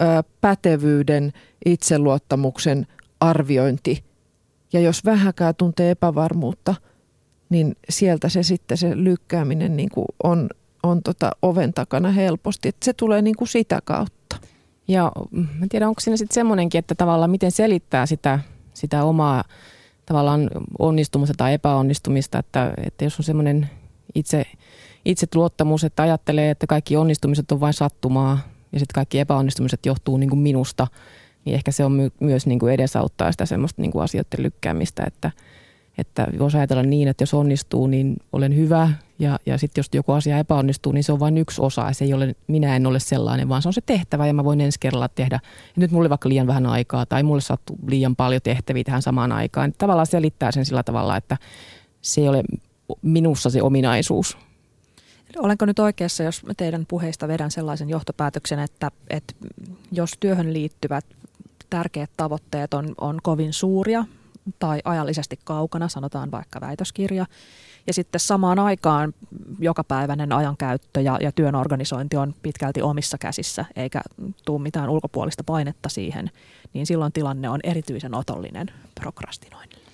ö, 0.02 0.06
pätevyyden, 0.42 1.34
itseluottamuksen 1.66 2.88
arviointi 3.20 4.04
ja 4.74 4.80
jos 4.80 5.06
vähäkään 5.06 5.56
tuntee 5.56 5.92
epävarmuutta– 5.92 6.76
niin 7.50 7.76
sieltä 7.90 8.30
se 8.30 8.44
sitten 8.44 8.78
se 8.78 8.92
lykkääminen 8.94 9.78
niin 9.78 9.90
kuin 9.90 10.06
on, 10.24 10.50
on 10.84 11.04
tota 11.04 11.32
oven 11.42 11.74
takana 11.74 12.12
helposti. 12.12 12.70
että 12.70 12.86
se 12.86 12.94
tulee 12.94 13.22
niin 13.22 13.36
kuin 13.36 13.48
sitä 13.48 13.80
kautta. 13.86 14.38
Ja 14.88 15.12
mä 15.34 15.66
tiedän, 15.70 15.90
onko 15.90 16.02
siinä 16.02 16.18
sitten 16.18 16.36
semmoinenkin, 16.36 16.80
että 16.80 16.96
tavallaan 16.96 17.32
miten 17.32 17.52
selittää 17.52 18.06
sitä, 18.06 18.40
sitä 18.74 19.04
omaa 19.04 19.44
tavallaan 20.06 20.50
onnistumista 20.80 21.34
tai 21.38 21.54
epäonnistumista, 21.54 22.40
että, 22.40 22.74
että 22.86 23.04
jos 23.04 23.20
on 23.20 23.26
semmoinen 23.26 23.70
itse, 24.16 24.44
itse 25.06 25.28
luottamus, 25.36 25.84
että 25.84 26.04
ajattelee, 26.04 26.50
että 26.50 26.68
kaikki 26.68 26.98
onnistumiset 26.98 27.52
on 27.52 27.60
vain 27.60 27.74
sattumaa 27.74 28.40
ja 28.72 28.80
sitten 28.80 28.94
kaikki 28.96 29.20
epäonnistumiset 29.20 29.86
johtuu 29.86 30.18
niin 30.18 30.30
kuin 30.30 30.40
minusta, 30.40 30.88
niin 31.46 31.56
ehkä 31.56 31.72
se 31.72 31.86
on 31.86 31.92
my, 31.92 32.12
myös 32.20 32.48
niin 32.48 32.60
kuin 32.60 32.74
edesauttaa 32.74 33.32
sitä 33.32 33.46
semmoista 33.46 33.82
niin 33.82 33.92
kuin 33.92 34.04
asioiden 34.04 34.44
lykkäämistä, 34.44 35.04
että– 35.08 35.32
että 35.98 36.28
voisi 36.40 36.58
ajatella 36.58 36.84
niin, 36.84 37.08
että 37.08 37.22
jos 37.22 37.34
onnistuu, 37.34 37.88
niin 37.88 38.18
olen 38.34 38.56
hyvä 38.56 38.90
ja, 39.20 39.40
ja 39.46 39.58
sitten 39.58 39.80
jos 39.80 39.90
joku 39.94 40.12
asia 40.12 40.40
epäonnistuu, 40.40 40.92
niin 40.92 41.04
se 41.04 41.12
on 41.12 41.20
vain 41.20 41.38
yksi 41.38 41.62
osa. 41.62 41.94
Se 41.94 42.06
ei 42.06 42.14
ole, 42.14 42.36
minä 42.48 42.76
en 42.76 42.88
ole 42.88 43.00
sellainen, 43.00 43.50
vaan 43.50 43.62
se 43.62 43.70
on 43.70 43.74
se 43.74 43.82
tehtävä 43.82 44.28
ja 44.28 44.34
mä 44.34 44.44
voin 44.44 44.62
ensi 44.62 44.80
kerralla 44.80 45.10
tehdä. 45.10 45.40
Ja 45.76 45.80
nyt 45.80 45.92
mulle 45.92 46.10
vaikka 46.10 46.30
liian 46.30 46.48
vähän 46.48 46.66
aikaa 46.66 47.06
tai 47.06 47.24
mulle 47.24 47.42
sattuu 47.42 47.78
liian 47.88 48.16
paljon 48.16 48.42
tehtäviä 48.42 48.84
tähän 48.84 49.02
samaan 49.02 49.32
aikaan. 49.32 49.74
Tavallaan 49.78 50.08
selittää 50.08 50.52
sen 50.52 50.66
sillä 50.66 50.84
tavalla, 50.84 51.18
että 51.18 51.38
se 52.02 52.22
ei 52.22 52.28
ole 52.28 52.44
minussa 53.02 53.50
se 53.50 53.62
ominaisuus. 53.62 54.38
Olenko 55.38 55.66
nyt 55.66 55.80
oikeassa, 55.80 56.24
jos 56.24 56.42
teidän 56.58 56.86
puheista 56.88 57.28
vedän 57.28 57.52
sellaisen 57.52 57.90
johtopäätöksen, 57.90 58.60
että, 58.60 58.92
että 59.10 59.34
jos 59.92 60.12
työhön 60.20 60.54
liittyvät 60.54 61.06
tärkeät 61.70 62.10
tavoitteet 62.18 62.74
on, 62.74 62.96
on 63.02 63.20
kovin 63.24 63.54
suuria, 63.54 64.06
tai 64.60 64.82
ajallisesti 64.86 65.40
kaukana, 65.44 65.88
sanotaan 65.88 66.32
vaikka 66.32 66.62
väitöskirja. 66.62 67.26
Ja 67.88 67.94
sitten 67.94 68.20
samaan 68.20 68.60
aikaan 68.60 69.14
jokapäiväinen 69.60 70.32
ajankäyttö 70.32 71.02
ja, 71.02 71.18
ja 71.22 71.32
työn 71.32 71.56
organisointi 71.56 72.18
on 72.18 72.36
pitkälti 72.42 72.82
omissa 72.82 73.18
käsissä, 73.18 73.66
eikä 73.76 74.02
tule 74.46 74.62
mitään 74.62 74.90
ulkopuolista 74.90 75.44
painetta 75.44 75.90
siihen, 75.90 76.32
niin 76.74 76.86
silloin 76.86 77.12
tilanne 77.12 77.50
on 77.50 77.60
erityisen 77.64 78.16
otollinen 78.16 78.68
prokrastinoinnille. 79.02 79.86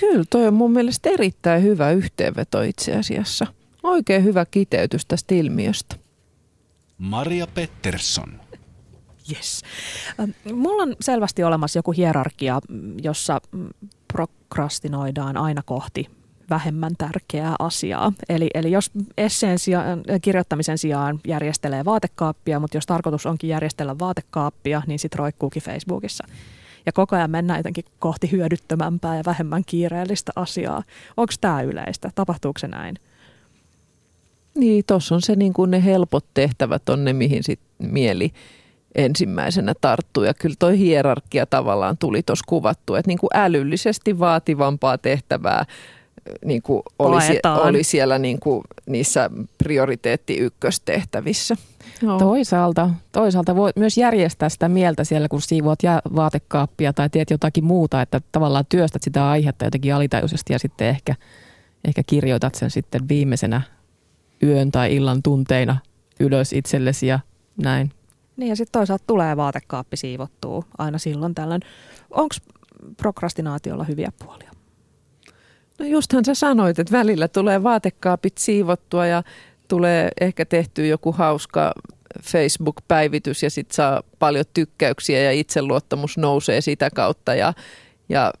Kyllä, 0.00 0.24
toi 0.30 0.46
on 0.46 0.54
mun 0.54 0.72
mielestä 0.72 1.10
erittäin 1.10 1.62
hyvä 1.62 1.90
yhteenveto 1.90 2.62
itse 2.62 2.96
asiassa. 2.96 3.46
Oikein 3.82 4.24
hyvä 4.24 4.46
kiteytys 4.50 5.06
tästä 5.06 5.34
ilmiöstä. 5.34 5.96
Maria 6.98 7.46
Pettersson. 7.46 8.40
Yes. 9.36 9.62
Mulla 10.54 10.82
on 10.82 10.96
selvästi 11.00 11.44
olemassa 11.44 11.78
joku 11.78 11.92
hierarkia, 11.92 12.60
jossa 13.02 13.40
prokrastinoidaan 14.12 15.36
aina 15.36 15.62
kohti 15.62 16.10
vähemmän 16.50 16.92
tärkeää 16.98 17.56
asiaa. 17.58 18.12
Eli, 18.28 18.50
eli 18.54 18.72
jos 18.72 18.90
esseen 19.16 19.58
sijaan, 19.58 20.02
kirjoittamisen 20.22 20.78
sijaan 20.78 21.20
järjestelee 21.26 21.84
vaatekaappia, 21.84 22.60
mutta 22.60 22.76
jos 22.76 22.86
tarkoitus 22.86 23.26
onkin 23.26 23.50
järjestellä 23.50 23.98
vaatekaappia, 23.98 24.82
niin 24.86 24.98
sitten 24.98 25.18
roikkuukin 25.18 25.62
Facebookissa. 25.62 26.24
Ja 26.86 26.92
koko 26.92 27.16
ajan 27.16 27.30
mennään 27.30 27.58
jotenkin 27.58 27.84
kohti 27.98 28.32
hyödyttömämpää 28.32 29.16
ja 29.16 29.22
vähemmän 29.26 29.62
kiireellistä 29.66 30.32
asiaa. 30.36 30.82
Onko 31.16 31.32
tämä 31.40 31.62
yleistä? 31.62 32.10
Tapahtuuko 32.14 32.58
se 32.58 32.68
näin? 32.68 32.96
Niin, 34.54 34.84
tuossa 34.86 35.14
on 35.14 35.22
se 35.22 35.36
niin 35.36 35.52
kuin 35.52 35.70
ne 35.70 35.84
helpot 35.84 36.24
tehtävät 36.34 36.88
on 36.88 37.04
ne, 37.04 37.12
mihin 37.12 37.42
sit 37.42 37.60
mieli 37.78 38.32
ensimmäisenä 38.94 39.74
tarttuu. 39.80 40.24
Ja 40.24 40.34
kyllä 40.34 40.56
toi 40.58 40.78
hierarkia 40.78 41.46
tavallaan 41.46 41.98
tuli 41.98 42.22
tuossa 42.22 42.44
kuvattu, 42.48 42.94
että 42.94 43.08
niin 43.08 43.18
kuin 43.18 43.30
älyllisesti 43.34 44.18
vaativampaa 44.18 44.98
tehtävää 44.98 45.64
niin 46.44 46.62
kuin 46.62 46.82
oli, 46.98 47.20
sie- 47.20 47.40
oli 47.68 47.84
siellä 47.84 48.18
niin 48.18 48.40
kuin 48.40 48.62
niissä 48.86 49.30
prioriteetti 49.58 50.36
ykköstehtävissä. 50.36 51.56
Joo. 52.02 52.18
Toisaalta, 52.18 52.90
toisaalta 53.12 53.56
voi 53.56 53.70
myös 53.76 53.98
järjestää 53.98 54.48
sitä 54.48 54.68
mieltä 54.68 55.04
siellä, 55.04 55.28
kun 55.28 55.42
siivoat 55.42 55.82
ja 55.82 56.02
vaatekaappia 56.16 56.92
tai 56.92 57.10
teet 57.10 57.30
jotakin 57.30 57.64
muuta, 57.64 58.02
että 58.02 58.20
tavallaan 58.32 58.64
työstät 58.68 59.02
sitä 59.02 59.30
aihetta 59.30 59.64
jotenkin 59.64 59.94
alitajuisesti 59.94 60.52
ja 60.52 60.58
sitten 60.58 60.88
ehkä, 60.88 61.14
ehkä 61.84 62.02
kirjoitat 62.06 62.54
sen 62.54 62.70
sitten 62.70 63.08
viimeisenä 63.08 63.62
yön 64.42 64.70
tai 64.70 64.96
illan 64.96 65.22
tunteina 65.22 65.76
ylös 66.20 66.52
itsellesi 66.52 67.06
ja 67.06 67.20
näin. 67.62 67.92
Niin 68.36 68.48
ja 68.48 68.56
sitten 68.56 68.72
toisaalta 68.72 69.04
tulee 69.06 69.36
vaatekaappi 69.36 69.96
siivottua 69.96 70.62
aina 70.78 70.98
silloin 70.98 71.34
tällöin. 71.34 71.60
Onko 72.10 72.34
prokrastinaatiolla 72.96 73.84
hyviä 73.84 74.12
puolia? 74.24 74.50
No 75.78 75.86
justhan 75.86 76.24
sä 76.24 76.34
sanoit, 76.34 76.78
että 76.78 76.98
välillä 76.98 77.28
tulee 77.28 77.62
vaatekaapit 77.62 78.38
siivottua 78.38 79.06
ja 79.06 79.22
tulee 79.68 80.10
ehkä 80.20 80.44
tehty 80.44 80.86
joku 80.86 81.12
hauska 81.12 81.72
Facebook-päivitys 82.22 83.42
ja 83.42 83.50
sitten 83.50 83.74
saa 83.74 84.02
paljon 84.18 84.44
tykkäyksiä 84.54 85.22
ja 85.22 85.32
itseluottamus 85.32 86.18
nousee 86.18 86.60
sitä 86.60 86.90
kautta 86.90 87.34
ja, 87.34 87.52
ja 88.08 88.32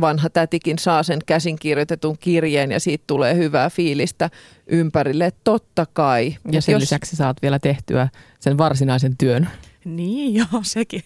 vanha 0.00 0.30
tätikin 0.30 0.78
saa 0.78 1.02
sen 1.02 1.18
käsinkirjoitetun 1.26 2.18
kirjeen 2.18 2.72
ja 2.72 2.80
siitä 2.80 3.04
tulee 3.06 3.34
hyvää 3.34 3.70
fiilistä 3.70 4.30
ympärille. 4.66 5.32
Totta 5.44 5.86
kai. 5.92 6.36
Ja 6.52 6.62
sen 6.62 6.72
jos... 6.72 6.80
lisäksi 6.80 7.16
saat 7.16 7.42
vielä 7.42 7.58
tehtyä 7.58 8.08
sen 8.40 8.58
varsinaisen 8.58 9.16
työn. 9.16 9.48
Niin 9.84 10.34
joo, 10.40 10.62
sekin. 10.62 11.02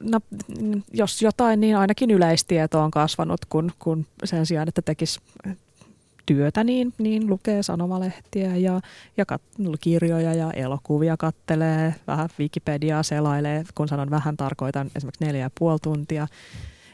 No, 0.00 0.20
jos 0.92 1.22
jotain, 1.22 1.60
niin 1.60 1.76
ainakin 1.76 2.10
yleistieto 2.10 2.80
on 2.80 2.90
kasvanut, 2.90 3.44
kun, 3.44 3.72
kun 3.78 4.06
sen 4.24 4.46
sijaan, 4.46 4.68
että 4.68 4.82
tekisi 4.82 5.20
työtä, 6.26 6.64
niin, 6.64 6.92
niin 6.98 7.30
lukee 7.30 7.62
sanomalehtiä 7.62 8.56
ja, 8.56 8.80
ja 9.16 9.26
kat, 9.26 9.42
kirjoja 9.80 10.34
ja 10.34 10.50
elokuvia 10.50 11.16
kattelee, 11.16 11.94
vähän 12.06 12.28
Wikipediaa 12.38 13.02
selailee, 13.02 13.64
kun 13.74 13.88
sanon 13.88 14.10
vähän 14.10 14.36
tarkoitan 14.36 14.90
esimerkiksi 14.96 15.24
neljä 15.24 15.40
ja 15.40 15.50
puoli 15.58 15.78
tuntia. 15.82 16.26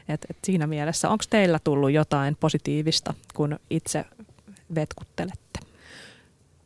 Et, 0.08 0.26
et 0.30 0.36
siinä 0.44 0.66
mielessä, 0.66 1.10
onko 1.10 1.24
teillä 1.30 1.58
tullut 1.64 1.90
jotain 1.90 2.36
positiivista, 2.40 3.14
kun 3.34 3.58
itse 3.70 4.04
vetkuttelette? 4.74 5.46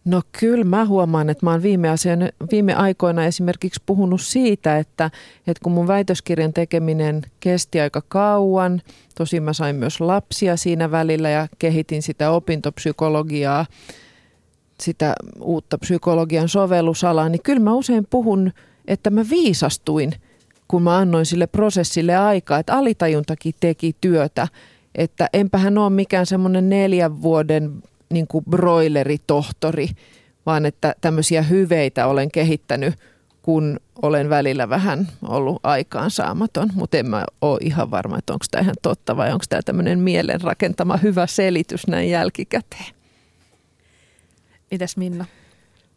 No 0.05 0.23
kyllä 0.41 0.65
mä 0.65 0.87
huomaan, 0.87 1.31
että 1.31 1.47
mä 1.47 1.51
oon 1.51 1.63
viime, 1.63 1.89
asian, 1.89 2.19
viime 2.51 2.75
aikoina 2.75 3.25
esimerkiksi 3.25 3.83
puhunut 3.87 4.21
siitä, 4.21 4.79
että, 4.79 5.11
että 5.47 5.61
kun 5.63 5.73
mun 5.73 5.87
väitöskirjan 5.87 6.53
tekeminen 6.53 7.23
kesti 7.41 7.81
aika 7.81 8.03
kauan, 8.09 8.83
tosi 9.15 9.41
mä 9.41 9.53
sain 9.53 9.77
myös 9.77 10.01
lapsia 10.01 10.57
siinä 10.57 10.91
välillä 10.91 11.31
ja 11.31 11.49
kehitin 11.59 12.03
sitä 12.03 12.31
opintopsykologiaa, 12.31 13.67
sitä 14.81 15.15
uutta 15.41 15.79
psykologian 15.79 16.49
sovellusalaa, 16.49 17.29
niin 17.29 17.43
kyllä 17.43 17.61
mä 17.61 17.75
usein 17.75 18.07
puhun, 18.11 18.53
että 18.89 19.11
mä 19.11 19.25
viisastuin, 19.31 20.13
kun 20.71 20.83
mä 20.83 20.99
annoin 20.99 21.27
sille 21.27 21.47
prosessille 21.47 22.17
aikaa, 22.17 22.59
että 22.59 22.77
alitajuntakin 22.77 23.55
teki 23.61 23.97
työtä, 24.01 24.49
että 24.95 25.29
enpähän 25.33 25.79
ole 25.79 25.91
mikään 25.91 26.27
semmoinen 26.27 26.69
neljän 26.69 27.23
vuoden 27.23 27.83
niin 28.11 28.27
kuin 28.27 28.45
broileritohtori, 28.51 29.89
vaan 30.47 30.67
että 30.67 30.95
tämmöisiä 31.01 31.43
hyveitä 31.43 32.07
olen 32.07 32.31
kehittänyt, 32.31 32.95
kun 33.43 33.81
olen 34.03 34.31
välillä 34.31 34.69
vähän 34.69 35.09
ollut 35.23 35.61
aikaansaamaton, 35.63 36.71
mutta 36.75 36.99
en 36.99 37.11
mä 37.11 37.25
ole 37.41 37.59
ihan 37.63 37.91
varma, 37.91 38.19
että 38.19 38.33
onko 38.33 38.45
tämä 38.51 38.63
ihan 38.63 38.77
totta 38.83 39.17
vai 39.17 39.33
onko 39.33 39.45
tämä 39.49 39.63
tämmöinen 39.63 39.99
mielen 39.99 40.41
rakentama 40.41 40.97
hyvä 40.97 41.27
selitys 41.27 41.87
näin 41.87 42.11
jälkikäteen. 42.11 42.95
Mites 44.71 44.97
Minna? 44.97 45.25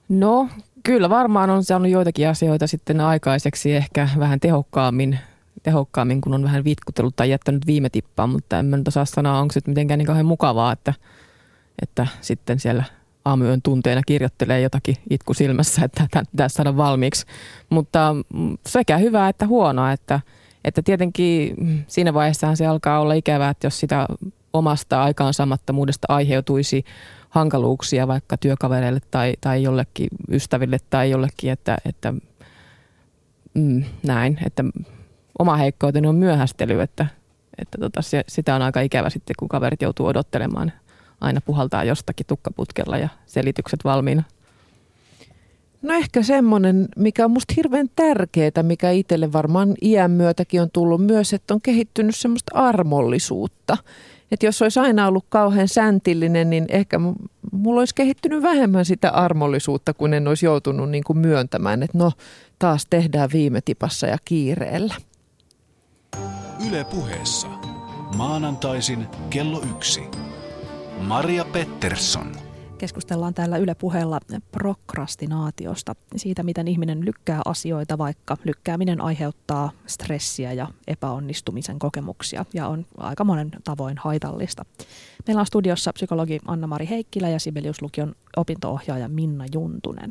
No 0.10 0.50
kyllä 0.84 1.10
varmaan 1.10 1.50
on 1.50 1.64
saanut 1.64 1.92
joitakin 1.92 2.30
asioita 2.30 2.68
sitten 2.68 3.02
aikaiseksi 3.02 3.76
ehkä 3.76 4.10
vähän 4.20 4.40
tehokkaammin, 4.40 5.20
tehokkaammin 5.64 6.22
kun 6.22 6.34
on 6.34 6.44
vähän 6.44 6.64
vitkutellut 6.64 7.16
tai 7.16 7.30
jättänyt 7.30 7.68
viime 7.68 7.90
tippaan, 7.90 8.30
mutta 8.30 8.60
en 8.60 8.66
mä 8.66 8.78
nyt 8.78 8.88
osaa 8.88 9.06
sanoa, 9.06 9.40
onko 9.40 9.52
se 9.52 9.62
mitenkään 9.68 9.98
niin 9.98 10.08
kauhean 10.08 10.26
mukavaa, 10.26 10.72
että– 10.72 10.94
että 11.82 12.08
sitten 12.22 12.60
siellä 12.60 12.84
aamuyön 13.26 13.62
tunteena 13.62 14.02
kirjoittelee 14.08 14.62
jotakin 14.62 14.96
itku 15.10 15.34
silmässä, 15.34 15.86
että 15.86 16.08
tämä 16.12 16.24
pitäisi 16.32 16.56
saada 16.56 16.78
valmiiksi. 16.78 17.26
Mutta 17.70 18.16
mm, 18.34 18.58
sekä 18.66 18.98
hyvää 18.98 19.30
että 19.30 19.48
huonoa, 19.48 19.92
että, 19.92 20.20
että 20.66 20.82
tietenkin 20.82 21.56
siinä 21.88 22.14
vaiheessahan 22.14 22.58
se 22.58 22.66
alkaa 22.66 23.00
olla 23.00 23.14
ikävää, 23.14 23.50
että 23.50 23.68
jos 23.68 23.80
sitä 23.80 24.08
omasta 24.54 25.04
aikaansaamattomuudesta 25.04 26.06
aiheutuisi 26.10 26.86
hankaluuksia 27.34 28.08
vaikka 28.08 28.38
työkavereille 28.38 29.00
tai, 29.12 29.34
tai 29.42 29.64
jollekin 29.64 30.08
ystäville 30.32 30.78
tai 30.90 31.10
jollekin, 31.10 31.52
että, 31.52 31.78
että 31.86 32.14
mm, 33.54 33.84
näin, 34.04 34.40
että 34.46 34.64
oma 35.40 35.56
heikkouteni 35.56 36.08
on 36.08 36.16
myöhästely, 36.16 36.82
että, 36.82 37.06
että 37.58 37.78
tota, 37.78 38.02
se, 38.02 38.24
sitä 38.28 38.56
on 38.56 38.62
aika 38.62 38.82
ikävä 38.82 39.10
sitten, 39.10 39.36
kun 39.40 39.48
kaverit 39.48 39.82
joutuu 39.82 40.06
odottelemaan 40.06 40.72
aina 41.22 41.42
puhaltaa 41.42 41.84
jostakin 41.84 42.26
tukkaputkella 42.26 42.98
ja 42.98 43.10
selitykset 43.26 43.80
valmiina? 43.84 44.24
No 45.82 45.94
ehkä 45.94 46.24
semmoinen, 46.24 46.88
mikä 46.96 47.26
on 47.26 47.32
musta 47.32 47.54
hirveän 47.58 47.90
tärkeää, 47.96 48.64
mikä 48.64 48.92
itselle 48.92 49.34
varmaan 49.34 49.74
iän 49.82 50.12
myötäkin 50.12 50.62
on 50.62 50.70
tullut 50.74 51.06
myös, 51.06 51.34
että 51.34 51.54
on 51.54 51.62
kehittynyt 51.62 52.16
semmoista 52.16 52.52
armollisuutta. 52.56 53.78
Että 54.34 54.46
jos 54.46 54.62
olisi 54.62 54.80
aina 54.80 55.08
ollut 55.08 55.26
kauhean 55.30 55.68
säntillinen, 55.68 56.50
niin 56.50 56.66
ehkä 56.70 57.00
mulla 57.52 57.82
olisi 57.82 57.96
kehittynyt 57.96 58.42
vähemmän 58.42 58.86
sitä 58.86 59.10
armollisuutta, 59.10 59.94
kun 59.94 60.14
en 60.14 60.28
olisi 60.28 60.46
joutunut 60.46 60.90
niin 60.90 61.04
kuin 61.04 61.18
myöntämään, 61.18 61.84
että 61.84 61.98
no 61.98 62.12
taas 62.60 62.86
tehdään 62.90 63.30
viime 63.34 63.62
tipassa 63.66 64.08
ja 64.08 64.18
kiireellä. 64.26 64.96
Yle 66.70 66.84
puheessa. 66.84 67.48
Maanantaisin 68.18 69.08
kello 69.30 69.62
yksi. 69.76 70.02
Maria 71.02 71.46
Pettersson. 71.46 72.43
Keskustellaan 72.84 73.34
täällä 73.34 73.58
Yle 73.58 73.76
puheella 73.76 74.20
prokrastinaatiosta, 74.52 75.96
siitä 76.16 76.44
miten 76.44 76.68
ihminen 76.68 77.06
lykkää 77.06 77.42
asioita, 77.46 77.98
vaikka 77.98 78.38
lykkääminen 78.44 79.02
aiheuttaa 79.02 79.72
stressiä 79.88 80.54
ja 80.54 80.68
epäonnistumisen 80.88 81.80
kokemuksia 81.80 82.46
ja 82.54 82.68
on 82.68 82.86
aika 82.98 83.24
monen 83.24 83.52
tavoin 83.64 83.98
haitallista. 83.98 84.66
Meillä 85.28 85.40
on 85.40 85.46
studiossa 85.46 85.94
psykologi 85.94 86.40
Anna-Mari 86.48 86.90
Heikkilä 86.90 87.30
ja 87.30 87.40
Sibelius 87.40 87.82
Lukion 87.82 88.16
opintoohjaaja 88.38 89.10
Minna 89.10 89.46
Juntunen. 89.54 90.10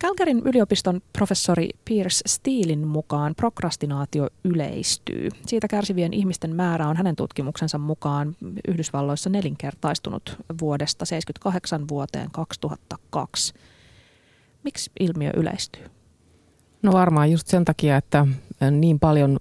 Calgaryn 0.00 0.42
yliopiston 0.44 1.00
professori 1.12 1.68
Pierce 1.84 2.20
Steelin 2.26 2.86
mukaan 2.86 3.34
prokrastinaatio 3.34 4.28
yleistyy. 4.44 5.28
Siitä 5.46 5.68
kärsivien 5.68 6.12
ihmisten 6.12 6.56
määrä 6.56 6.88
on 6.88 6.96
hänen 6.96 7.16
tutkimuksensa 7.16 7.78
mukaan 7.78 8.36
Yhdysvalloissa 8.68 9.30
nelinkertaistunut 9.30 10.36
vuodesta 10.60 10.98
1978 10.98 11.88
vuoteen 11.88 12.30
2002. 12.30 13.54
Miksi 14.64 14.90
ilmiö 15.00 15.30
yleistyy? 15.36 15.84
No 16.82 16.92
varmaan 16.92 17.30
just 17.30 17.46
sen 17.46 17.64
takia, 17.64 17.96
että 17.96 18.26
niin 18.70 19.00
paljon 19.00 19.38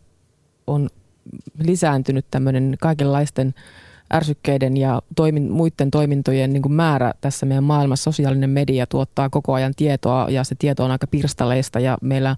on 0.68 0.90
lisääntynyt 1.60 2.26
tämmöinen 2.32 2.76
kaikenlaisten 2.82 3.54
ärsykkeiden 4.16 4.78
ja 4.78 5.02
toimin, 5.16 5.52
muiden 5.52 5.92
toimintojen 5.92 6.54
niin 6.54 6.62
kuin 6.62 6.74
määrä 6.74 7.14
tässä 7.22 7.46
meidän 7.46 7.64
maailmassa. 7.64 8.04
Sosiaalinen 8.04 8.50
media 8.50 8.88
tuottaa 8.88 9.30
koko 9.30 9.54
ajan 9.54 9.74
tietoa 9.76 10.28
ja 10.30 10.44
se 10.44 10.56
tieto 10.60 10.86
on 10.86 10.92
aika 10.92 11.08
pirstaleista 11.08 11.80
ja 11.80 11.98
meillä 12.02 12.36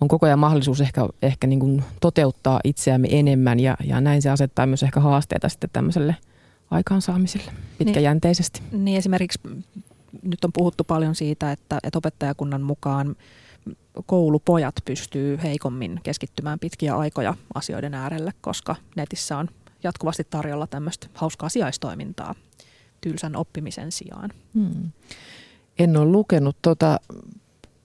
on 0.00 0.08
koko 0.08 0.26
ajan 0.26 0.38
mahdollisuus 0.38 0.80
ehkä, 0.80 1.08
ehkä 1.22 1.46
niin 1.46 1.60
kuin 1.60 1.84
toteuttaa 2.00 2.60
itseämme 2.64 3.08
enemmän 3.10 3.60
ja, 3.60 3.76
ja 3.84 4.00
näin 4.00 4.22
se 4.22 4.30
asettaa 4.30 4.66
myös 4.66 4.82
ehkä 4.82 5.00
haasteita 5.00 5.48
sitten 5.48 5.70
tämmöiselle 5.72 6.16
aikaansaamiselle 6.70 7.52
pitkäjänteisesti. 7.78 8.60
Niin, 8.72 8.84
niin 8.84 8.98
esimerkiksi 8.98 9.40
nyt 10.22 10.44
on 10.44 10.52
puhuttu 10.52 10.84
paljon 10.84 11.14
siitä, 11.14 11.52
että, 11.52 11.78
että 11.82 11.98
opettajakunnan 11.98 12.62
mukaan 12.62 13.16
koulupojat 14.06 14.74
pystyy 14.84 15.38
heikommin 15.42 16.00
keskittymään 16.02 16.58
pitkiä 16.58 16.96
aikoja 16.96 17.34
asioiden 17.54 17.94
äärelle, 17.94 18.32
koska 18.40 18.76
netissä 18.96 19.38
on 19.38 19.48
jatkuvasti 19.84 20.26
tarjolla 20.30 20.66
tämmöistä 20.66 21.06
hauskaa 21.14 21.48
sijaistoimintaa 21.48 22.34
tylsän 23.00 23.36
oppimisen 23.36 23.92
sijaan. 23.92 24.30
Hmm. 24.54 24.90
En 25.78 25.96
ole 25.96 26.06
lukenut 26.06 26.56
tuota 26.62 27.00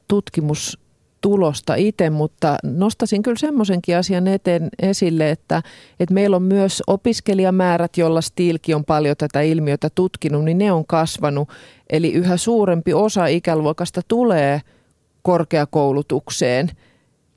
tutkimustulosta 0.07 1.75
itse, 1.75 2.09
mutta 2.09 2.57
nostasin 2.63 3.23
kyllä 3.23 3.37
semmoisenkin 3.37 3.97
asian 3.97 4.27
eteen 4.27 4.69
esille, 4.81 5.31
että, 5.31 5.63
että 5.99 6.13
meillä 6.13 6.35
on 6.35 6.43
myös 6.43 6.83
opiskelijamäärät, 6.87 7.97
jolla 7.97 8.21
Stilki 8.21 8.73
on 8.73 8.85
paljon 8.85 9.17
tätä 9.17 9.41
ilmiötä 9.41 9.89
tutkinut, 9.95 10.43
niin 10.43 10.57
ne 10.57 10.71
on 10.71 10.85
kasvanut. 10.85 11.49
Eli 11.89 12.13
yhä 12.13 12.37
suurempi 12.37 12.93
osa 12.93 13.27
ikäluokasta 13.27 14.01
tulee 14.07 14.61
korkeakoulutukseen– 15.21 16.71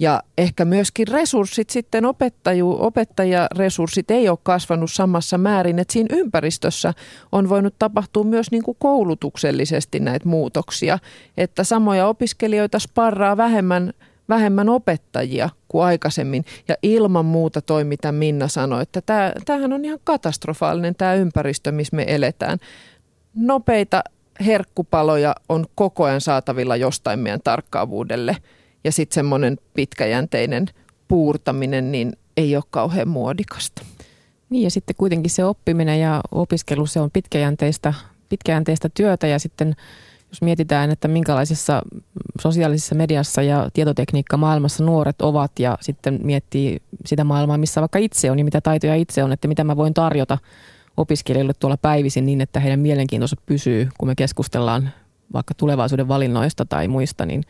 ja 0.01 0.23
ehkä 0.39 0.65
myöskin 0.65 1.09
resurssit 1.09 1.71
sitten 1.71 2.05
opettajia 2.05 2.65
opettajaresurssit 2.65 4.11
ei 4.11 4.29
ole 4.29 4.39
kasvanut 4.43 4.93
samassa 4.93 5.39
määrin, 5.39 5.79
että 5.79 5.93
siinä 5.93 6.17
ympäristössä 6.17 6.95
on 7.33 7.49
voinut 7.49 7.75
tapahtua 7.79 8.25
myös 8.25 8.51
niin 8.51 8.63
kuin 8.63 8.77
koulutuksellisesti 8.81 10.01
näitä 10.01 10.29
muutoksia, 10.29 10.99
että 11.37 11.65
samoja 11.65 12.07
opiskelijoita 12.07 12.79
sparraa 12.79 13.37
vähemmän 13.37 13.93
vähemmän 14.29 14.69
opettajia 14.69 15.51
kuin 15.69 15.85
aikaisemmin. 15.85 16.45
Ja 16.69 16.75
ilman 16.83 17.25
muuta 17.25 17.63
toi, 17.63 17.85
mitä 17.85 18.13
Minna 18.13 18.49
sanoi, 18.49 18.83
että 18.83 19.01
tämä, 19.01 19.33
tämähän 19.45 19.73
on 19.73 19.85
ihan 19.85 19.99
katastrofaalinen 20.05 20.95
tämä 20.95 21.15
ympäristö, 21.15 21.73
missä 21.73 21.97
me 21.97 22.05
eletään. 22.09 22.59
Nopeita 23.35 24.03
herkkupaloja 24.47 25.35
on 25.49 25.67
koko 25.75 26.05
ajan 26.05 26.21
saatavilla 26.21 26.77
jostain 26.77 27.19
meidän 27.19 27.41
tarkkaavuudelle– 27.45 28.37
ja 28.85 28.93
sitten 28.93 29.15
semmoinen 29.15 29.59
pitkäjänteinen 29.75 30.67
puurtaminen 31.09 31.93
niin 31.93 32.13
ei 32.37 32.57
ole 32.57 32.65
kauhean 32.71 33.09
muodikasta. 33.09 33.83
Niin 34.51 34.63
ja 34.65 34.71
sitten 34.71 34.97
kuitenkin 34.97 35.31
se 35.31 35.45
oppiminen 35.45 36.01
ja 36.01 36.21
opiskelu, 36.31 36.87
se 36.87 37.01
on 37.01 37.11
pitkäjänteistä, 37.11 37.95
pitkäjänteistä 38.29 38.89
työtä 38.95 39.27
ja 39.27 39.39
sitten 39.39 39.77
jos 40.29 40.43
mietitään, 40.43 40.91
että 40.91 41.09
minkälaisessa 41.09 41.83
sosiaalisessa 42.41 42.95
mediassa 42.95 43.43
ja 43.43 43.69
tietotekniikka 43.73 44.37
maailmassa 44.37 44.85
nuoret 44.85 45.23
ovat 45.23 45.59
ja 45.59 45.79
sitten 45.81 46.19
miettii 46.23 46.83
sitä 47.07 47.25
maailmaa, 47.25 47.59
missä 47.59 47.81
vaikka 47.81 47.99
itse 47.99 48.31
on 48.31 48.39
ja 48.39 48.45
mitä 48.45 48.61
taitoja 48.61 48.95
itse 48.95 49.25
on, 49.25 49.33
että 49.33 49.49
mitä 49.49 49.65
mä 49.65 49.77
voin 49.77 49.95
tarjota 49.95 50.39
opiskelijoille 50.97 51.53
tuolla 51.59 51.77
päivisin 51.77 52.27
niin, 52.27 52.41
että 52.41 52.61
heidän 52.61 52.81
mielenkiintonsa 52.81 53.37
pysyy, 53.47 53.89
kun 53.99 54.09
me 54.09 54.15
keskustellaan 54.15 54.91
vaikka 55.33 55.55
tulevaisuuden 55.55 56.09
valinnoista 56.09 56.65
tai 56.65 56.89
muista, 56.89 57.27
niin, 57.27 57.43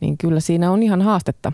niin 0.00 0.18
kyllä 0.18 0.40
siinä 0.40 0.70
on 0.70 0.82
ihan 0.82 1.02
haastetta. 1.02 1.52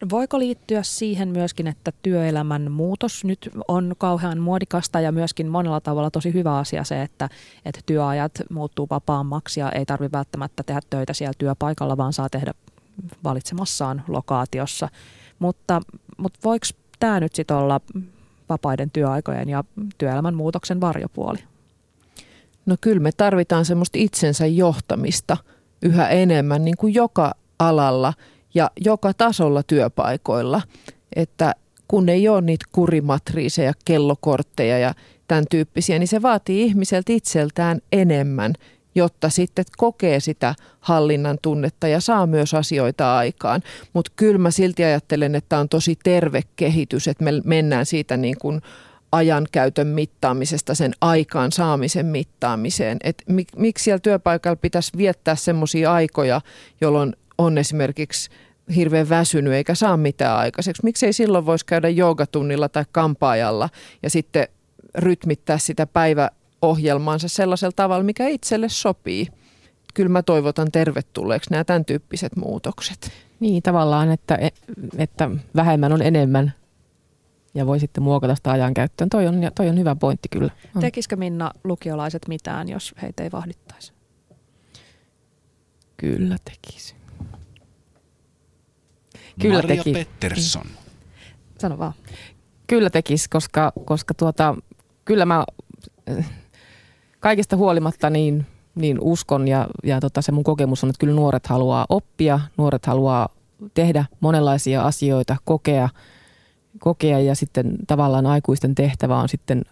No 0.00 0.08
voiko 0.10 0.38
liittyä 0.38 0.82
siihen 0.82 1.28
myöskin, 1.28 1.66
että 1.66 1.92
työelämän 2.02 2.72
muutos 2.72 3.24
nyt 3.24 3.50
on 3.68 3.94
kauhean 3.98 4.38
muodikasta 4.40 5.00
ja 5.00 5.12
myöskin 5.12 5.48
monella 5.48 5.80
tavalla 5.80 6.10
tosi 6.10 6.34
hyvä 6.34 6.58
asia 6.58 6.84
se, 6.84 7.02
että, 7.02 7.28
että 7.64 7.80
työajat 7.86 8.32
muuttuu 8.50 8.86
vapaammaksi 8.90 9.60
ja 9.60 9.72
ei 9.72 9.86
tarvitse 9.86 10.16
välttämättä 10.16 10.62
tehdä 10.62 10.80
töitä 10.90 11.12
siellä 11.12 11.32
työpaikalla, 11.38 11.96
vaan 11.96 12.12
saa 12.12 12.28
tehdä 12.28 12.54
valitsemassaan 13.24 14.02
lokaatiossa. 14.08 14.88
Mutta, 15.38 15.80
mutta 16.16 16.38
voiko 16.44 16.66
tämä 16.98 17.20
nyt 17.20 17.34
sitten 17.34 17.56
olla 17.56 17.80
vapaiden 18.48 18.90
työaikojen 18.90 19.48
ja 19.48 19.64
työelämän 19.98 20.34
muutoksen 20.34 20.80
varjopuoli? 20.80 21.38
No 22.66 22.76
kyllä 22.80 23.00
me 23.00 23.12
tarvitaan 23.12 23.64
semmoista 23.64 23.98
itsensä 23.98 24.46
johtamista 24.46 25.36
yhä 25.84 26.08
enemmän 26.08 26.64
niin 26.64 26.76
kuin 26.76 26.94
joka 26.94 27.34
alalla 27.58 28.12
ja 28.54 28.70
joka 28.80 29.14
tasolla 29.14 29.62
työpaikoilla. 29.62 30.62
Että 31.16 31.54
kun 31.88 32.08
ei 32.08 32.28
ole 32.28 32.40
niitä 32.40 32.64
kurimatriiseja, 32.72 33.72
kellokortteja 33.84 34.78
ja 34.78 34.94
tämän 35.28 35.44
tyyppisiä, 35.50 35.98
niin 35.98 36.08
se 36.08 36.22
vaatii 36.22 36.62
ihmiseltä 36.62 37.12
itseltään 37.12 37.80
enemmän, 37.92 38.52
jotta 38.94 39.28
sitten 39.28 39.64
kokee 39.76 40.20
sitä 40.20 40.54
hallinnan 40.80 41.38
tunnetta 41.42 41.88
ja 41.88 42.00
saa 42.00 42.26
myös 42.26 42.54
asioita 42.54 43.16
aikaan. 43.16 43.62
Mutta 43.92 44.12
kyllä 44.16 44.38
mä 44.38 44.50
silti 44.50 44.84
ajattelen, 44.84 45.34
että 45.34 45.58
on 45.58 45.68
tosi 45.68 45.98
terve 46.04 46.42
kehitys, 46.56 47.08
että 47.08 47.24
me 47.24 47.30
mennään 47.44 47.86
siitä 47.86 48.16
niin 48.16 48.38
kuin 48.38 48.60
ajankäytön 49.14 49.86
mittaamisesta 49.86 50.74
sen 50.74 50.92
aikaan 51.00 51.52
saamisen 51.52 52.06
mittaamiseen. 52.06 52.98
Et 53.04 53.22
mik, 53.28 53.48
miksi 53.56 53.84
siellä 53.84 53.98
työpaikalla 53.98 54.56
pitäisi 54.56 54.92
viettää 54.96 55.36
semmoisia 55.36 55.92
aikoja, 55.92 56.40
jolloin 56.80 57.16
on 57.38 57.58
esimerkiksi 57.58 58.30
hirveän 58.76 59.08
väsynyt 59.08 59.52
eikä 59.52 59.74
saa 59.74 59.96
mitään 59.96 60.36
aikaiseksi. 60.36 60.84
Miksei 60.84 61.12
silloin 61.12 61.46
voisi 61.46 61.66
käydä 61.66 61.88
joogatunnilla 61.88 62.68
tai 62.68 62.84
kampaajalla 62.92 63.68
ja 64.02 64.10
sitten 64.10 64.48
rytmittää 64.94 65.58
sitä 65.58 65.86
päiväohjelmaansa 65.86 67.28
sellaisella 67.28 67.72
tavalla, 67.76 68.04
mikä 68.04 68.28
itselle 68.28 68.68
sopii. 68.68 69.28
Kyllä 69.94 70.08
mä 70.08 70.22
toivotan 70.22 70.72
tervetulleeksi 70.72 71.50
nämä 71.50 71.64
tämän 71.64 71.84
tyyppiset 71.84 72.36
muutokset. 72.36 73.10
Niin, 73.40 73.62
tavallaan, 73.62 74.10
että, 74.10 74.38
että 74.98 75.30
vähemmän 75.56 75.92
on 75.92 76.02
enemmän 76.02 76.52
ja 77.54 77.66
voi 77.66 77.80
sitten 77.80 78.02
muokata 78.02 78.34
sitä 78.34 78.50
ajankäyttöön. 78.50 79.10
Toi 79.10 79.26
on, 79.26 79.34
toi 79.54 79.68
on 79.68 79.78
hyvä 79.78 79.96
pointti 79.96 80.28
kyllä. 80.28 80.50
On. 80.76 80.80
Tekisikö 80.80 81.16
Minna 81.16 81.50
lukiolaiset 81.64 82.28
mitään, 82.28 82.68
jos 82.68 82.94
heitä 83.02 83.22
ei 83.22 83.32
vahdittaisi? 83.32 83.92
Kyllä 85.96 86.36
tekisi. 86.44 86.94
Kyllä 89.40 89.54
Maria 89.54 89.76
teki. 89.76 89.92
Pettersson. 89.92 90.66
Sano 91.58 91.78
vaan. 91.78 91.92
Kyllä 92.66 92.90
tekisi, 92.90 93.30
koska, 93.30 93.72
koska 93.84 94.14
tuota, 94.14 94.54
kyllä 95.04 95.24
mä 95.24 95.44
kaikesta 97.20 97.56
huolimatta 97.56 98.10
niin, 98.10 98.46
niin 98.74 98.98
uskon 99.00 99.48
ja, 99.48 99.68
ja 99.84 100.00
tota, 100.00 100.22
se 100.22 100.32
mun 100.32 100.44
kokemus 100.44 100.84
on, 100.84 100.90
että 100.90 101.00
kyllä 101.00 101.14
nuoret 101.14 101.46
haluaa 101.46 101.86
oppia, 101.88 102.40
nuoret 102.56 102.86
haluaa 102.86 103.28
tehdä 103.74 104.04
monenlaisia 104.20 104.82
asioita, 104.82 105.36
kokea– 105.44 105.88
kokea 106.84 107.20
ja 107.20 107.34
sitten 107.34 107.76
tavallaan 107.86 108.26
aikuisten 108.26 108.74
tehtävä 108.74 109.16
on 109.16 109.28
sitten 109.28 109.62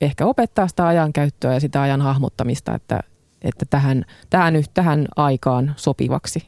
ehkä 0.00 0.26
opettaa 0.26 0.68
sitä 0.68 0.86
ajankäyttöä 0.86 1.54
ja 1.54 1.60
sitä 1.60 1.82
ajan 1.82 2.00
hahmottamista, 2.00 2.74
että, 2.74 3.00
että 3.42 3.64
tähän, 3.70 4.04
tähän, 4.30 4.54
tähän 4.74 5.06
aikaan 5.16 5.74
sopivaksi. 5.76 6.46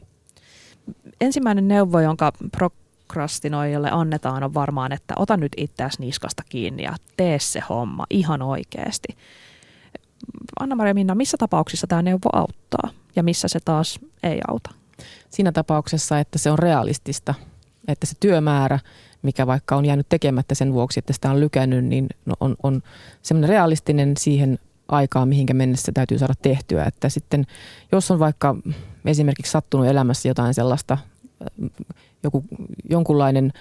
Ensimmäinen 1.21 1.67
neuvo, 1.67 1.99
jonka 1.99 2.31
prokrastinoijalle 2.51 3.89
annetaan 3.91 4.43
on 4.43 4.53
varmaan, 4.53 4.91
että 4.91 5.13
ota 5.17 5.37
nyt 5.37 5.51
itseäsi 5.57 6.01
niskasta 6.01 6.43
kiinni 6.49 6.83
ja 6.83 6.95
tee 7.17 7.39
se 7.39 7.61
homma 7.69 8.05
ihan 8.09 8.41
oikeasti. 8.41 9.07
Anna-Maria 10.59 10.93
Minna, 10.93 11.15
missä 11.15 11.37
tapauksissa 11.37 11.87
tämä 11.87 12.01
neuvo 12.01 12.29
auttaa 12.33 12.89
ja 13.15 13.23
missä 13.23 13.47
se 13.47 13.59
taas 13.65 13.99
ei 14.23 14.39
auta? 14.47 14.69
Siinä 15.29 15.51
tapauksessa, 15.51 16.19
että 16.19 16.37
se 16.37 16.51
on 16.51 16.59
realistista, 16.59 17.33
että 17.87 18.05
se 18.05 18.13
työmäärä 18.19 18.79
mikä 19.25 19.47
vaikka 19.47 19.75
on 19.75 19.85
jäänyt 19.85 20.09
tekemättä 20.09 20.55
sen 20.55 20.73
vuoksi, 20.73 20.99
että 20.99 21.13
sitä 21.13 21.31
on 21.31 21.39
lykännyt, 21.39 21.85
niin 21.85 22.07
no, 22.25 22.33
on, 22.39 22.55
on 22.63 22.81
semmoinen 23.21 23.49
realistinen 23.49 24.17
siihen 24.17 24.59
aikaan, 24.87 25.27
mihinkä 25.27 25.53
mennessä 25.53 25.91
täytyy 25.91 26.17
saada 26.17 26.33
tehtyä. 26.41 26.83
Että 26.83 27.09
sitten 27.09 27.45
jos 27.91 28.11
on 28.11 28.19
vaikka 28.19 28.55
esimerkiksi 29.05 29.51
sattunut 29.51 29.87
elämässä 29.87 30.27
jotain 30.27 30.53
sellaista, 30.53 30.97
joku, 32.23 32.43
jonkunlainen 32.89 33.53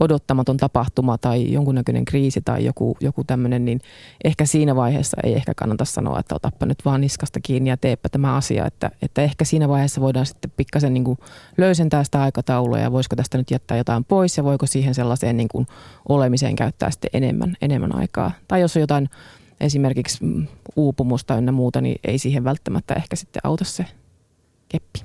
odottamaton 0.00 0.56
tapahtuma 0.56 1.18
tai 1.18 1.52
jonkunnäköinen 1.52 2.04
kriisi 2.04 2.40
tai 2.44 2.64
joku, 2.64 2.96
joku 3.00 3.24
tämmöinen, 3.24 3.64
niin 3.64 3.80
ehkä 4.24 4.46
siinä 4.46 4.76
vaiheessa 4.76 5.16
ei 5.24 5.34
ehkä 5.34 5.52
kannata 5.56 5.84
sanoa, 5.84 6.20
että 6.20 6.34
otappa 6.34 6.66
nyt 6.66 6.84
vaan 6.84 7.00
niskasta 7.00 7.40
kiinni 7.42 7.70
ja 7.70 7.76
teepä 7.76 8.08
tämä 8.08 8.36
asia. 8.36 8.66
Että, 8.66 8.90
että 9.02 9.22
ehkä 9.22 9.44
siinä 9.44 9.68
vaiheessa 9.68 10.00
voidaan 10.00 10.26
sitten 10.26 10.52
pikkasen 10.56 10.94
niin 10.94 11.18
löysentää 11.56 12.04
sitä 12.04 12.22
aikataulua 12.22 12.78
ja 12.78 12.92
voisiko 12.92 13.16
tästä 13.16 13.38
nyt 13.38 13.50
jättää 13.50 13.76
jotain 13.76 14.04
pois 14.04 14.36
ja 14.36 14.44
voiko 14.44 14.66
siihen 14.66 14.94
sellaiseen 14.94 15.36
niin 15.36 15.48
kuin 15.48 15.66
olemiseen 16.08 16.56
käyttää 16.56 16.90
sitten 16.90 17.10
enemmän, 17.12 17.56
enemmän 17.62 17.94
aikaa. 17.94 18.32
Tai 18.48 18.60
jos 18.60 18.76
on 18.76 18.80
jotain 18.80 19.10
esimerkiksi 19.60 20.18
uupumusta 20.76 21.36
ynnä 21.36 21.52
muuta, 21.52 21.80
niin 21.80 22.00
ei 22.04 22.18
siihen 22.18 22.44
välttämättä 22.44 22.94
ehkä 22.94 23.16
sitten 23.16 23.40
auta 23.44 23.64
se 23.64 23.86
keppi. 24.68 25.00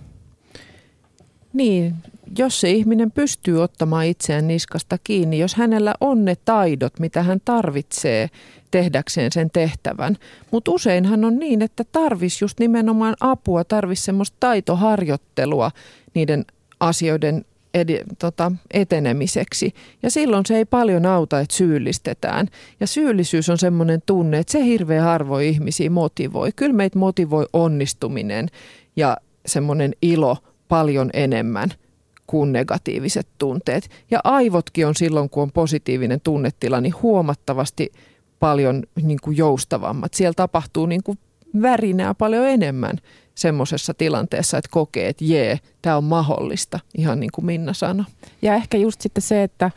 Niin, 1.53 1.95
jos 2.37 2.59
se 2.59 2.71
ihminen 2.71 3.11
pystyy 3.11 3.63
ottamaan 3.63 4.05
itseään 4.05 4.47
niskasta 4.47 4.97
kiinni, 5.03 5.39
jos 5.39 5.55
hänellä 5.55 5.93
on 6.01 6.25
ne 6.25 6.35
taidot, 6.45 6.99
mitä 6.99 7.23
hän 7.23 7.39
tarvitsee 7.45 8.29
tehdäkseen 8.71 9.31
sen 9.31 9.49
tehtävän. 9.53 10.15
Mutta 10.51 10.71
useinhan 10.71 11.25
on 11.25 11.39
niin, 11.39 11.61
että 11.61 11.83
tarvis 11.91 12.41
just 12.41 12.59
nimenomaan 12.59 13.15
apua, 13.19 13.63
tarvis 13.63 14.05
semmoista 14.05 14.37
taitoharjoittelua 14.39 15.71
niiden 16.13 16.45
asioiden 16.79 17.45
ed- 17.73 18.03
tota, 18.19 18.51
etenemiseksi. 18.71 19.73
Ja 20.03 20.11
silloin 20.11 20.45
se 20.45 20.57
ei 20.57 20.65
paljon 20.65 21.05
auta, 21.05 21.39
että 21.39 21.55
syyllistetään. 21.55 22.47
Ja 22.79 22.87
syyllisyys 22.87 23.49
on 23.49 23.57
semmoinen 23.57 24.01
tunne, 24.05 24.37
että 24.37 24.51
se 24.51 24.63
hirveän 24.63 25.03
harvoin 25.03 25.47
ihmisiä 25.47 25.89
motivoi. 25.89 26.51
Kyllä 26.55 26.73
meitä 26.73 26.99
motivoi 26.99 27.45
onnistuminen 27.53 28.47
ja 28.95 29.17
semmoinen 29.45 29.93
ilo 30.01 30.37
paljon 30.67 31.09
enemmän– 31.13 31.69
kuin 32.27 32.53
negatiiviset 32.53 33.27
tunteet. 33.37 33.89
Ja 34.11 34.19
aivotkin 34.23 34.87
on 34.87 34.95
silloin, 34.95 35.29
kun 35.29 35.43
on 35.43 35.51
positiivinen 35.51 36.21
tunnetila, 36.21 36.81
niin 36.81 36.93
huomattavasti 37.01 37.91
paljon 38.39 38.83
niin 39.01 39.19
kuin 39.23 39.37
joustavammat. 39.37 40.13
Siellä 40.13 40.33
tapahtuu 40.33 40.85
niin 40.85 41.03
kuin 41.03 41.17
värinää 41.61 42.13
paljon 42.13 42.47
enemmän 42.47 42.97
semmoisessa 43.35 43.93
tilanteessa, 43.93 44.57
että 44.57 44.69
kokee, 44.71 45.07
että 45.07 45.25
jee, 45.25 45.59
tämä 45.81 45.97
on 45.97 46.03
mahdollista, 46.03 46.79
ihan 46.97 47.19
niin 47.19 47.31
kuin 47.33 47.45
Minna 47.45 47.73
sanoi. 47.73 48.05
Ja 48.41 48.55
ehkä 48.55 48.77
just 48.77 49.01
sitten 49.01 49.21
se, 49.21 49.43
että 49.43 49.71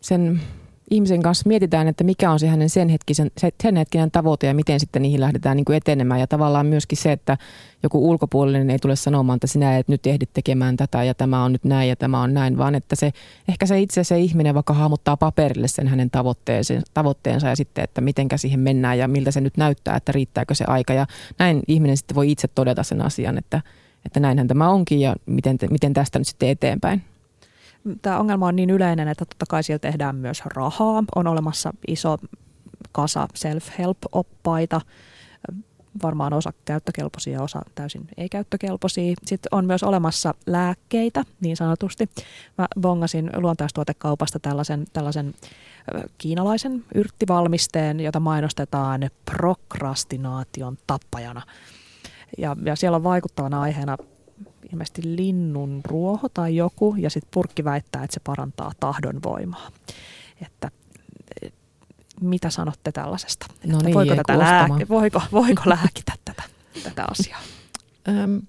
sen 0.00 0.40
ihmisen 0.90 1.22
kanssa 1.22 1.48
mietitään, 1.48 1.88
että 1.88 2.04
mikä 2.04 2.30
on 2.30 2.38
se 2.38 2.48
hänen 2.48 2.70
sen, 2.70 2.88
hetkisen, 2.88 3.30
sen 3.62 3.76
hetkinen 3.76 4.10
tavoite 4.10 4.46
ja 4.46 4.54
miten 4.54 4.80
sitten 4.80 5.02
niihin 5.02 5.20
lähdetään 5.20 5.56
niin 5.56 5.64
kuin 5.64 5.76
etenemään. 5.76 6.20
Ja 6.20 6.26
tavallaan 6.26 6.66
myöskin 6.66 6.98
se, 6.98 7.12
että 7.12 7.38
joku 7.82 8.10
ulkopuolinen 8.10 8.70
ei 8.70 8.78
tule 8.78 8.96
sanomaan, 8.96 9.36
että 9.36 9.46
sinä 9.46 9.78
et 9.78 9.88
nyt 9.88 10.06
ehdi 10.06 10.24
tekemään 10.32 10.76
tätä 10.76 11.04
ja 11.04 11.14
tämä 11.14 11.44
on 11.44 11.52
nyt 11.52 11.64
näin 11.64 11.88
ja 11.88 11.96
tämä 11.96 12.22
on 12.22 12.34
näin, 12.34 12.58
vaan 12.58 12.74
että 12.74 12.96
se, 12.96 13.12
ehkä 13.48 13.66
se 13.66 13.80
itse 13.80 14.04
se 14.04 14.18
ihminen 14.18 14.54
vaikka 14.54 14.72
hahmottaa 14.72 15.16
paperille 15.16 15.68
sen 15.68 15.88
hänen 15.88 16.10
tavoitteensa 16.94 17.48
ja 17.48 17.56
sitten, 17.56 17.84
että 17.84 18.00
mitenkä 18.00 18.36
siihen 18.36 18.60
mennään 18.60 18.98
ja 18.98 19.08
miltä 19.08 19.30
se 19.30 19.40
nyt 19.40 19.56
näyttää, 19.56 19.96
että 19.96 20.12
riittääkö 20.12 20.54
se 20.54 20.64
aika. 20.64 20.92
Ja 20.92 21.06
näin 21.38 21.62
ihminen 21.68 21.96
sitten 21.96 22.14
voi 22.14 22.30
itse 22.30 22.48
todeta 22.48 22.82
sen 22.82 23.02
asian, 23.02 23.38
että, 23.38 23.62
että 24.06 24.20
näinhän 24.20 24.48
tämä 24.48 24.68
onkin 24.68 25.00
ja 25.00 25.16
miten, 25.26 25.58
miten 25.70 25.92
tästä 25.92 26.18
nyt 26.18 26.28
sitten 26.28 26.48
eteenpäin 26.48 27.02
tämä 28.02 28.18
ongelma 28.18 28.46
on 28.46 28.56
niin 28.56 28.70
yleinen, 28.70 29.08
että 29.08 29.24
totta 29.24 29.46
kai 29.48 29.62
siellä 29.62 29.78
tehdään 29.78 30.16
myös 30.16 30.42
rahaa. 30.44 31.04
On 31.14 31.26
olemassa 31.26 31.72
iso 31.88 32.18
kasa 32.92 33.28
self-help-oppaita, 33.34 34.80
varmaan 36.02 36.32
osa 36.32 36.52
käyttökelpoisia 36.64 37.32
ja 37.32 37.42
osa 37.42 37.62
täysin 37.74 38.08
ei-käyttökelpoisia. 38.16 39.14
Sitten 39.24 39.48
on 39.52 39.64
myös 39.64 39.82
olemassa 39.82 40.34
lääkkeitä, 40.46 41.24
niin 41.40 41.56
sanotusti. 41.56 42.10
Mä 42.58 42.66
bongasin 42.80 43.30
luontaistuotekaupasta 43.36 44.38
tällaisen, 44.38 44.84
tällaisen 44.92 45.34
kiinalaisen 46.18 46.84
yrttivalmisteen, 46.94 48.00
jota 48.00 48.20
mainostetaan 48.20 49.10
prokrastinaation 49.24 50.78
tappajana. 50.86 51.42
Ja, 52.38 52.56
ja 52.64 52.76
siellä 52.76 52.96
on 52.96 53.04
vaikuttavana 53.04 53.60
aiheena 53.60 53.96
ilmeisesti 54.72 55.02
linnun 55.16 55.80
ruoho 55.84 56.28
tai 56.28 56.56
joku, 56.56 56.94
ja 56.98 57.10
sitten 57.10 57.30
purkki 57.34 57.64
väittää, 57.64 58.04
että 58.04 58.14
se 58.14 58.20
parantaa 58.24 58.72
tahdonvoimaa. 58.80 59.70
Että 60.46 60.70
mitä 62.20 62.50
sanotte 62.50 62.92
tällaisesta? 62.92 63.46
No 63.66 63.76
että 63.76 63.84
niin, 63.84 63.94
voiko, 63.94 64.14
tätä 64.16 64.38
lääke, 64.38 64.88
voiko, 64.88 65.22
voiko 65.32 65.62
lääkitä 65.66 66.12
tätä, 66.24 66.42
tätä 66.84 67.04
asiaa? 67.10 67.40
Öm, 68.08 68.42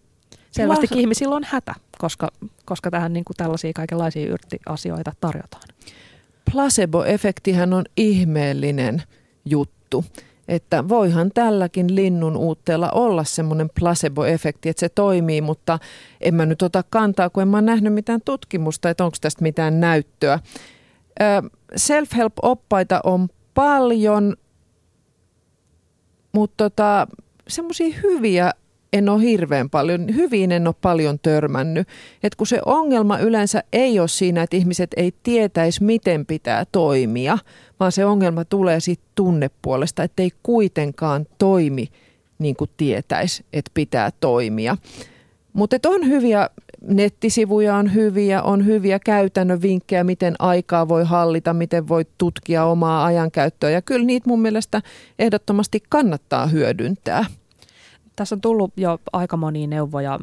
Selvästikin 0.52 0.98
Las... 0.98 1.02
ihmisillä 1.02 1.36
on 1.36 1.44
hätä, 1.48 1.76
koska, 1.98 2.28
koska 2.66 2.92
tähän 2.92 3.14
niin 3.14 3.26
kuin 3.26 3.38
tällaisia 3.38 3.74
kaikenlaisia 3.74 4.28
yrttiasioita 4.28 5.12
tarjotaan. 5.22 5.64
Placebo-efektihän 6.52 7.74
on 7.74 7.86
ihmeellinen 7.98 9.04
juttu. 9.46 10.06
Että 10.50 10.90
voihan 10.90 11.32
tälläkin 11.34 11.96
linnun 11.96 12.38
uutteella 12.38 12.92
olla 12.92 13.24
semmoinen 13.24 13.70
placebo-efekti, 13.80 14.70
että 14.70 14.80
se 14.80 14.90
toimii, 14.90 15.42
mutta 15.42 15.80
en 16.22 16.36
mä 16.36 16.46
nyt 16.46 16.62
ota 16.62 16.84
kantaa, 16.90 17.30
kun 17.30 17.42
en 17.44 17.48
mä 17.48 17.62
nähnyt 17.62 17.94
mitään 17.94 18.22
tutkimusta, 18.26 18.90
että 18.90 19.04
onko 19.04 19.18
tästä 19.22 19.42
mitään 19.42 19.80
näyttöä. 19.80 20.40
Self-help-oppaita 21.76 23.00
on 23.04 23.28
paljon, 23.54 24.36
mutta 26.32 26.64
tota, 26.70 27.08
semmoisia 27.48 27.96
hyviä 28.04 28.52
en 28.94 29.10
ole 29.10 29.22
hirveän 29.22 29.70
paljon, 29.70 30.16
hyvin 30.16 30.52
en 30.52 30.68
ole 30.68 30.76
paljon 30.82 31.20
törmännyt. 31.20 31.88
Et 32.24 32.36
kun 32.36 32.48
se 32.48 32.62
ongelma 32.66 33.20
yleensä 33.20 33.64
ei 33.74 34.00
ole 34.00 34.08
siinä, 34.08 34.44
että 34.44 34.58
ihmiset 34.58 34.90
ei 34.98 35.14
tietäisi, 35.24 35.84
miten 35.84 36.26
pitää 36.26 36.66
toimia, 36.72 37.38
vaan 37.80 37.92
se 37.92 38.06
ongelma 38.06 38.46
tulee 38.46 38.80
siitä 38.80 39.04
tunnepuolesta, 39.16 40.04
että 40.04 40.24
ei 40.24 40.32
kuitenkaan 40.44 41.26
toimi 41.38 41.88
niin 42.40 42.56
kuin 42.56 42.70
tietäisi, 42.78 43.46
että 43.54 43.72
pitää 43.74 44.10
toimia. 44.20 44.78
Mutta 45.54 45.78
on 45.86 46.06
hyviä 46.08 46.50
nettisivuja, 46.88 47.76
on 47.76 47.94
hyviä, 47.94 48.42
on 48.42 48.66
hyviä 48.66 49.00
käytännön 49.00 49.62
vinkkejä, 49.62 50.04
miten 50.04 50.36
aikaa 50.40 50.88
voi 50.88 51.04
hallita, 51.04 51.54
miten 51.54 51.88
voi 51.88 52.06
tutkia 52.18 52.66
omaa 52.66 53.06
ajankäyttöä. 53.06 53.70
Ja 53.70 53.82
kyllä 53.82 54.06
niitä 54.06 54.30
mun 54.30 54.42
mielestä 54.42 54.82
ehdottomasti 55.20 55.84
kannattaa 55.90 56.48
hyödyntää. 56.48 57.26
Tässä 58.20 58.36
on 58.36 58.42
tullut 58.42 58.74
jo 58.78 59.00
aika 59.14 59.38
monia 59.38 59.68
neuvoja, 59.68 60.20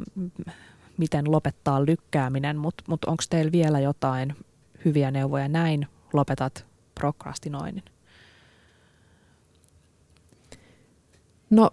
miten 0.97 1.33
lopettaa 1.33 1.87
lykkääminen, 1.87 2.57
mutta 2.57 2.85
mut, 2.87 2.89
mut 2.89 3.05
onko 3.05 3.23
teillä 3.31 3.53
vielä 3.53 3.81
jotain 3.81 4.37
hyviä 4.85 5.11
neuvoja? 5.11 5.49
Näin 5.49 5.87
lopetat 6.13 6.67
prokrastinoinnin. 6.95 7.83
No 11.51 11.71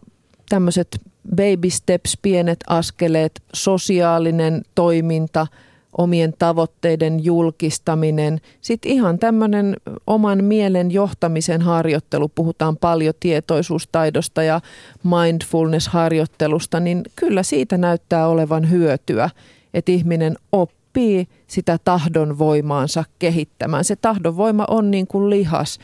tämmöiset 0.50 1.02
baby 1.36 1.70
steps, 1.70 2.18
pienet 2.22 2.60
askeleet, 2.68 3.44
sosiaalinen 3.54 4.62
toiminta– 4.76 5.48
omien 5.98 6.34
tavoitteiden 6.40 7.26
julkistaminen. 7.26 8.42
Sitten 8.62 8.92
ihan 8.92 9.20
tämmöinen 9.20 9.76
oman 10.08 10.44
mielen 10.44 10.92
johtamisen 10.92 11.62
harjoittelu, 11.62 12.30
puhutaan 12.30 12.78
paljon 12.78 13.14
tietoisuustaidosta 13.20 14.44
ja 14.44 14.62
mindfulness-harjoittelusta, 15.04 16.80
niin 16.80 17.02
kyllä 17.16 17.44
siitä 17.44 17.78
näyttää 17.78 18.28
olevan 18.28 18.70
hyötyä, 18.70 19.30
että 19.74 19.92
ihminen 19.92 20.36
oppii 20.52 21.28
sitä 21.48 21.80
tahdonvoimaansa 21.86 23.04
kehittämään. 23.20 23.84
Se 23.84 23.96
tahdonvoima 23.96 24.66
on 24.70 24.92
niin 24.92 25.08
kuin 25.08 25.30
lihas 25.30 25.80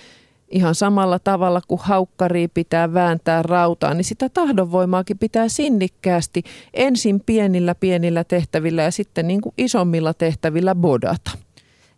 ihan 0.52 0.76
samalla 0.76 1.20
tavalla 1.20 1.62
kuin 1.68 1.82
haukkari 1.84 2.47
pitää 2.47 2.93
vääntää 2.93 3.41
rautaa, 3.41 3.93
niin 3.93 4.04
sitä 4.04 4.30
tahdonvoimaakin 4.30 5.18
pitää 5.18 5.47
sinnikkäästi 5.47 6.43
ensin 6.74 7.22
pienillä 7.26 7.76
pienillä 7.76 8.24
tehtävillä 8.24 8.82
ja 8.82 8.91
sitten 8.91 9.28
niin 9.28 9.41
kuin 9.41 9.54
isommilla 9.58 10.14
tehtävillä 10.14 10.76
bodata. 10.76 11.32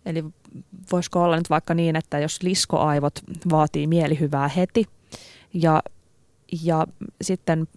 Eli 0.05 0.23
voisiko 0.91 1.23
olla 1.23 1.37
nyt 1.37 1.49
vaikka 1.49 1.73
niin, 1.73 1.95
että 1.95 2.19
jos 2.19 2.43
liskoaivot 2.43 3.19
vaatii 3.51 3.87
mielihyvää 3.87 4.47
heti 4.47 4.85
ja, 5.53 5.83
ja 6.63 6.87
sitten 7.21 7.67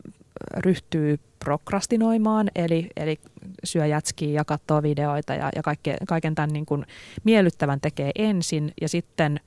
ryhtyy 0.57 1.19
prokrastinoimaan, 1.39 2.51
eli, 2.55 2.91
eli 2.97 3.19
syö 3.65 3.87
jätskiä 3.87 4.31
ja 4.31 4.45
katsoo 4.45 4.83
videoita 4.83 5.35
ja, 5.35 5.51
ja 5.57 5.63
kaikke, 5.63 5.97
kaiken 6.09 6.35
tämän 6.35 6.51
niin 6.51 6.67
kuin 6.67 6.87
miellyttävän 7.25 7.81
tekee 7.81 8.11
ensin 8.15 8.73
ja 8.81 8.89
sitten– 8.89 9.41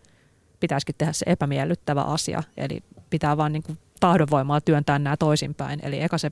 pitäisikin 0.60 0.96
tehdä 0.98 1.14
se 1.14 1.26
epämiellyttävä 1.28 2.02
asia. 2.02 2.44
Eli 2.58 2.84
pitää 3.10 3.38
vaan 3.38 3.54
niin 3.54 3.64
kuin 3.64 3.78
tahdonvoimalla 4.00 4.62
työntää 4.62 5.00
nämä 5.00 5.18
toisinpäin. 5.18 5.80
Eli 5.84 6.02
eka 6.04 6.18
se, 6.18 6.32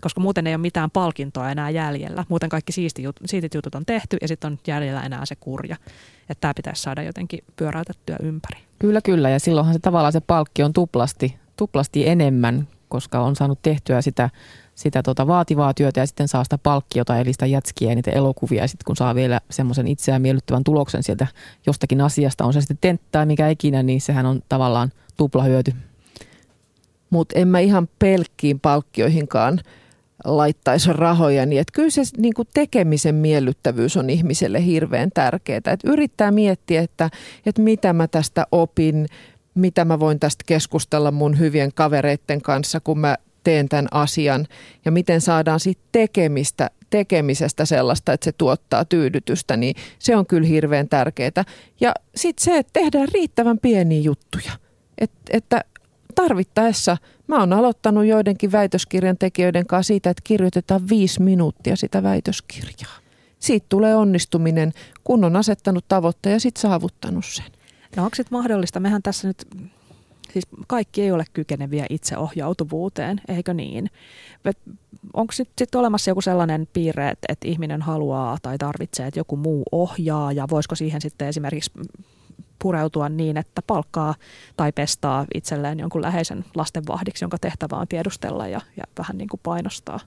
koska 0.00 0.20
muuten 0.20 0.46
ei 0.46 0.54
ole 0.54 0.60
mitään 0.60 0.90
palkintoa 0.90 1.50
enää 1.50 1.70
jäljellä. 1.70 2.24
Muuten 2.28 2.48
kaikki 2.48 2.72
siisti 2.72 3.02
jut, 3.02 3.16
siitit 3.26 3.54
jutut 3.54 3.74
on 3.74 3.86
tehty 3.86 4.16
ja 4.20 4.28
sitten 4.28 4.52
on 4.52 4.58
jäljellä 4.66 5.02
enää 5.02 5.26
se 5.26 5.36
kurja. 5.36 5.76
Että 6.20 6.40
tämä 6.40 6.54
pitäisi 6.56 6.82
saada 6.82 7.02
jotenkin 7.02 7.44
pyöräytettyä 7.56 8.16
ympäri. 8.22 8.60
Kyllä, 8.78 9.00
kyllä. 9.00 9.30
Ja 9.30 9.40
silloinhan 9.40 9.74
se 9.74 9.80
tavallaan 9.80 10.12
se 10.12 10.20
palkki 10.20 10.62
on 10.62 10.72
tuplasti, 10.72 11.36
tuplasti 11.56 12.08
enemmän, 12.08 12.68
koska 12.88 13.20
on 13.20 13.36
saanut 13.36 13.62
tehtyä 13.62 14.02
sitä 14.02 14.30
sitä 14.76 15.02
tota 15.02 15.26
vaativaa 15.26 15.74
työtä 15.74 16.00
ja 16.00 16.06
sitten 16.06 16.28
saa 16.28 16.44
sitä 16.44 16.58
palkkiota, 16.58 17.18
eli 17.18 17.32
sitä 17.32 17.46
jätskiä 17.46 17.88
ja 17.88 17.94
niitä 17.94 18.10
elokuvia. 18.10 18.62
Ja 18.62 18.68
sitten 18.68 18.84
kun 18.84 18.96
saa 18.96 19.14
vielä 19.14 19.40
semmoisen 19.50 19.88
itseään 19.88 20.22
miellyttävän 20.22 20.64
tuloksen 20.64 21.02
sieltä 21.02 21.26
jostakin 21.66 22.00
asiasta, 22.00 22.44
on 22.44 22.52
se 22.52 22.60
sitten 22.60 22.78
tenttää 22.80 23.26
mikä 23.26 23.48
ikinä, 23.48 23.82
niin 23.82 24.00
sehän 24.00 24.26
on 24.26 24.42
tavallaan 24.48 24.92
tuplahyöty. 25.16 25.72
Mutta 27.10 27.38
en 27.38 27.48
mä 27.48 27.58
ihan 27.58 27.88
pelkkiin 27.98 28.60
palkkioihinkaan 28.60 29.60
laittaisi 30.24 30.92
rahoja, 30.92 31.46
niin 31.46 31.60
että 31.60 31.72
kyllä 31.72 31.90
se 31.90 32.02
niin 32.16 32.34
kuin 32.34 32.48
tekemisen 32.54 33.14
miellyttävyys 33.14 33.96
on 33.96 34.10
ihmiselle 34.10 34.64
hirveän 34.64 35.10
tärkeää. 35.14 35.56
Että 35.56 35.78
yrittää 35.84 36.30
miettiä, 36.30 36.82
että, 36.82 37.10
että 37.46 37.62
mitä 37.62 37.92
mä 37.92 38.08
tästä 38.08 38.46
opin, 38.52 39.06
mitä 39.54 39.84
mä 39.84 40.00
voin 40.00 40.20
tästä 40.20 40.44
keskustella 40.46 41.10
mun 41.10 41.38
hyvien 41.38 41.72
kavereiden 41.74 42.42
kanssa, 42.42 42.80
kun 42.80 42.98
mä 42.98 43.16
teen 43.46 43.68
tämän 43.68 43.88
asian 43.90 44.46
ja 44.84 44.92
miten 44.92 45.20
saadaan 45.20 45.60
sitten 45.60 45.88
tekemistä, 45.92 46.70
tekemisestä 46.90 47.64
sellaista, 47.64 48.12
että 48.12 48.24
se 48.24 48.32
tuottaa 48.32 48.84
tyydytystä, 48.84 49.56
niin 49.56 49.74
se 49.98 50.16
on 50.16 50.26
kyllä 50.26 50.48
hirveän 50.48 50.88
tärkeää. 50.88 51.44
Ja 51.80 51.94
sitten 52.16 52.44
se, 52.44 52.58
että 52.58 52.72
tehdään 52.72 53.08
riittävän 53.14 53.58
pieniä 53.58 54.00
juttuja. 54.00 54.52
Et, 54.98 55.10
että 55.30 55.64
tarvittaessa, 56.14 56.96
mä 57.26 57.40
oon 57.40 57.52
aloittanut 57.52 58.06
joidenkin 58.06 58.52
väitöskirjan 58.52 59.18
tekijöiden 59.18 59.66
kanssa 59.66 59.88
siitä, 59.88 60.10
että 60.10 60.22
kirjoitetaan 60.24 60.88
viisi 60.88 61.22
minuuttia 61.22 61.76
sitä 61.76 62.02
väitöskirjaa. 62.02 62.98
Siitä 63.38 63.66
tulee 63.68 63.96
onnistuminen, 63.96 64.72
kun 65.04 65.24
on 65.24 65.36
asettanut 65.36 65.84
tavoitteen 65.88 66.32
ja 66.32 66.40
sitten 66.40 66.60
saavuttanut 66.60 67.24
sen. 67.24 67.46
No 67.96 68.04
onko 68.04 68.14
sitten 68.14 68.38
mahdollista, 68.38 68.80
mehän 68.80 69.02
tässä 69.02 69.28
nyt 69.28 69.46
Siis 70.36 70.48
kaikki 70.66 71.02
ei 71.02 71.12
ole 71.12 71.24
kykeneviä 71.32 71.86
itseohjautuvuuteen, 71.90 73.20
eikö 73.28 73.54
niin? 73.54 73.90
Onko 75.14 75.32
sitten 75.32 75.54
sit 75.58 75.74
olemassa 75.74 76.10
joku 76.10 76.20
sellainen 76.20 76.68
piirre, 76.72 77.08
että, 77.08 77.26
että 77.28 77.48
ihminen 77.48 77.82
haluaa 77.82 78.38
tai 78.42 78.58
tarvitsee, 78.58 79.06
että 79.06 79.20
joku 79.20 79.36
muu 79.36 79.62
ohjaa 79.72 80.32
ja 80.32 80.46
voisiko 80.50 80.74
siihen 80.74 81.00
sitten 81.00 81.28
esimerkiksi 81.28 81.70
pureutua 82.58 83.08
niin, 83.08 83.36
että 83.36 83.62
palkkaa 83.66 84.14
tai 84.56 84.72
pestaa 84.72 85.26
itselleen 85.34 85.80
jonkun 85.80 86.02
läheisen 86.02 86.44
lastenvahdiksi, 86.54 87.24
jonka 87.24 87.38
tehtävä 87.38 87.76
on 87.76 87.88
tiedustella 87.88 88.48
ja, 88.48 88.60
ja 88.76 88.84
vähän 88.98 89.18
niin 89.18 89.28
kuin 89.28 89.40
painostaa. 89.42 90.00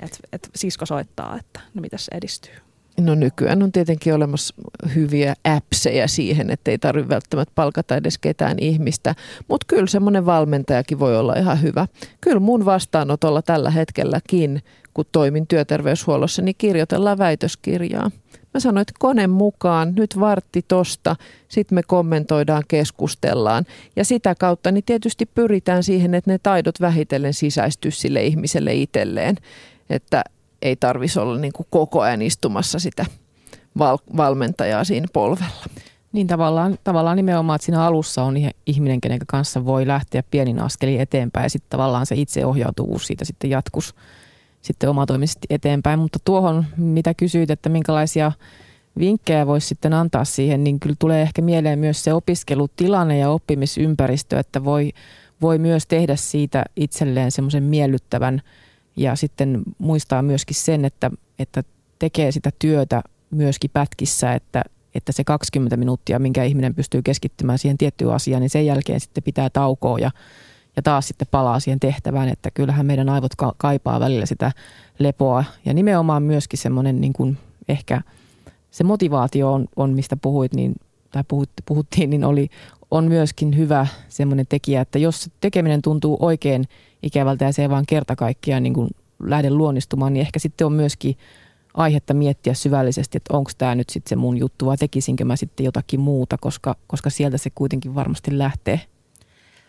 Et, 0.00 0.18
et 0.32 0.50
sisko 0.54 0.86
soittaa, 0.86 1.38
että 1.38 1.60
no 1.74 1.80
mitäs 1.80 2.08
edistyy. 2.12 2.54
No 3.00 3.14
nykyään 3.14 3.62
on 3.62 3.72
tietenkin 3.72 4.14
olemassa 4.14 4.54
hyviä 4.94 5.34
appseja 5.44 6.08
siihen, 6.08 6.50
että 6.50 6.70
ei 6.70 6.78
tarvitse 6.78 7.08
välttämättä 7.08 7.52
palkata 7.54 7.96
edes 7.96 8.18
ketään 8.18 8.58
ihmistä, 8.60 9.14
mutta 9.48 9.66
kyllä 9.68 9.86
semmoinen 9.86 10.26
valmentajakin 10.26 10.98
voi 10.98 11.18
olla 11.18 11.34
ihan 11.34 11.62
hyvä. 11.62 11.86
Kyllä 12.20 12.40
mun 12.40 12.64
vastaanotolla 12.64 13.42
tällä 13.42 13.70
hetkelläkin, 13.70 14.62
kun 14.94 15.04
toimin 15.12 15.46
työterveyshuollossa, 15.46 16.42
niin 16.42 16.54
kirjoitellaan 16.58 17.18
väitöskirjaa. 17.18 18.10
Mä 18.54 18.60
sanoin, 18.60 18.82
että 18.82 18.94
kone 18.98 19.26
mukaan, 19.26 19.92
nyt 19.96 20.20
vartti 20.20 20.64
tosta, 20.68 21.16
sitten 21.48 21.74
me 21.74 21.82
kommentoidaan, 21.82 22.62
keskustellaan. 22.68 23.64
Ja 23.96 24.04
sitä 24.04 24.34
kautta 24.34 24.72
niin 24.72 24.84
tietysti 24.84 25.26
pyritään 25.26 25.82
siihen, 25.82 26.14
että 26.14 26.30
ne 26.30 26.38
taidot 26.42 26.80
vähitellen 26.80 27.34
sisäistyy 27.34 27.90
sille 27.90 28.24
ihmiselle 28.24 28.74
itselleen. 28.74 29.36
Että 29.90 30.24
ei 30.62 30.76
tarvitsisi 30.76 31.20
olla 31.20 31.38
niin 31.38 31.52
kuin 31.52 31.66
koko 31.70 32.00
ajan 32.00 32.22
istumassa 32.22 32.78
sitä 32.78 33.06
val- 33.78 33.98
valmentajaa 34.16 34.84
siinä 34.84 35.06
polvella. 35.12 35.64
Niin 36.12 36.26
tavallaan, 36.26 36.78
tavallaan 36.84 37.16
nimenomaan, 37.16 37.56
että 37.56 37.66
siinä 37.66 37.84
alussa 37.84 38.22
on 38.22 38.34
ihminen, 38.66 39.00
kenen 39.00 39.18
kanssa 39.26 39.64
voi 39.64 39.86
lähteä 39.86 40.22
pienin 40.30 40.58
askelin 40.58 41.00
eteenpäin 41.00 41.44
ja 41.44 41.50
sitten 41.50 41.70
tavallaan 41.70 42.06
se 42.06 42.14
itseohjautuvuus 42.14 43.06
siitä 43.06 43.24
sitten 43.24 43.50
jatkus 43.50 43.94
sitten 44.62 44.90
omatoimisesti 44.90 45.46
eteenpäin. 45.50 45.98
Mutta 45.98 46.18
tuohon, 46.24 46.66
mitä 46.76 47.14
kysyit, 47.14 47.50
että 47.50 47.68
minkälaisia 47.68 48.32
vinkkejä 48.98 49.46
voisi 49.46 49.66
sitten 49.66 49.94
antaa 49.94 50.24
siihen, 50.24 50.64
niin 50.64 50.80
kyllä 50.80 50.96
tulee 50.98 51.22
ehkä 51.22 51.42
mieleen 51.42 51.78
myös 51.78 52.04
se 52.04 52.12
opiskelutilanne 52.12 53.18
ja 53.18 53.30
oppimisympäristö, 53.30 54.38
että 54.38 54.64
voi, 54.64 54.92
voi 55.42 55.58
myös 55.58 55.86
tehdä 55.86 56.16
siitä 56.16 56.64
itselleen 56.76 57.30
semmoisen 57.30 57.62
miellyttävän 57.62 58.42
ja 58.96 59.16
sitten 59.16 59.62
muistaa 59.78 60.22
myöskin 60.22 60.56
sen, 60.56 60.84
että, 60.84 61.10
että 61.38 61.62
tekee 61.98 62.32
sitä 62.32 62.50
työtä 62.58 63.02
myöskin 63.30 63.70
pätkissä, 63.72 64.32
että, 64.32 64.64
että 64.94 65.12
se 65.12 65.24
20 65.24 65.76
minuuttia, 65.76 66.18
minkä 66.18 66.44
ihminen 66.44 66.74
pystyy 66.74 67.02
keskittymään 67.02 67.58
siihen 67.58 67.78
tiettyyn 67.78 68.12
asiaan, 68.12 68.40
niin 68.40 68.50
sen 68.50 68.66
jälkeen 68.66 69.00
sitten 69.00 69.22
pitää 69.22 69.50
taukoa 69.50 69.98
ja, 69.98 70.10
ja 70.76 70.82
taas 70.82 71.08
sitten 71.08 71.28
palaa 71.30 71.60
siihen 71.60 71.80
tehtävään, 71.80 72.28
että 72.28 72.50
kyllähän 72.50 72.86
meidän 72.86 73.08
aivot 73.08 73.36
ka- 73.36 73.54
kaipaa 73.56 74.00
välillä 74.00 74.26
sitä 74.26 74.52
lepoa. 74.98 75.44
Ja 75.64 75.74
nimenomaan 75.74 76.22
myöskin 76.22 76.58
semmoinen 76.58 77.00
niin 77.00 77.12
kuin 77.12 77.38
ehkä 77.68 78.02
se 78.70 78.84
motivaatio 78.84 79.52
on, 79.52 79.68
on 79.76 79.90
mistä 79.90 80.16
puhuit, 80.16 80.54
niin, 80.54 80.74
tai 81.10 81.24
puhut, 81.28 81.50
puhuttiin, 81.66 82.10
niin 82.10 82.24
oli, 82.24 82.48
on 82.90 83.04
myöskin 83.04 83.56
hyvä 83.56 83.86
semmoinen 84.08 84.46
tekijä, 84.48 84.80
että 84.80 84.98
jos 84.98 85.30
tekeminen 85.40 85.82
tuntuu 85.82 86.16
oikein 86.20 86.64
ikävältä 87.02 87.44
ja 87.44 87.52
se 87.52 87.62
ei 87.62 87.70
vaan 87.70 87.86
kerta 87.86 88.16
kaikkiaan 88.16 88.62
niin 88.62 88.74
lähde 89.22 89.50
luonnistumaan, 89.50 90.12
niin 90.12 90.20
ehkä 90.20 90.38
sitten 90.38 90.66
on 90.66 90.72
myöskin 90.72 91.16
aihetta 91.74 92.14
miettiä 92.14 92.54
syvällisesti, 92.54 93.16
että 93.16 93.36
onko 93.36 93.50
tämä 93.58 93.74
nyt 93.74 93.90
sitten 93.90 94.08
se 94.08 94.16
mun 94.16 94.38
juttu 94.38 94.66
vai 94.66 94.76
tekisinkö 94.76 95.24
mä 95.24 95.36
sitten 95.36 95.64
jotakin 95.64 96.00
muuta, 96.00 96.38
koska, 96.38 96.76
koska 96.86 97.10
sieltä 97.10 97.38
se 97.38 97.50
kuitenkin 97.54 97.94
varmasti 97.94 98.38
lähtee. 98.38 98.80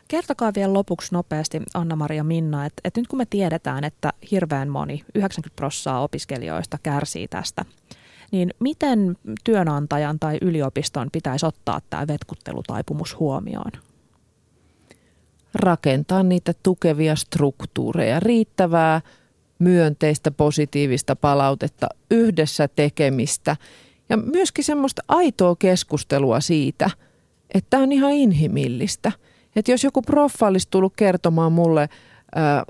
Kertokaa 0.07 0.51
vielä 0.55 0.73
lopuksi 0.73 1.13
nopeasti, 1.13 1.61
Anna-Maria 1.73 2.23
Minna, 2.23 2.65
että, 2.65 2.81
että 2.83 3.01
nyt 3.01 3.07
kun 3.07 3.17
me 3.17 3.25
tiedetään, 3.29 3.83
että 3.83 4.13
hirveän 4.31 4.69
moni, 4.69 5.03
90 5.15 5.55
prosenttia 5.55 5.99
opiskelijoista 5.99 6.77
kärsii 6.83 7.27
tästä, 7.27 7.65
niin 8.31 8.53
miten 8.59 9.17
työnantajan 9.43 10.19
tai 10.19 10.37
yliopiston 10.41 11.07
pitäisi 11.11 11.45
ottaa 11.45 11.81
tämä 11.89 12.07
vetkutttelutaipumus 12.07 13.19
huomioon? 13.19 13.71
Rakentaa 15.53 16.23
niitä 16.23 16.53
tukevia 16.63 17.15
struktuureja, 17.15 18.19
riittävää 18.19 19.01
myönteistä, 19.59 20.31
positiivista 20.31 21.15
palautetta, 21.15 21.87
yhdessä 22.11 22.67
tekemistä 22.67 23.55
ja 24.09 24.17
myöskin 24.17 24.63
semmoista 24.63 25.01
aitoa 25.07 25.55
keskustelua 25.55 26.39
siitä, 26.39 26.89
että 27.53 27.69
tämä 27.69 27.83
on 27.83 27.91
ihan 27.91 28.11
inhimillistä. 28.11 29.11
Että 29.55 29.71
jos 29.71 29.83
joku 29.83 30.01
proffa 30.01 30.47
olisi 30.47 30.67
tullut 30.71 30.93
kertomaan 30.95 31.51
mulle– 31.51 31.89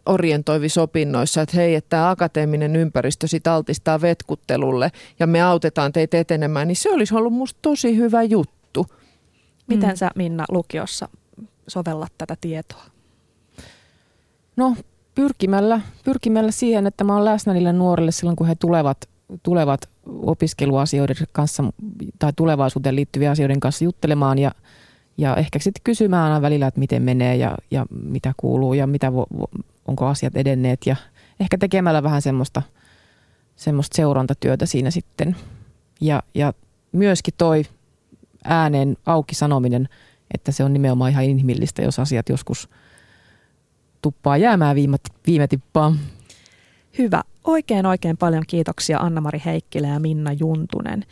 orientoivissa 0.05 0.81
opinnoissa, 0.81 1.41
että 1.41 1.57
hei, 1.57 1.75
että 1.75 1.89
tämä 1.89 2.09
akateeminen 2.09 2.75
ympäristö 2.75 3.27
sit 3.27 3.47
altistaa 3.47 4.01
vetkuttelulle 4.01 4.91
ja 5.19 5.27
me 5.27 5.41
autetaan 5.41 5.91
teitä 5.91 6.19
etenemään, 6.19 6.67
niin 6.67 6.75
se 6.75 6.91
olisi 6.91 7.15
ollut 7.15 7.33
musta 7.33 7.59
tosi 7.61 7.97
hyvä 7.97 8.23
juttu. 8.23 8.85
Miten 9.67 9.89
mm. 9.89 9.95
sä 9.95 10.11
Minna 10.15 10.45
lukiossa 10.49 11.09
sovellat 11.67 12.11
tätä 12.17 12.35
tietoa? 12.41 12.83
No 14.55 14.75
pyrkimällä, 15.15 15.81
pyrkimällä 16.03 16.51
siihen, 16.51 16.87
että 16.87 17.03
mä 17.03 17.15
oon 17.15 17.25
läsnä 17.25 17.53
niille 17.53 17.73
nuorille 17.73 18.11
silloin, 18.11 18.35
kun 18.35 18.47
he 18.47 18.55
tulevat, 18.55 19.09
tulevat 19.43 19.89
opiskeluasioiden 20.05 21.15
kanssa 21.31 21.63
tai 22.19 22.33
tulevaisuuteen 22.35 22.95
liittyviä 22.95 23.31
asioiden 23.31 23.59
kanssa 23.59 23.85
juttelemaan 23.85 24.39
ja– 24.39 24.51
ja 25.17 25.35
ehkä 25.35 25.59
sitten 25.59 25.81
kysymään 25.83 26.23
aina 26.23 26.41
välillä, 26.41 26.67
että 26.67 26.79
miten 26.79 27.03
menee 27.03 27.35
ja, 27.35 27.57
ja 27.71 27.85
mitä 28.03 28.33
kuuluu 28.37 28.73
ja 28.73 28.87
mitä 28.87 29.13
vo, 29.13 29.25
onko 29.87 30.07
asiat 30.07 30.35
edenneet. 30.35 30.85
Ja 30.85 30.95
ehkä 31.39 31.57
tekemällä 31.57 32.03
vähän 32.03 32.21
semmoista, 32.21 32.61
semmoista 33.55 33.95
seurantatyötä 33.95 34.65
siinä 34.65 34.91
sitten. 34.91 35.35
Ja, 36.01 36.23
ja 36.35 36.53
myöskin 36.91 37.33
toi 37.37 37.63
ääneen 38.43 38.97
auki 39.05 39.35
sanominen, 39.35 39.89
että 40.33 40.51
se 40.51 40.63
on 40.63 40.73
nimenomaan 40.73 41.11
ihan 41.11 41.23
inhimillistä, 41.23 41.81
jos 41.81 41.99
asiat 41.99 42.29
joskus 42.29 42.69
tuppaa 44.01 44.37
jäämään 44.37 44.75
viime, 44.75 44.97
viime 45.27 45.47
tippaan. 45.47 45.99
Hyvä. 46.97 47.23
Oikein 47.43 47.85
oikein 47.85 48.17
paljon 48.17 48.43
kiitoksia 48.47 48.99
Anna-Mari 48.99 49.41
Heikkilä 49.45 49.87
ja 49.87 49.99
Minna 49.99 50.31
Juntunen. 50.33 51.05